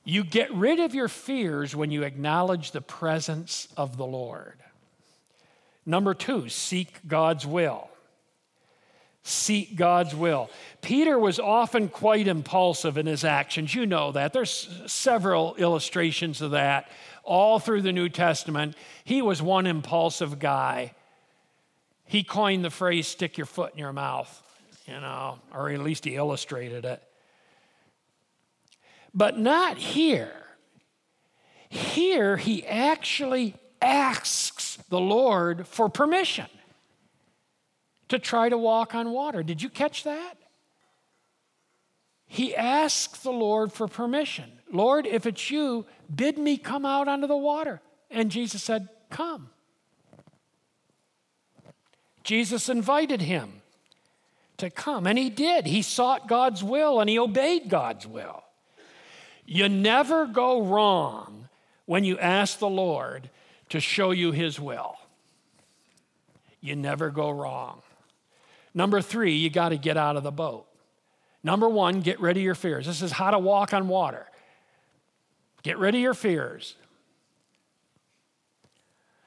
You 0.04 0.24
get 0.24 0.54
rid 0.54 0.80
of 0.80 0.94
your 0.94 1.08
fears 1.08 1.76
when 1.76 1.92
you 1.92 2.04
acknowledge 2.04 2.72
the 2.72 2.82
presence 2.82 3.68
of 3.76 3.98
the 3.98 4.06
Lord. 4.06 4.60
Number 5.86 6.14
two, 6.14 6.50
seek 6.50 7.08
God's 7.08 7.46
will. 7.46 7.90
Seek 9.24 9.76
God's 9.76 10.14
will. 10.14 10.52
Peter 10.82 11.18
was 11.18 11.40
often 11.40 11.90
quite 11.90 12.28
impulsive 12.28 12.98
in 12.98 13.08
his 13.08 13.24
actions. 13.24 13.74
You 13.74 13.88
know 13.88 14.12
that. 14.12 14.34
There's 14.34 14.70
several 14.86 15.56
illustrations 15.56 16.42
of 16.42 16.52
that 16.52 16.88
all 17.24 17.58
through 17.58 17.82
the 17.82 17.92
New 17.92 18.08
Testament. 18.08 18.76
He 19.04 19.24
was 19.24 19.42
one 19.42 19.66
impulsive 19.66 20.38
guy. 20.38 20.94
He 22.06 22.24
coined 22.24 22.64
the 22.64 22.70
phrase, 22.70 23.08
stick 23.08 23.38
your 23.38 23.48
foot 23.48 23.74
in 23.74 23.80
your 23.80 23.94
mouth, 23.94 24.45
you 24.88 25.00
know, 25.00 25.40
or 25.54 25.70
at 25.70 25.80
least 25.80 26.06
he 26.06 26.16
illustrated 26.16 26.86
it. 26.86 27.02
But 29.14 29.40
not 29.40 29.78
here. 29.78 30.34
Here, 31.70 32.38
he 32.38 32.66
actually 32.66 33.56
asks 33.82 34.78
the 34.90 35.00
Lord 35.00 35.68
for 35.68 35.90
permission 35.90 36.48
to 38.10 38.20
try 38.20 38.50
to 38.50 38.58
walk 38.58 38.94
on 38.94 39.12
water. 39.12 39.42
Did 39.42 39.62
you 39.62 39.70
catch 39.70 40.04
that? 40.04 40.38
He 42.28 42.56
asks 42.56 43.20
the 43.20 43.32
Lord 43.32 43.72
for 43.72 43.88
permission. 43.88 44.52
Lord, 44.72 45.08
if 45.08 45.26
it's 45.26 45.50
you, 45.50 45.86
bid 46.14 46.38
me 46.38 46.58
come 46.58 46.86
out 46.86 47.08
onto 47.08 47.28
the 47.28 47.38
water. 47.38 47.82
And 48.12 48.30
Jesus 48.30 48.64
said, 48.64 48.90
Come. 49.10 49.50
Jesus 52.24 52.70
invited 52.70 53.22
him 53.22 53.62
to 54.58 54.70
come, 54.70 55.06
and 55.06 55.18
he 55.18 55.30
did. 55.30 55.66
He 55.66 55.82
sought 55.82 56.28
God's 56.28 56.64
will 56.64 57.00
and 57.00 57.10
he 57.10 57.20
obeyed 57.20 57.70
God's 57.70 58.08
will. 58.08 58.44
You 59.46 59.70
never 59.70 60.26
go 60.26 60.64
wrong 60.64 61.50
when 61.86 62.04
you 62.04 62.18
ask 62.18 62.60
the 62.60 62.70
Lord 62.70 63.30
to 63.70 63.80
show 63.80 64.12
you 64.12 64.32
his 64.32 64.60
will. 64.60 64.96
You 66.62 66.76
never 66.76 67.10
go 67.10 67.30
wrong. 67.30 67.82
Number 68.74 69.02
three, 69.02 69.36
you 69.36 69.50
got 69.50 69.70
to 69.70 69.78
get 69.78 69.98
out 69.98 70.18
of 70.18 70.24
the 70.24 70.32
boat. 70.32 70.66
Number 71.44 71.70
one, 71.70 72.02
get 72.02 72.20
rid 72.20 72.38
of 72.38 72.44
your 72.44 72.56
fears. 72.56 72.88
This 72.88 73.02
is 73.02 73.12
how 73.12 73.32
to 73.32 73.40
walk 73.40 73.74
on 73.74 73.88
water. 73.88 74.26
Get 75.62 75.78
rid 75.78 75.94
of 75.94 76.02
your 76.02 76.16
fears. 76.16 76.76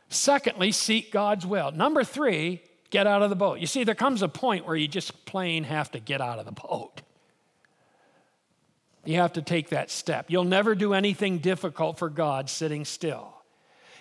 Secondly, 0.09 0.73
seek 0.73 1.13
God's 1.13 1.47
will. 1.47 1.71
Number 1.71 2.03
three, 2.03 2.63
get 2.91 3.07
out 3.07 3.23
of 3.23 3.31
the 3.31 3.37
boat. 3.37 3.59
You 3.59 3.67
see, 3.67 3.85
there 3.85 3.95
comes 3.95 4.23
a 4.23 4.29
point 4.29 4.67
where 4.67 4.77
you 4.77 4.89
just 4.89 5.25
plain 5.25 5.65
have 5.65 5.91
to 5.93 6.01
get 6.01 6.21
out 6.21 6.39
of 6.39 6.45
the 6.45 6.53
boat. 6.53 7.03
You 9.05 9.17
have 9.17 9.35
to 9.35 9.43
take 9.43 9.71
that 9.71 9.91
step. 9.91 10.27
You'll 10.29 10.45
never 10.45 10.75
do 10.75 10.93
anything 10.93 11.39
difficult 11.39 11.99
for 11.99 12.11
God 12.11 12.51
sitting 12.51 12.85
still. 12.85 13.33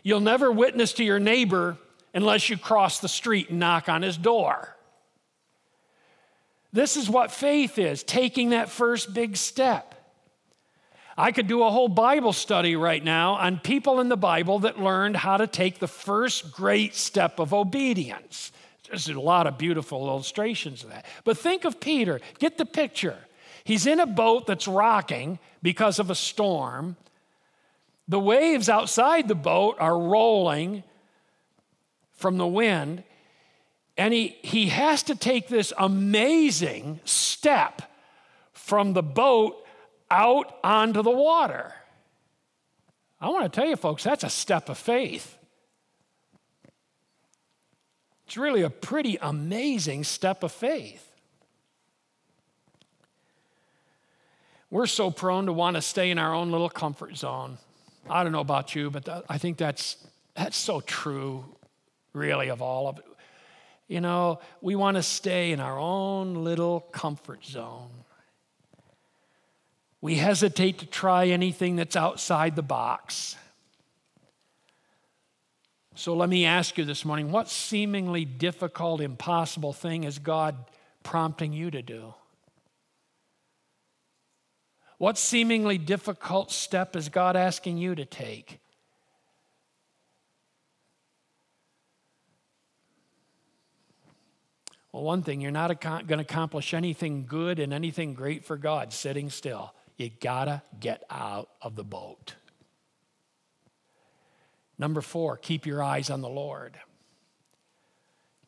You'll 0.03 0.19
never 0.19 0.51
witness 0.51 0.93
to 0.93 1.03
your 1.03 1.19
neighbor 1.19 1.77
unless 2.13 2.49
you 2.49 2.57
cross 2.57 2.99
the 2.99 3.07
street 3.07 3.49
and 3.49 3.59
knock 3.59 3.89
on 3.89 4.01
his 4.01 4.17
door. 4.17 4.75
This 6.73 6.97
is 6.97 7.09
what 7.09 7.31
faith 7.31 7.77
is 7.77 8.03
taking 8.03 8.49
that 8.49 8.69
first 8.69 9.13
big 9.13 9.37
step. 9.37 9.93
I 11.17 11.31
could 11.31 11.47
do 11.47 11.63
a 11.63 11.71
whole 11.71 11.87
Bible 11.87 12.33
study 12.33 12.75
right 12.75 13.03
now 13.03 13.33
on 13.33 13.59
people 13.59 13.99
in 13.99 14.09
the 14.09 14.17
Bible 14.17 14.59
that 14.59 14.79
learned 14.79 15.17
how 15.17 15.37
to 15.37 15.47
take 15.47 15.79
the 15.79 15.87
first 15.87 16.51
great 16.51 16.93
step 16.93 17.39
of 17.39 17.53
obedience. 17.53 18.51
There's 18.87 19.09
a 19.09 19.19
lot 19.19 19.47
of 19.47 19.57
beautiful 19.57 20.07
illustrations 20.07 20.83
of 20.83 20.89
that. 20.89 21.05
But 21.23 21.37
think 21.37 21.65
of 21.65 21.79
Peter. 21.79 22.19
Get 22.39 22.57
the 22.57 22.65
picture. 22.65 23.17
He's 23.63 23.85
in 23.85 23.99
a 23.99 24.05
boat 24.05 24.47
that's 24.47 24.67
rocking 24.67 25.39
because 25.61 25.99
of 25.99 26.09
a 26.09 26.15
storm. 26.15 26.95
The 28.07 28.19
waves 28.19 28.69
outside 28.69 29.27
the 29.27 29.35
boat 29.35 29.77
are 29.79 29.97
rolling 29.97 30.83
from 32.13 32.37
the 32.37 32.47
wind. 32.47 33.03
And 33.97 34.13
he, 34.13 34.37
he 34.41 34.67
has 34.67 35.03
to 35.03 35.15
take 35.15 35.47
this 35.47 35.73
amazing 35.77 36.99
step 37.03 37.81
from 38.53 38.93
the 38.93 39.03
boat 39.03 39.65
out 40.09 40.57
onto 40.63 41.01
the 41.01 41.11
water. 41.11 41.73
I 43.19 43.29
want 43.29 43.51
to 43.51 43.55
tell 43.59 43.67
you, 43.67 43.75
folks, 43.75 44.03
that's 44.03 44.23
a 44.23 44.29
step 44.29 44.69
of 44.69 44.77
faith. 44.77 45.36
It's 48.27 48.35
really 48.35 48.61
a 48.61 48.69
pretty 48.69 49.17
amazing 49.21 50.03
step 50.03 50.43
of 50.43 50.51
faith. 50.51 51.09
We're 54.69 54.85
so 54.85 55.11
prone 55.11 55.45
to 55.45 55.53
want 55.53 55.77
to 55.77 55.81
stay 55.81 56.11
in 56.11 56.19
our 56.19 56.35
own 56.35 56.51
little 56.51 56.69
comfort 56.69 57.15
zone. 57.15 57.57
I 58.09 58.23
don't 58.23 58.33
know 58.33 58.41
about 58.41 58.75
you, 58.75 58.91
but 58.91 59.23
I 59.29 59.37
think 59.37 59.55
that's, 59.55 59.95
that's 60.35 60.57
so 60.57 60.81
true, 60.81 61.45
really, 62.11 62.49
of 62.49 62.61
all 62.61 62.89
of 62.89 62.97
it. 62.99 63.05
You 63.87 64.01
know, 64.01 64.41
we 64.59 64.75
want 64.75 64.97
to 64.97 65.03
stay 65.03 65.53
in 65.53 65.61
our 65.61 65.79
own 65.79 66.43
little 66.43 66.81
comfort 66.81 67.45
zone. 67.45 67.91
We 70.01 70.15
hesitate 70.15 70.79
to 70.79 70.85
try 70.85 71.27
anything 71.27 71.77
that's 71.77 71.95
outside 71.95 72.57
the 72.57 72.61
box. 72.61 73.37
So 75.97 76.13
let 76.13 76.29
me 76.29 76.45
ask 76.45 76.77
you 76.77 76.85
this 76.85 77.03
morning 77.03 77.31
what 77.31 77.49
seemingly 77.49 78.23
difficult, 78.23 79.01
impossible 79.01 79.73
thing 79.73 80.03
is 80.03 80.19
God 80.19 80.55
prompting 81.01 81.53
you 81.53 81.71
to 81.71 81.81
do? 81.81 82.13
What 84.99 85.17
seemingly 85.17 85.79
difficult 85.79 86.51
step 86.51 86.95
is 86.95 87.09
God 87.09 87.35
asking 87.35 87.79
you 87.79 87.95
to 87.95 88.05
take? 88.05 88.59
Well, 94.91 95.01
one 95.01 95.23
thing, 95.23 95.41
you're 95.41 95.49
not 95.49 95.81
going 95.81 96.05
to 96.05 96.19
accomplish 96.19 96.75
anything 96.75 97.25
good 97.25 97.57
and 97.57 97.73
anything 97.73 98.13
great 98.13 98.45
for 98.45 98.55
God 98.55 98.93
sitting 98.93 99.31
still. 99.31 99.73
You 99.97 100.11
got 100.19 100.45
to 100.45 100.61
get 100.79 101.03
out 101.09 101.49
of 101.59 101.75
the 101.75 101.83
boat. 101.83 102.35
Number 104.79 105.01
four, 105.01 105.37
keep 105.37 105.65
your 105.65 105.81
eyes 105.81 106.09
on 106.09 106.21
the 106.21 106.29
Lord. 106.29 106.77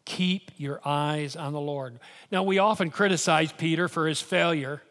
Keep 0.06 0.52
your 0.58 0.80
eyes 0.86 1.36
on 1.36 1.54
the 1.54 1.60
Lord. 1.60 2.00
Now, 2.32 2.44
we 2.44 2.60
often 2.60 2.90
criticize 2.90 3.52
Peter 3.52 3.88
for 3.88 4.08
his 4.08 4.22
failure, 4.22 4.82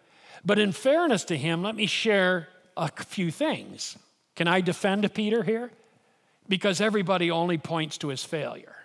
but 0.44 0.58
in 0.58 0.72
fairness 0.72 1.24
to 1.24 1.36
him, 1.36 1.62
let 1.62 1.74
me 1.74 1.86
share 1.86 2.48
a 2.76 2.88
few 2.88 3.30
things. 3.30 3.96
Can 4.36 4.46
I 4.46 4.60
defend 4.60 5.12
Peter 5.14 5.42
here? 5.42 5.70
Because 6.48 6.80
everybody 6.80 7.30
only 7.30 7.58
points 7.58 7.98
to 7.98 8.08
his 8.08 8.24
failure. 8.24 8.76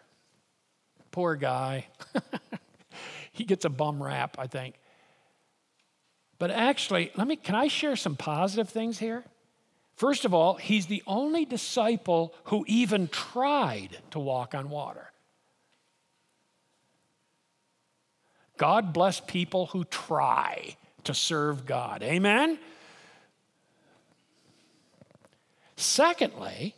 Poor 1.12 1.36
guy. 1.36 1.86
he 3.32 3.46
gets 3.46 3.64
a 3.66 3.70
bum 3.70 4.02
rap, 4.02 4.36
I 4.40 4.48
think. 4.48 4.76
But 6.40 6.50
actually, 6.52 7.12
let 7.16 7.28
me 7.28 7.36
can 7.36 7.56
I 7.56 7.68
share 7.68 7.96
some 7.96 8.16
positive 8.16 8.70
things 8.70 9.00
here? 9.00 9.24
First 9.96 10.26
of 10.26 10.34
all, 10.34 10.56
he's 10.56 10.88
the 10.88 11.04
only 11.06 11.46
disciple 11.46 12.34
who 12.46 12.66
even 12.68 13.08
tried 13.08 13.98
to 14.12 14.20
walk 14.20 14.56
on 14.56 14.70
water. 14.70 15.12
God 18.58 18.94
bless 18.94 19.20
people 19.20 19.68
who 19.68 19.84
try 19.86 20.78
to 21.04 21.14
serve 21.14 21.66
God. 21.66 22.02
Amen? 22.02 22.58
Secondly, 25.76 26.76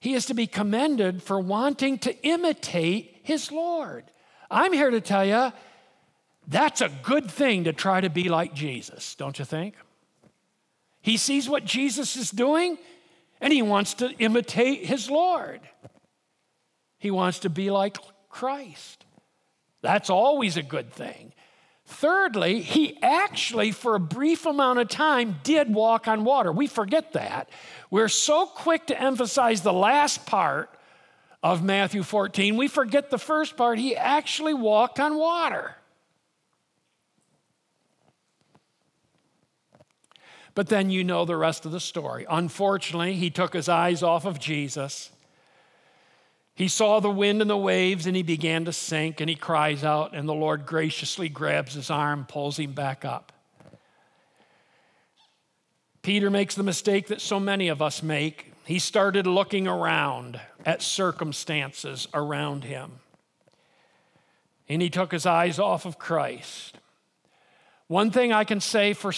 he 0.00 0.14
is 0.14 0.26
to 0.26 0.34
be 0.34 0.46
commended 0.46 1.22
for 1.22 1.38
wanting 1.40 1.98
to 1.98 2.16
imitate 2.22 3.20
his 3.22 3.52
Lord. 3.52 4.04
I'm 4.50 4.72
here 4.72 4.90
to 4.90 5.00
tell 5.00 5.24
you 5.24 5.52
that's 6.46 6.80
a 6.80 6.90
good 7.02 7.30
thing 7.30 7.64
to 7.64 7.72
try 7.72 8.00
to 8.00 8.08
be 8.08 8.28
like 8.28 8.54
Jesus, 8.54 9.14
don't 9.14 9.38
you 9.38 9.44
think? 9.44 9.74
He 11.08 11.16
sees 11.16 11.48
what 11.48 11.64
Jesus 11.64 12.16
is 12.16 12.30
doing 12.30 12.76
and 13.40 13.50
he 13.50 13.62
wants 13.62 13.94
to 13.94 14.10
imitate 14.18 14.84
his 14.84 15.08
Lord. 15.08 15.60
He 16.98 17.10
wants 17.10 17.38
to 17.38 17.48
be 17.48 17.70
like 17.70 17.96
Christ. 18.28 19.06
That's 19.80 20.10
always 20.10 20.58
a 20.58 20.62
good 20.62 20.92
thing. 20.92 21.32
Thirdly, 21.86 22.60
he 22.60 22.98
actually, 23.00 23.72
for 23.72 23.94
a 23.94 24.00
brief 24.00 24.44
amount 24.44 24.80
of 24.80 24.88
time, 24.90 25.36
did 25.44 25.72
walk 25.72 26.08
on 26.08 26.24
water. 26.24 26.52
We 26.52 26.66
forget 26.66 27.14
that. 27.14 27.48
We're 27.90 28.08
so 28.08 28.44
quick 28.44 28.88
to 28.88 29.00
emphasize 29.00 29.62
the 29.62 29.72
last 29.72 30.26
part 30.26 30.68
of 31.42 31.64
Matthew 31.64 32.02
14, 32.02 32.54
we 32.54 32.68
forget 32.68 33.08
the 33.08 33.16
first 33.16 33.56
part. 33.56 33.78
He 33.78 33.96
actually 33.96 34.52
walked 34.52 35.00
on 35.00 35.16
water. 35.16 35.74
But 40.58 40.66
then 40.66 40.90
you 40.90 41.04
know 41.04 41.24
the 41.24 41.36
rest 41.36 41.66
of 41.66 41.70
the 41.70 41.78
story. 41.78 42.26
Unfortunately, 42.28 43.14
he 43.14 43.30
took 43.30 43.52
his 43.54 43.68
eyes 43.68 44.02
off 44.02 44.24
of 44.24 44.40
Jesus. 44.40 45.12
He 46.56 46.66
saw 46.66 46.98
the 46.98 47.08
wind 47.08 47.40
and 47.40 47.48
the 47.48 47.56
waves 47.56 48.08
and 48.08 48.16
he 48.16 48.24
began 48.24 48.64
to 48.64 48.72
sink 48.72 49.20
and 49.20 49.30
he 49.30 49.36
cries 49.36 49.84
out, 49.84 50.16
and 50.16 50.28
the 50.28 50.34
Lord 50.34 50.66
graciously 50.66 51.28
grabs 51.28 51.74
his 51.74 51.90
arm, 51.90 52.26
pulls 52.28 52.58
him 52.58 52.72
back 52.72 53.04
up. 53.04 53.30
Peter 56.02 56.28
makes 56.28 56.56
the 56.56 56.64
mistake 56.64 57.06
that 57.06 57.20
so 57.20 57.38
many 57.38 57.68
of 57.68 57.80
us 57.80 58.02
make. 58.02 58.52
He 58.64 58.80
started 58.80 59.28
looking 59.28 59.68
around 59.68 60.40
at 60.66 60.82
circumstances 60.82 62.08
around 62.12 62.64
him. 62.64 62.98
And 64.68 64.82
he 64.82 64.90
took 64.90 65.12
his 65.12 65.24
eyes 65.24 65.60
off 65.60 65.86
of 65.86 66.00
Christ. 66.00 66.78
One 67.86 68.10
thing 68.10 68.32
I 68.32 68.42
can 68.42 68.60
say 68.60 68.92
for 68.92 69.12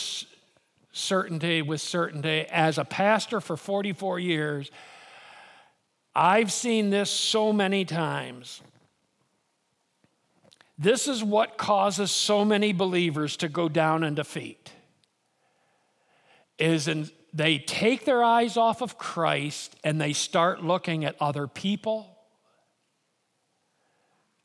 certainty, 0.93 1.63
with 1.63 1.81
certainty, 1.81 2.47
as 2.51 2.79
a 2.79 2.85
pastor 2.85 3.41
for 3.41 3.57
44 3.57 4.19
years, 4.19 4.71
I've 6.15 6.51
seen 6.51 6.91
this 6.91 7.11
so 7.11 7.53
many 7.53 7.85
times. 7.85 8.63
This 10.79 11.07
is 11.07 11.23
what 11.23 11.59
causes 11.59 12.11
so 12.11 12.45
many 12.45 12.73
believers 12.73 13.37
to 13.39 13.49
go 13.49 13.69
down 13.69 14.03
in 14.03 14.15
defeat. 14.15 14.73
Is 16.59 16.89
in, 16.89 17.11
they 17.33 17.59
take 17.59 18.05
their 18.05 18.25
eyes 18.25 18.57
off 18.57 18.81
of 18.81 18.99
Christ 18.99 19.77
and 19.85 20.01
they 20.01 20.13
start 20.13 20.65
looking 20.65 21.05
at 21.05 21.17
other 21.21 21.47
people. 21.47 22.17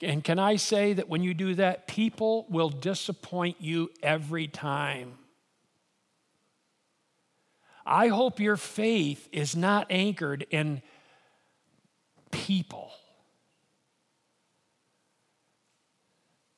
And 0.02 0.24
can 0.24 0.38
I 0.38 0.58
say 0.58 0.94
that 0.94 1.10
when 1.10 1.24
you 1.24 1.34
do 1.34 1.56
that, 1.56 1.88
people 1.88 2.46
will 2.50 2.70
disappoint 2.70 3.58
you 3.60 3.90
every 4.04 4.48
time. 4.48 5.14
I 7.86 8.08
hope 8.08 8.40
your 8.40 8.58
faith 8.58 9.30
is 9.32 9.56
not 9.56 9.88
anchored 9.90 10.48
in 10.50 10.82
people. 12.32 12.92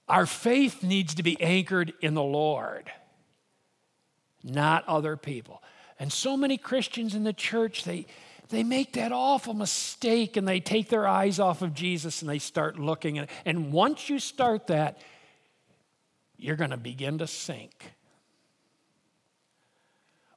Our 0.08 0.26
faith 0.26 0.84
needs 0.84 1.16
to 1.16 1.24
be 1.24 1.40
anchored 1.42 1.94
in 2.02 2.14
the 2.14 2.24
Lord, 2.24 2.90
not 4.42 4.88
other 4.88 5.18
people. 5.18 5.62
And 6.00 6.14
so 6.14 6.38
many 6.38 6.58
Christians 6.58 7.14
in 7.14 7.24
the 7.24 7.34
church, 7.34 7.84
they, 7.84 8.06
they 8.50 8.64
make 8.64 8.94
that 8.94 9.12
awful 9.12 9.54
mistake 9.54 10.38
and 10.38 10.48
they 10.48 10.62
take 10.62 10.88
their 10.88 11.08
eyes 11.08 11.40
off 11.40 11.62
of 11.62 11.74
Jesus 11.74 12.22
and 12.22 12.30
they 12.30 12.40
start 12.40 12.80
looking 12.80 13.18
at. 13.18 13.30
And 13.46 13.74
once 13.74 14.10
you 14.10 14.20
start 14.20 14.68
that, 14.68 15.00
you're 16.38 16.56
going 16.56 16.70
to 16.70 16.78
begin 16.78 17.18
to 17.18 17.28
sink. 17.28 17.97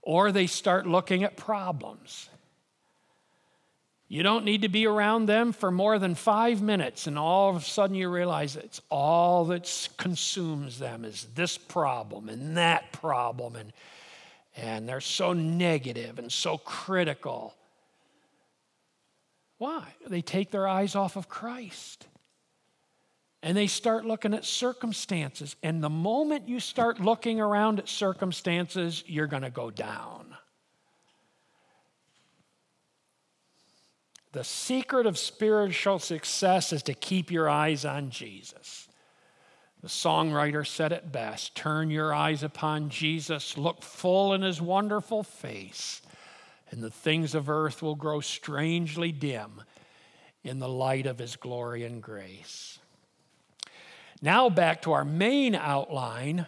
Or 0.03 0.33
they 0.33 0.47
start 0.47 0.87
looking 0.87 1.25
at 1.25 1.37
problems. 1.37 2.29
You 4.09 4.25
don't 4.25 4.45
need 4.45 4.63
to 4.63 4.69
be 4.69 4.87
around 4.87 5.27
them 5.27 5.53
for 5.53 5.71
more 5.71 5.99
than 5.99 6.17
five 6.17 6.61
minutes, 6.61 7.07
and 7.07 7.17
all 7.17 7.51
of 7.51 7.57
a 7.57 7.61
sudden 7.61 7.95
you 7.95 8.09
realize 8.09 8.57
it's 8.57 8.81
all 8.91 9.45
that 9.47 9.89
consumes 9.99 10.81
them 10.81 11.05
is 11.05 11.29
this 11.37 11.57
problem 11.57 12.29
and 12.29 12.57
that 12.57 12.91
problem, 12.91 13.55
and, 13.55 13.73
and 14.57 14.89
they're 14.89 15.01
so 15.01 15.33
negative 15.33 16.19
and 16.19 16.33
so 16.33 16.59
critical. 16.59 17.55
Why? 19.59 19.85
They 20.09 20.23
take 20.23 20.51
their 20.51 20.67
eyes 20.67 20.97
off 20.97 21.17
of 21.17 21.29
Christ 21.29 22.09
and 23.43 23.57
they 23.57 23.67
start 23.67 24.05
looking 24.05 24.35
at 24.35 24.45
circumstances. 24.45 25.57
And 25.63 25.83
the 25.83 25.91
moment 25.91 26.49
you 26.49 26.61
start 26.61 27.01
looking 27.01 27.41
around 27.41 27.79
at 27.79 27.89
circumstances, 27.89 29.03
you're 29.07 29.27
going 29.27 29.43
to 29.43 29.51
go 29.51 29.71
down. 29.71 30.37
The 34.33 34.45
secret 34.45 35.07
of 35.07 35.19
spiritual 35.19 35.99
success 35.99 36.73
is 36.73 36.83
to 36.85 36.95
keep 36.95 37.31
your 37.31 37.49
eyes 37.49 37.85
on 37.85 38.11
Jesus. 38.11 38.87
The 39.83 39.89
songwriter 39.89 40.67
said 40.67 40.93
it 40.93 41.11
best 41.11 41.55
Turn 41.55 41.91
your 41.91 42.15
eyes 42.15 42.43
upon 42.43 42.91
Jesus, 42.91 43.57
look 43.57 43.83
full 43.83 44.35
in 44.35 44.43
his 44.43 44.61
wonderful 44.61 45.23
face, 45.23 46.03
and 46.71 46.83
the 46.83 46.91
things 46.91 47.35
of 47.35 47.49
earth 47.49 47.83
will 47.83 47.97
grow 47.97 48.21
strangely 48.21 49.11
dim 49.11 49.63
in 50.45 50.59
the 50.59 50.69
light 50.69 51.07
of 51.07 51.19
his 51.19 51.37
glory 51.37 51.85
and 51.85 52.03
grace. 52.03 52.80
Now, 54.23 54.51
back 54.51 54.83
to 54.83 54.93
our 54.93 55.05
main 55.05 55.55
outline. 55.55 56.47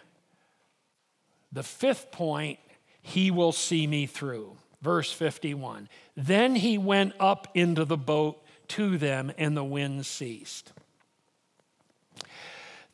The 1.51 1.63
fifth 1.63 2.11
point, 2.11 2.59
he 3.01 3.31
will 3.31 3.51
see 3.51 3.87
me 3.87 4.05
through. 4.05 4.57
Verse 4.81 5.11
51. 5.11 5.87
Then 6.15 6.55
he 6.55 6.77
went 6.77 7.13
up 7.19 7.47
into 7.53 7.85
the 7.85 7.97
boat 7.97 8.43
to 8.69 8.97
them, 8.97 9.31
and 9.37 9.55
the 9.55 9.63
wind 9.63 10.05
ceased. 10.05 10.71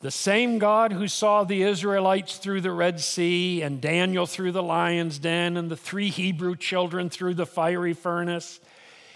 The 0.00 0.10
same 0.10 0.58
God 0.58 0.92
who 0.92 1.08
saw 1.08 1.44
the 1.44 1.62
Israelites 1.62 2.38
through 2.38 2.62
the 2.62 2.72
Red 2.72 3.00
Sea, 3.00 3.60
and 3.60 3.82
Daniel 3.82 4.24
through 4.24 4.52
the 4.52 4.62
lion's 4.62 5.18
den, 5.18 5.58
and 5.58 5.70
the 5.70 5.76
three 5.76 6.08
Hebrew 6.08 6.56
children 6.56 7.10
through 7.10 7.34
the 7.34 7.44
fiery 7.44 7.92
furnace, 7.92 8.60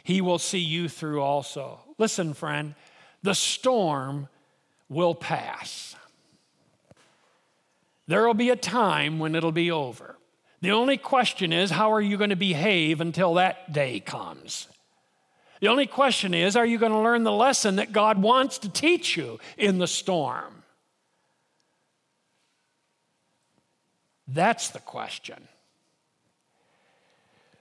he 0.03 0.21
will 0.21 0.39
see 0.39 0.59
you 0.59 0.91
through 0.91 1.23
also. 1.23 1.81
Listen, 1.97 2.35
friend, 2.35 2.75
the 3.23 3.35
storm 3.35 4.29
will 4.89 5.15
pass. 5.15 5.97
There 8.07 8.27
will 8.27 8.35
be 8.35 8.51
a 8.51 8.57
time 8.57 9.19
when 9.19 9.35
it'll 9.35 9.53
be 9.53 9.71
over. 9.71 10.17
The 10.61 10.73
only 10.73 10.97
question 10.97 11.53
is, 11.53 11.71
how 11.71 11.93
are 11.93 12.01
you 12.01 12.17
going 12.17 12.31
to 12.31 12.37
behave 12.37 13.01
until 13.01 13.35
that 13.35 13.73
day 13.73 14.01
comes? 14.01 14.69
The 15.61 15.69
only 15.69 15.87
question 15.87 16.35
is, 16.35 16.57
are 16.57 16.67
you 16.67 16.79
going 16.79 16.93
to 16.93 16.99
learn 16.99 17.23
the 17.23 17.33
lesson 17.33 17.77
that 17.77 17.93
God 17.93 18.21
wants 18.21 18.59
to 18.59 18.69
teach 18.69 19.17
you 19.17 19.39
in 19.57 19.79
the 19.79 19.87
storm? 19.87 20.63
That's 24.27 24.71
the 24.71 24.79
question. 24.81 25.49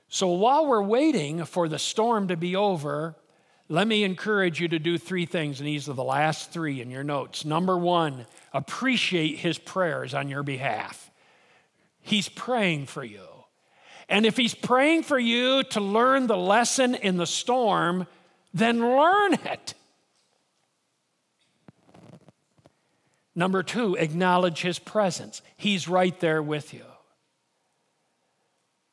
So 0.07 0.27
while 0.27 0.67
we're 0.67 0.83
waiting 0.83 1.43
for 1.45 1.67
the 1.67 1.79
storm 1.79 2.27
to 2.27 2.37
be 2.37 2.55
over, 2.55 3.15
let 3.73 3.87
me 3.87 4.03
encourage 4.03 4.59
you 4.59 4.67
to 4.67 4.77
do 4.77 4.99
three 4.99 5.25
things, 5.25 5.59
and 5.59 5.67
these 5.67 5.89
are 5.89 5.93
the 5.93 6.03
last 6.03 6.51
three 6.51 6.79
in 6.79 6.91
your 6.91 7.03
notes. 7.03 7.43
Number 7.43 7.75
one, 7.75 8.27
appreciate 8.53 9.37
his 9.37 9.57
prayers 9.57 10.13
on 10.13 10.29
your 10.29 10.43
behalf. 10.43 11.09
He's 11.99 12.29
praying 12.29 12.85
for 12.85 13.03
you. 13.03 13.25
And 14.07 14.27
if 14.27 14.37
He's 14.37 14.53
praying 14.53 15.03
for 15.03 15.17
you 15.17 15.63
to 15.71 15.81
learn 15.81 16.27
the 16.27 16.37
lesson 16.37 16.93
in 16.93 17.17
the 17.17 17.25
storm, 17.25 18.05
then 18.53 18.79
learn 18.79 19.33
it. 19.33 19.73
Number 23.33 23.63
two, 23.63 23.95
acknowledge 23.95 24.61
His 24.61 24.77
presence. 24.77 25.41
He's 25.57 25.87
right 25.87 26.19
there 26.19 26.43
with 26.43 26.75
you. 26.75 26.85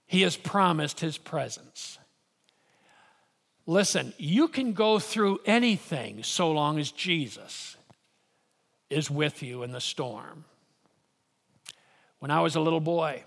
He 0.06 0.22
has 0.22 0.38
promised 0.38 1.00
His 1.00 1.18
presence. 1.18 1.98
Listen, 3.70 4.12
you 4.18 4.48
can 4.48 4.72
go 4.72 4.98
through 4.98 5.38
anything 5.46 6.24
so 6.24 6.50
long 6.50 6.80
as 6.80 6.90
Jesus 6.90 7.76
is 8.90 9.08
with 9.08 9.44
you 9.44 9.62
in 9.62 9.70
the 9.70 9.80
storm. 9.80 10.44
When 12.18 12.32
I 12.32 12.40
was 12.40 12.56
a 12.56 12.60
little 12.60 12.80
boy, 12.80 13.22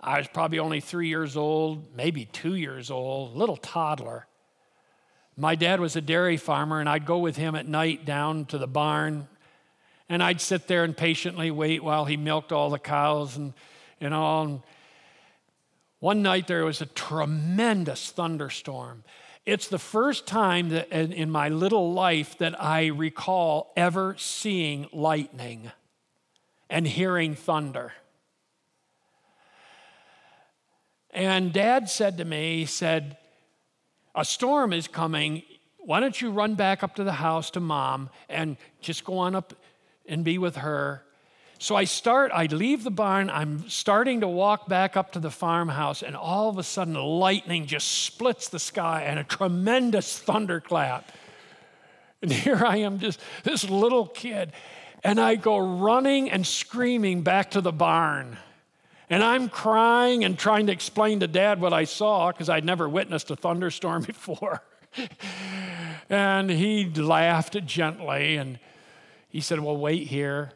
I 0.00 0.18
was 0.18 0.28
probably 0.28 0.60
only 0.60 0.78
three 0.78 1.08
years 1.08 1.36
old, 1.36 1.96
maybe 1.96 2.26
two 2.26 2.54
years 2.54 2.92
old, 2.92 3.34
little 3.34 3.56
toddler. 3.56 4.28
My 5.36 5.56
dad 5.56 5.80
was 5.80 5.96
a 5.96 6.00
dairy 6.00 6.36
farmer, 6.36 6.78
and 6.78 6.88
I'd 6.88 7.04
go 7.04 7.18
with 7.18 7.34
him 7.34 7.56
at 7.56 7.66
night 7.66 8.04
down 8.04 8.44
to 8.44 8.56
the 8.56 8.68
barn, 8.68 9.26
and 10.08 10.22
I'd 10.22 10.40
sit 10.40 10.68
there 10.68 10.84
and 10.84 10.96
patiently 10.96 11.50
wait 11.50 11.82
while 11.82 12.04
he 12.04 12.16
milked 12.16 12.52
all 12.52 12.70
the 12.70 12.78
cows 12.78 13.36
and, 13.36 13.52
and 14.00 14.14
all. 14.14 14.44
And 14.44 14.62
one 16.00 16.22
night 16.22 16.46
there 16.46 16.64
was 16.64 16.80
a 16.80 16.86
tremendous 16.86 18.10
thunderstorm. 18.10 19.04
It's 19.44 19.68
the 19.68 19.78
first 19.78 20.26
time 20.26 20.68
that 20.68 20.90
in 20.92 21.30
my 21.30 21.48
little 21.48 21.92
life 21.92 22.38
that 22.38 22.62
I 22.62 22.86
recall 22.86 23.72
ever 23.76 24.14
seeing 24.18 24.88
lightning 24.92 25.72
and 26.68 26.86
hearing 26.86 27.34
thunder. 27.34 27.92
And 31.10 31.52
dad 31.52 31.88
said 31.88 32.18
to 32.18 32.24
me, 32.24 32.58
he 32.58 32.66
said, 32.66 33.16
A 34.14 34.24
storm 34.24 34.72
is 34.72 34.86
coming. 34.86 35.42
Why 35.78 36.00
don't 36.00 36.20
you 36.20 36.30
run 36.30 36.54
back 36.54 36.84
up 36.84 36.94
to 36.96 37.04
the 37.04 37.12
house 37.12 37.50
to 37.52 37.60
mom 37.60 38.10
and 38.28 38.56
just 38.80 39.04
go 39.04 39.18
on 39.18 39.34
up 39.34 39.54
and 40.06 40.22
be 40.22 40.38
with 40.38 40.56
her? 40.56 41.02
So 41.60 41.74
I 41.74 41.84
start, 41.84 42.30
I 42.32 42.46
leave 42.46 42.84
the 42.84 42.90
barn, 42.90 43.30
I'm 43.30 43.68
starting 43.68 44.20
to 44.20 44.28
walk 44.28 44.68
back 44.68 44.96
up 44.96 45.12
to 45.12 45.18
the 45.18 45.30
farmhouse, 45.30 46.02
and 46.02 46.14
all 46.14 46.48
of 46.48 46.56
a 46.56 46.62
sudden, 46.62 46.94
lightning 46.94 47.66
just 47.66 47.88
splits 47.88 48.48
the 48.48 48.60
sky 48.60 49.02
and 49.02 49.18
a 49.18 49.24
tremendous 49.24 50.18
thunderclap. 50.18 51.10
And 52.22 52.30
here 52.44 52.64
I 52.64 52.78
am, 52.78 53.00
just 53.00 53.20
this 53.42 53.68
little 53.68 54.06
kid. 54.06 54.52
And 55.02 55.20
I 55.20 55.34
go 55.34 55.58
running 55.58 56.30
and 56.30 56.46
screaming 56.46 57.22
back 57.22 57.52
to 57.52 57.60
the 57.60 57.72
barn. 57.72 58.36
And 59.10 59.22
I'm 59.22 59.48
crying 59.48 60.24
and 60.24 60.38
trying 60.38 60.66
to 60.66 60.72
explain 60.72 61.20
to 61.20 61.26
dad 61.26 61.60
what 61.60 61.72
I 61.72 61.84
saw 61.84 62.30
because 62.30 62.48
I'd 62.48 62.64
never 62.64 62.88
witnessed 62.88 63.30
a 63.30 63.36
thunderstorm 63.36 64.02
before. 64.06 64.62
And 66.08 66.50
he 66.50 66.86
laughed 66.86 67.56
gently 67.66 68.36
and 68.36 68.58
he 69.28 69.40
said, 69.40 69.60
Well, 69.60 69.76
wait 69.76 70.06
here. 70.06 70.52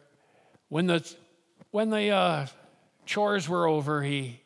When 0.73 0.87
the, 0.87 1.07
when 1.71 1.91
the 1.91 2.09
uh, 2.09 2.47
chores 3.05 3.47
were 3.47 3.67
over, 3.67 4.03
he 4.03 4.41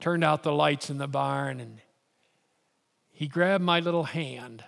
turned 0.00 0.24
out 0.24 0.42
the 0.42 0.54
lights 0.54 0.88
in 0.88 0.96
the 0.96 1.06
barn 1.06 1.60
and 1.60 1.82
he 3.10 3.28
grabbed 3.28 3.62
my 3.62 3.80
little 3.80 4.04
hand. 4.04 4.64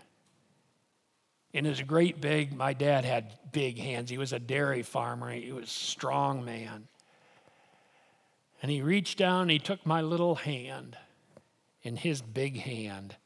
In 1.55 1.65
his 1.65 1.81
great 1.81 2.21
big, 2.21 2.55
my 2.55 2.75
dad 2.75 3.07
had 3.07 3.33
big 3.53 3.79
hands. 3.79 4.11
He 4.11 4.19
was 4.19 4.35
a 4.35 4.39
dairy 4.39 4.83
farmer. 4.83 5.31
He 5.31 5.51
was 5.51 5.65
a 5.65 5.71
strong 5.71 6.45
man. 6.45 6.89
And 8.61 8.71
he 8.71 8.83
reached 8.83 9.17
down 9.17 9.49
he 9.49 9.59
took 9.59 9.87
my 9.87 10.03
little 10.03 10.35
hand 10.35 10.99
in 11.83 11.97
his 11.97 12.21
big 12.21 12.59
hand. 12.59 13.17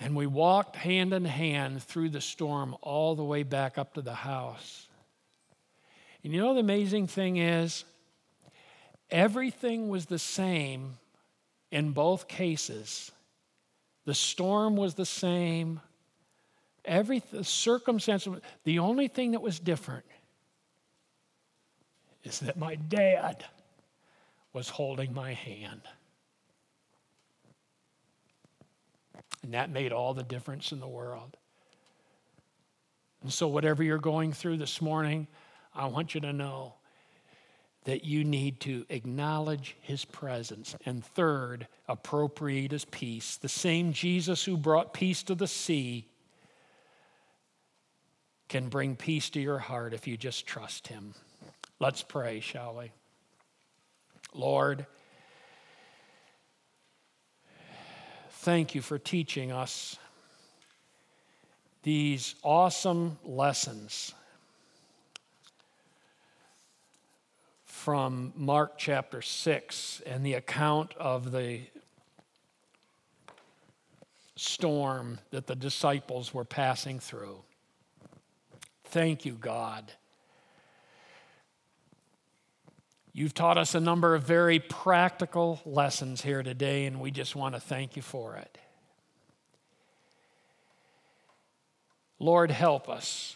And 0.00 0.16
we 0.16 0.26
walked 0.26 0.74
hand 0.74 1.12
in 1.12 1.26
hand 1.26 1.80
through 1.80 2.08
the 2.08 2.20
storm 2.20 2.74
all 2.82 3.14
the 3.14 3.22
way 3.22 3.44
back 3.44 3.78
up 3.78 3.94
to 3.94 4.02
the 4.02 4.14
house. 4.14 4.85
And 6.26 6.34
you 6.34 6.40
know 6.40 6.54
the 6.54 6.60
amazing 6.60 7.06
thing 7.06 7.36
is, 7.36 7.84
everything 9.12 9.88
was 9.88 10.06
the 10.06 10.18
same 10.18 10.94
in 11.70 11.92
both 11.92 12.26
cases. 12.26 13.12
The 14.06 14.14
storm 14.14 14.74
was 14.74 14.94
the 14.94 15.06
same. 15.06 15.80
Every 16.84 17.22
circumstance, 17.42 18.26
the 18.64 18.80
only 18.80 19.06
thing 19.06 19.30
that 19.30 19.40
was 19.40 19.60
different 19.60 20.04
is 22.24 22.40
that 22.40 22.58
my 22.58 22.74
dad 22.74 23.44
was 24.52 24.68
holding 24.68 25.14
my 25.14 25.32
hand. 25.32 25.82
And 29.44 29.54
that 29.54 29.70
made 29.70 29.92
all 29.92 30.12
the 30.12 30.24
difference 30.24 30.72
in 30.72 30.80
the 30.80 30.88
world. 30.88 31.36
And 33.22 33.32
so, 33.32 33.46
whatever 33.46 33.84
you're 33.84 33.98
going 33.98 34.32
through 34.32 34.56
this 34.56 34.82
morning, 34.82 35.28
I 35.76 35.86
want 35.86 36.14
you 36.14 36.20
to 36.22 36.32
know 36.32 36.74
that 37.84 38.04
you 38.04 38.24
need 38.24 38.58
to 38.60 38.84
acknowledge 38.88 39.76
his 39.80 40.04
presence. 40.04 40.74
And 40.84 41.04
third, 41.04 41.68
appropriate 41.86 42.72
his 42.72 42.84
peace. 42.84 43.36
The 43.36 43.48
same 43.48 43.92
Jesus 43.92 44.44
who 44.44 44.56
brought 44.56 44.92
peace 44.92 45.22
to 45.24 45.36
the 45.36 45.46
sea 45.46 46.08
can 48.48 48.68
bring 48.68 48.96
peace 48.96 49.30
to 49.30 49.40
your 49.40 49.58
heart 49.58 49.92
if 49.92 50.06
you 50.06 50.16
just 50.16 50.46
trust 50.46 50.88
him. 50.88 51.14
Let's 51.78 52.02
pray, 52.02 52.40
shall 52.40 52.74
we? 52.76 52.90
Lord, 54.34 54.86
thank 58.30 58.74
you 58.74 58.82
for 58.82 58.98
teaching 58.98 59.52
us 59.52 59.96
these 61.82 62.34
awesome 62.42 63.18
lessons 63.24 64.12
from 67.86 68.32
Mark 68.34 68.78
chapter 68.78 69.22
6 69.22 70.02
and 70.04 70.26
the 70.26 70.34
account 70.34 70.92
of 70.98 71.30
the 71.30 71.60
storm 74.34 75.20
that 75.30 75.46
the 75.46 75.54
disciples 75.54 76.34
were 76.34 76.44
passing 76.44 76.98
through. 76.98 77.44
Thank 78.86 79.24
you, 79.24 79.34
God 79.34 79.92
You've 83.12 83.34
taught 83.34 83.56
us 83.56 83.76
a 83.76 83.80
number 83.80 84.16
of 84.16 84.24
very 84.24 84.58
practical 84.58 85.62
lessons 85.64 86.20
here 86.20 86.42
today, 86.42 86.84
and 86.84 87.00
we 87.00 87.10
just 87.10 87.36
want 87.36 87.54
to 87.54 87.60
thank 87.60 87.94
you 87.94 88.02
for 88.02 88.36
it. 88.36 88.58
Lord, 92.18 92.50
help 92.50 92.90
us. 92.90 93.35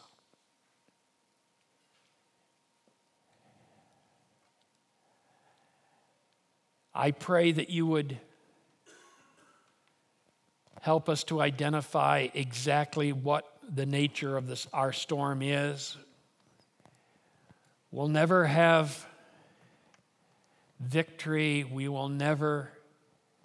I 6.94 7.12
pray 7.12 7.52
that 7.52 7.70
you 7.70 7.86
would 7.86 8.18
help 10.80 11.08
us 11.08 11.24
to 11.24 11.40
identify 11.40 12.28
exactly 12.34 13.12
what 13.12 13.44
the 13.72 13.86
nature 13.86 14.36
of 14.36 14.46
this, 14.46 14.66
our 14.72 14.92
storm 14.92 15.42
is. 15.42 15.96
We'll 17.92 18.08
never 18.08 18.46
have 18.46 19.06
victory. 20.80 21.64
We 21.64 21.88
will 21.88 22.08
never 22.08 22.70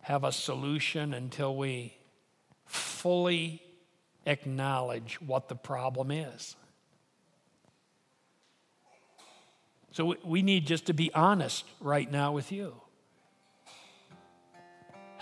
have 0.02 0.24
a 0.24 0.32
solution 0.32 1.14
until 1.14 1.56
we 1.56 1.98
fully 2.66 3.62
acknowledge 4.26 5.20
what 5.22 5.50
the 5.50 5.56
problem 5.56 6.10
is. 6.10 6.56
So 9.91 10.16
we 10.24 10.41
need 10.41 10.66
just 10.66 10.88
to 10.88 10.93
be 10.93 11.14
honest 11.14 11.66
right 11.80 12.12
now 12.12 12.32
with 12.32 12.52
you. 12.52 12.82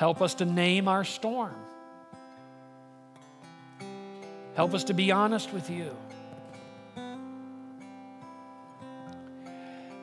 Help 0.04 0.22
us 0.22 0.34
to 0.34 0.44
name 0.44 0.90
our 0.90 1.06
storm. 1.06 1.56
Help 4.54 4.74
us 4.74 4.84
to 4.84 4.94
be 4.94 5.14
honest 5.14 5.54
with 5.54 5.70
you. 5.70 5.96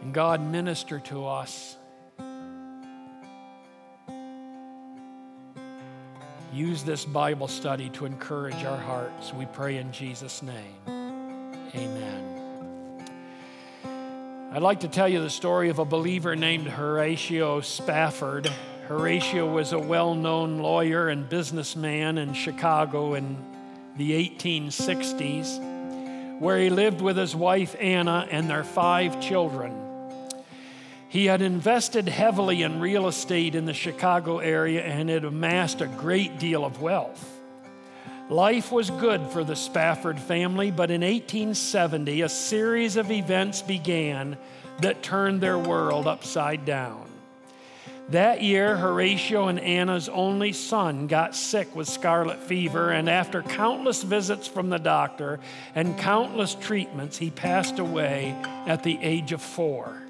And 0.01 0.15
God, 0.15 0.41
minister 0.41 1.01
to 1.01 1.27
us 1.27 1.77
Use 6.51 6.83
this 6.83 7.05
Bible 7.05 7.47
study 7.47 7.91
to 7.91 8.07
encourage 8.07 8.65
our 8.65 8.79
hearts. 8.79 9.35
We 9.35 9.45
pray 9.45 9.77
in 9.77 9.93
Jesus' 9.93 10.43
name. 10.43 10.81
Amen. 11.75 13.05
I'd 14.51 14.63
like 14.63 14.81
to 14.81 14.89
tell 14.89 15.11
you 15.11 15.21
the 15.21 15.29
story 15.29 15.69
of 15.69 15.79
a 15.79 15.85
believer 15.85 16.35
named 16.35 16.69
Horatio 16.69 17.61
Spafford. 17.61 18.51
Horatio 18.91 19.49
was 19.49 19.73
a 19.73 19.79
well 19.79 20.17
known 20.17 20.59
lawyer 20.59 21.09
and 21.09 21.29
businessman 21.29 22.19
in 22.19 22.33
Chicago 22.33 23.15
in 23.15 23.37
the 23.97 24.11
1860s, 24.11 26.41
where 26.41 26.59
he 26.59 26.71
lived 26.71 27.01
with 27.01 27.17
his 27.17 27.37
wife 27.37 27.77
Anna 27.79 28.27
and 28.33 28.51
their 28.51 28.65
five 28.65 29.21
children. 29.21 29.73
He 31.09 31.27
had 31.27 31.41
invested 31.41 32.09
heavily 32.09 32.65
in 32.65 32.81
real 32.81 33.07
estate 33.07 33.55
in 33.55 33.65
the 33.65 33.75
Chicago 33.75 34.39
area 34.39 34.83
and 34.83 35.09
had 35.09 35.25
amassed 35.25 35.81
a 35.81 35.87
great 35.87 36.41
deal 36.41 36.65
of 36.65 36.83
wealth. 36.83 37.39
Life 38.29 38.73
was 38.73 38.91
good 38.91 39.25
for 39.29 39.45
the 39.45 39.55
Spafford 39.55 40.19
family, 40.19 40.73
but 40.73 40.91
in 40.91 41.03
1870, 41.03 42.23
a 42.23 42.29
series 42.29 42.97
of 42.97 43.13
events 43.13 43.63
began 43.63 44.37
that 44.81 45.05
turned 45.05 45.41
their 45.41 45.61
world 45.61 46.09
upside 46.09 46.65
down. 46.65 47.10
That 48.11 48.43
year, 48.43 48.77
Horatio 48.77 49.47
and 49.47 49.61
Anna's 49.61 50.09
only 50.09 50.53
son 50.53 51.07
got 51.07 51.37
sick 51.37 51.77
with 51.77 51.89
scarlet 51.89 52.41
fever, 52.41 52.91
and 52.91 53.09
after 53.09 53.41
countless 53.41 54.03
visits 54.03 54.49
from 54.49 54.69
the 54.69 54.79
doctor 54.79 55.39
and 55.77 55.97
countless 55.97 56.57
treatments, 56.57 57.19
he 57.19 57.31
passed 57.31 57.79
away 57.79 58.35
at 58.67 58.83
the 58.83 58.99
age 59.01 59.31
of 59.31 59.41
four. 59.41 60.03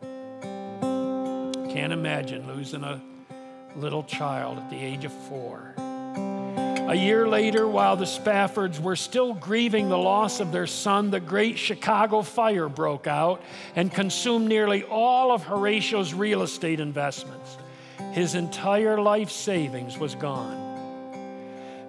Can't 0.00 1.92
imagine 1.92 2.46
losing 2.46 2.82
a 2.82 3.02
little 3.76 4.04
child 4.04 4.56
at 4.56 4.70
the 4.70 4.78
age 4.78 5.04
of 5.04 5.12
four. 5.12 5.74
A 6.86 6.94
year 6.94 7.26
later, 7.26 7.66
while 7.66 7.96
the 7.96 8.04
Spaffords 8.04 8.78
were 8.78 8.94
still 8.94 9.32
grieving 9.32 9.88
the 9.88 9.96
loss 9.96 10.40
of 10.40 10.52
their 10.52 10.66
son, 10.66 11.10
the 11.10 11.18
great 11.18 11.58
Chicago 11.58 12.20
fire 12.20 12.68
broke 12.68 13.06
out 13.06 13.42
and 13.74 13.90
consumed 13.90 14.48
nearly 14.48 14.84
all 14.84 15.32
of 15.32 15.44
Horatio's 15.44 16.12
real 16.12 16.42
estate 16.42 16.80
investments. 16.80 17.56
His 18.12 18.34
entire 18.34 19.00
life 19.00 19.30
savings 19.30 19.98
was 19.98 20.14
gone. 20.14 20.60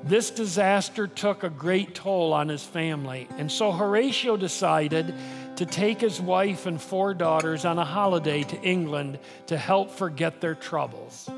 This 0.01 0.31
disaster 0.31 1.07
took 1.07 1.43
a 1.43 1.49
great 1.49 1.93
toll 1.93 2.31
on 2.31 2.47
his 2.47 2.63
family, 2.63 3.27
and 3.37 3.51
so 3.51 3.73
Horatio 3.73 4.37
decided 4.37 5.13
to 5.57 5.65
take 5.65 5.99
his 5.99 6.21
wife 6.21 6.67
and 6.67 6.81
four 6.81 7.13
daughters 7.13 7.65
on 7.65 7.77
a 7.77 7.85
holiday 7.85 8.43
to 8.43 8.61
England 8.61 9.19
to 9.47 9.57
help 9.57 9.91
forget 9.91 10.39
their 10.39 10.55
troubles. 10.55 11.29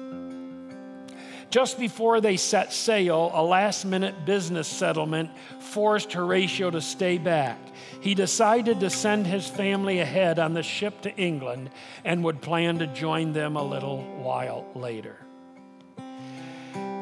Just 1.50 1.80
before 1.80 2.20
they 2.20 2.36
set 2.36 2.74
sail, 2.74 3.32
a 3.34 3.42
last 3.42 3.86
minute 3.86 4.26
business 4.26 4.68
settlement 4.68 5.30
forced 5.60 6.12
Horatio 6.12 6.70
to 6.70 6.82
stay 6.82 7.18
back. 7.18 7.58
He 8.02 8.16
decided 8.16 8.82
to 8.82 8.90
send 8.90 9.28
his 9.28 9.48
family 9.48 10.00
ahead 10.00 10.40
on 10.40 10.54
the 10.54 10.64
ship 10.64 11.02
to 11.02 11.16
England 11.16 11.70
and 12.04 12.24
would 12.24 12.42
plan 12.42 12.80
to 12.80 12.88
join 12.88 13.32
them 13.32 13.56
a 13.56 13.64
little 13.64 14.04
while 14.18 14.66
later. 14.76 15.18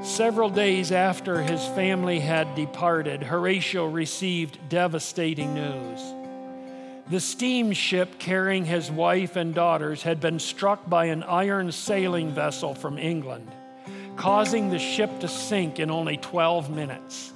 Several 0.04 0.52
days 0.52 0.91
after 0.91 1.41
his 1.41 1.66
family 1.70 2.20
had 2.20 2.54
departed, 2.54 3.24
Horatio 3.24 3.88
received 3.88 4.60
devastating 4.70 5.56
news. 5.56 6.00
The 7.10 7.20
steamship 7.20 8.20
carrying 8.20 8.66
his 8.66 8.91
wife 8.91 9.36
and 9.36 9.56
daughters 9.56 10.04
had 10.04 10.20
been 10.20 10.38
struck 10.38 10.88
by 10.88 11.06
an 11.06 11.24
iron 11.24 11.72
sailing 11.72 12.32
vessel 12.32 12.76
from 12.76 13.00
England, 13.00 13.52
causing 14.16 14.70
the 14.70 14.80
ship 14.80 15.20
to 15.20 15.28
sink 15.28 15.80
in 15.80 15.91
only 15.91 16.18
12 16.18 16.70
minutes. 16.70 17.34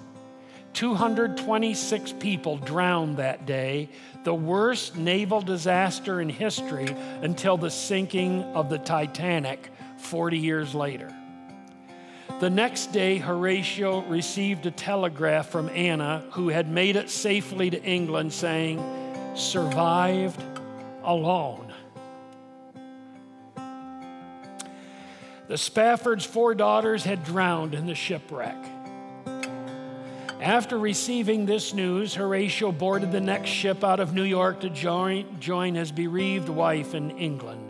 226 0.73 2.13
people 2.13 2.57
drowned 2.57 3.17
that 3.17 3.45
day, 3.45 3.89
the 4.23 4.33
worst 4.33 4.95
naval 4.95 5.41
disaster 5.41 6.21
in 6.21 6.29
history 6.29 6.87
until 7.21 7.57
the 7.57 7.71
sinking 7.71 8.43
of 8.43 8.69
the 8.69 8.77
Titanic 8.77 9.71
40 9.97 10.37
years 10.37 10.73
later. 10.73 11.13
The 12.39 12.49
next 12.49 12.93
day, 12.93 13.17
Horatio 13.17 14.01
received 14.03 14.65
a 14.65 14.71
telegraph 14.71 15.49
from 15.49 15.67
Anna, 15.69 16.23
who 16.31 16.47
had 16.47 16.69
made 16.69 16.95
it 16.95 17.09
safely 17.09 17.69
to 17.69 17.83
England, 17.83 18.31
saying, 18.31 18.81
Survived 19.35 20.41
alone. 21.03 21.68
The 25.49 25.57
Spafford's 25.57 26.25
four 26.25 26.53
daughters 26.53 27.03
had 27.03 27.23
drowned 27.23 27.73
in 27.73 27.87
the 27.87 27.95
shipwreck. 27.95 28.55
After 30.39 30.77
receiving 30.77 31.47
this 31.47 31.73
news, 31.73 32.13
Horatio 32.13 32.71
boarded 32.71 33.11
the 33.11 33.19
next 33.19 33.49
ship 33.49 33.83
out 33.83 33.99
of 33.99 34.13
New 34.13 34.23
York 34.23 34.59
to 34.59 34.69
join, 34.69 35.39
join 35.39 35.73
his 35.73 35.91
bereaved 35.91 36.49
wife 36.49 36.93
in 36.93 37.17
England. 37.17 37.67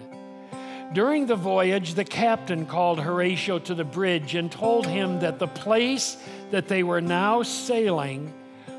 During 0.92 1.26
the 1.26 1.38
voyage, 1.38 1.94
the 1.94 2.04
captain 2.04 2.66
called 2.66 3.00
Horatio 3.00 3.60
to 3.60 3.74
the 3.74 3.86
bridge 3.86 4.36
and 4.36 4.52
told 4.52 4.86
him 4.86 5.22
that 5.22 5.40
the 5.40 5.48
place 5.48 6.18
that 6.52 6.68
they 6.68 6.84
were 6.84 7.00
now 7.00 7.44
sailing 7.44 8.34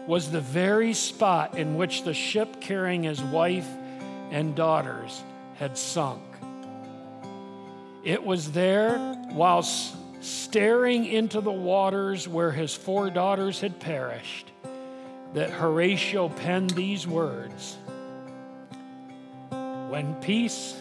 was 0.06 0.30
the 0.30 0.42
very 0.42 0.92
spot 0.92 1.56
in 1.56 1.76
which 1.76 2.02
the 2.02 2.12
ship 2.12 2.60
carrying 2.60 3.04
his 3.04 3.22
wife 3.22 3.68
and 4.30 4.54
daughters 4.54 5.22
had 5.54 5.78
sunk. 5.78 6.29
It 8.02 8.24
was 8.24 8.52
there 8.52 8.98
whilst 9.32 9.94
staring 10.20 11.04
into 11.04 11.40
the 11.40 11.52
waters 11.52 12.26
where 12.26 12.50
his 12.50 12.74
four 12.74 13.10
daughters 13.10 13.60
had 13.60 13.78
perished, 13.78 14.50
that 15.34 15.50
Horatio 15.50 16.28
penned 16.28 16.70
these 16.70 17.06
words. 17.06 17.76
When 19.50 20.14
peace 20.22 20.76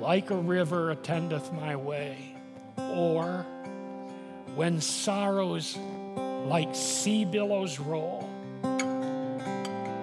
like 0.00 0.30
a 0.30 0.36
river 0.36 0.90
attendeth 0.90 1.52
my 1.52 1.76
way, 1.76 2.36
or 2.76 3.46
when 4.54 4.80
sorrows 4.80 5.76
like 6.46 6.74
sea 6.74 7.24
billows 7.24 7.78
roll, 7.80 8.22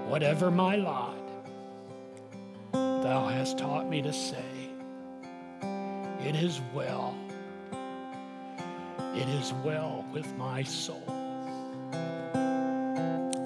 whatever 0.08 0.52
my 0.52 0.76
lot, 0.76 1.18
thou 2.72 3.28
hast 3.28 3.58
taught 3.58 3.90
me 3.90 4.02
to 4.02 4.14
say, 4.14 4.53
it 6.26 6.36
is 6.36 6.62
well. 6.74 7.16
It 9.16 9.28
is 9.30 9.54
well 9.64 10.06
with 10.12 10.36
my 10.38 10.64
soul. 10.64 11.04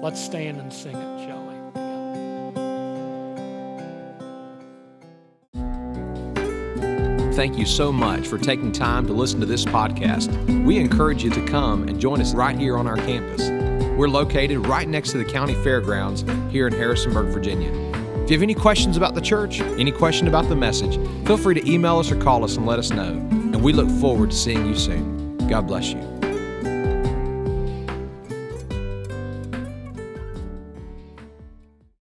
Let's 0.02 0.20
stand 0.20 0.60
and 0.60 0.72
sing 0.72 0.96
it, 0.96 1.26
shall 1.26 1.44
we? 1.46 1.58
Thank 7.34 7.58
you 7.58 7.66
so 7.66 7.92
much 7.92 8.26
for 8.26 8.38
taking 8.38 8.72
time 8.72 9.06
to 9.06 9.12
listen 9.12 9.38
to 9.40 9.46
this 9.46 9.64
podcast. 9.64 10.64
We 10.64 10.78
encourage 10.78 11.22
you 11.22 11.30
to 11.30 11.44
come 11.46 11.86
and 11.88 12.00
join 12.00 12.20
us 12.20 12.34
right 12.34 12.58
here 12.58 12.76
on 12.76 12.86
our 12.86 12.96
campus. 12.96 13.48
We're 13.96 14.08
located 14.08 14.66
right 14.66 14.88
next 14.88 15.12
to 15.12 15.18
the 15.18 15.24
county 15.24 15.54
fairgrounds 15.54 16.24
here 16.50 16.66
in 16.66 16.72
Harrisonburg, 16.72 17.32
Virginia. 17.32 17.87
If 18.28 18.32
you 18.32 18.36
have 18.36 18.42
any 18.42 18.54
questions 18.54 18.98
about 18.98 19.14
the 19.14 19.22
church, 19.22 19.62
any 19.62 19.90
question 19.90 20.28
about 20.28 20.50
the 20.50 20.54
message, 20.54 20.98
feel 21.26 21.38
free 21.38 21.54
to 21.54 21.66
email 21.66 21.96
us 21.98 22.12
or 22.12 22.16
call 22.16 22.44
us 22.44 22.58
and 22.58 22.66
let 22.66 22.78
us 22.78 22.90
know. 22.90 23.08
And 23.08 23.62
we 23.62 23.72
look 23.72 23.88
forward 24.02 24.32
to 24.32 24.36
seeing 24.36 24.66
you 24.66 24.76
soon. 24.76 25.38
God 25.48 25.66
bless 25.66 25.94
you. 25.94 26.17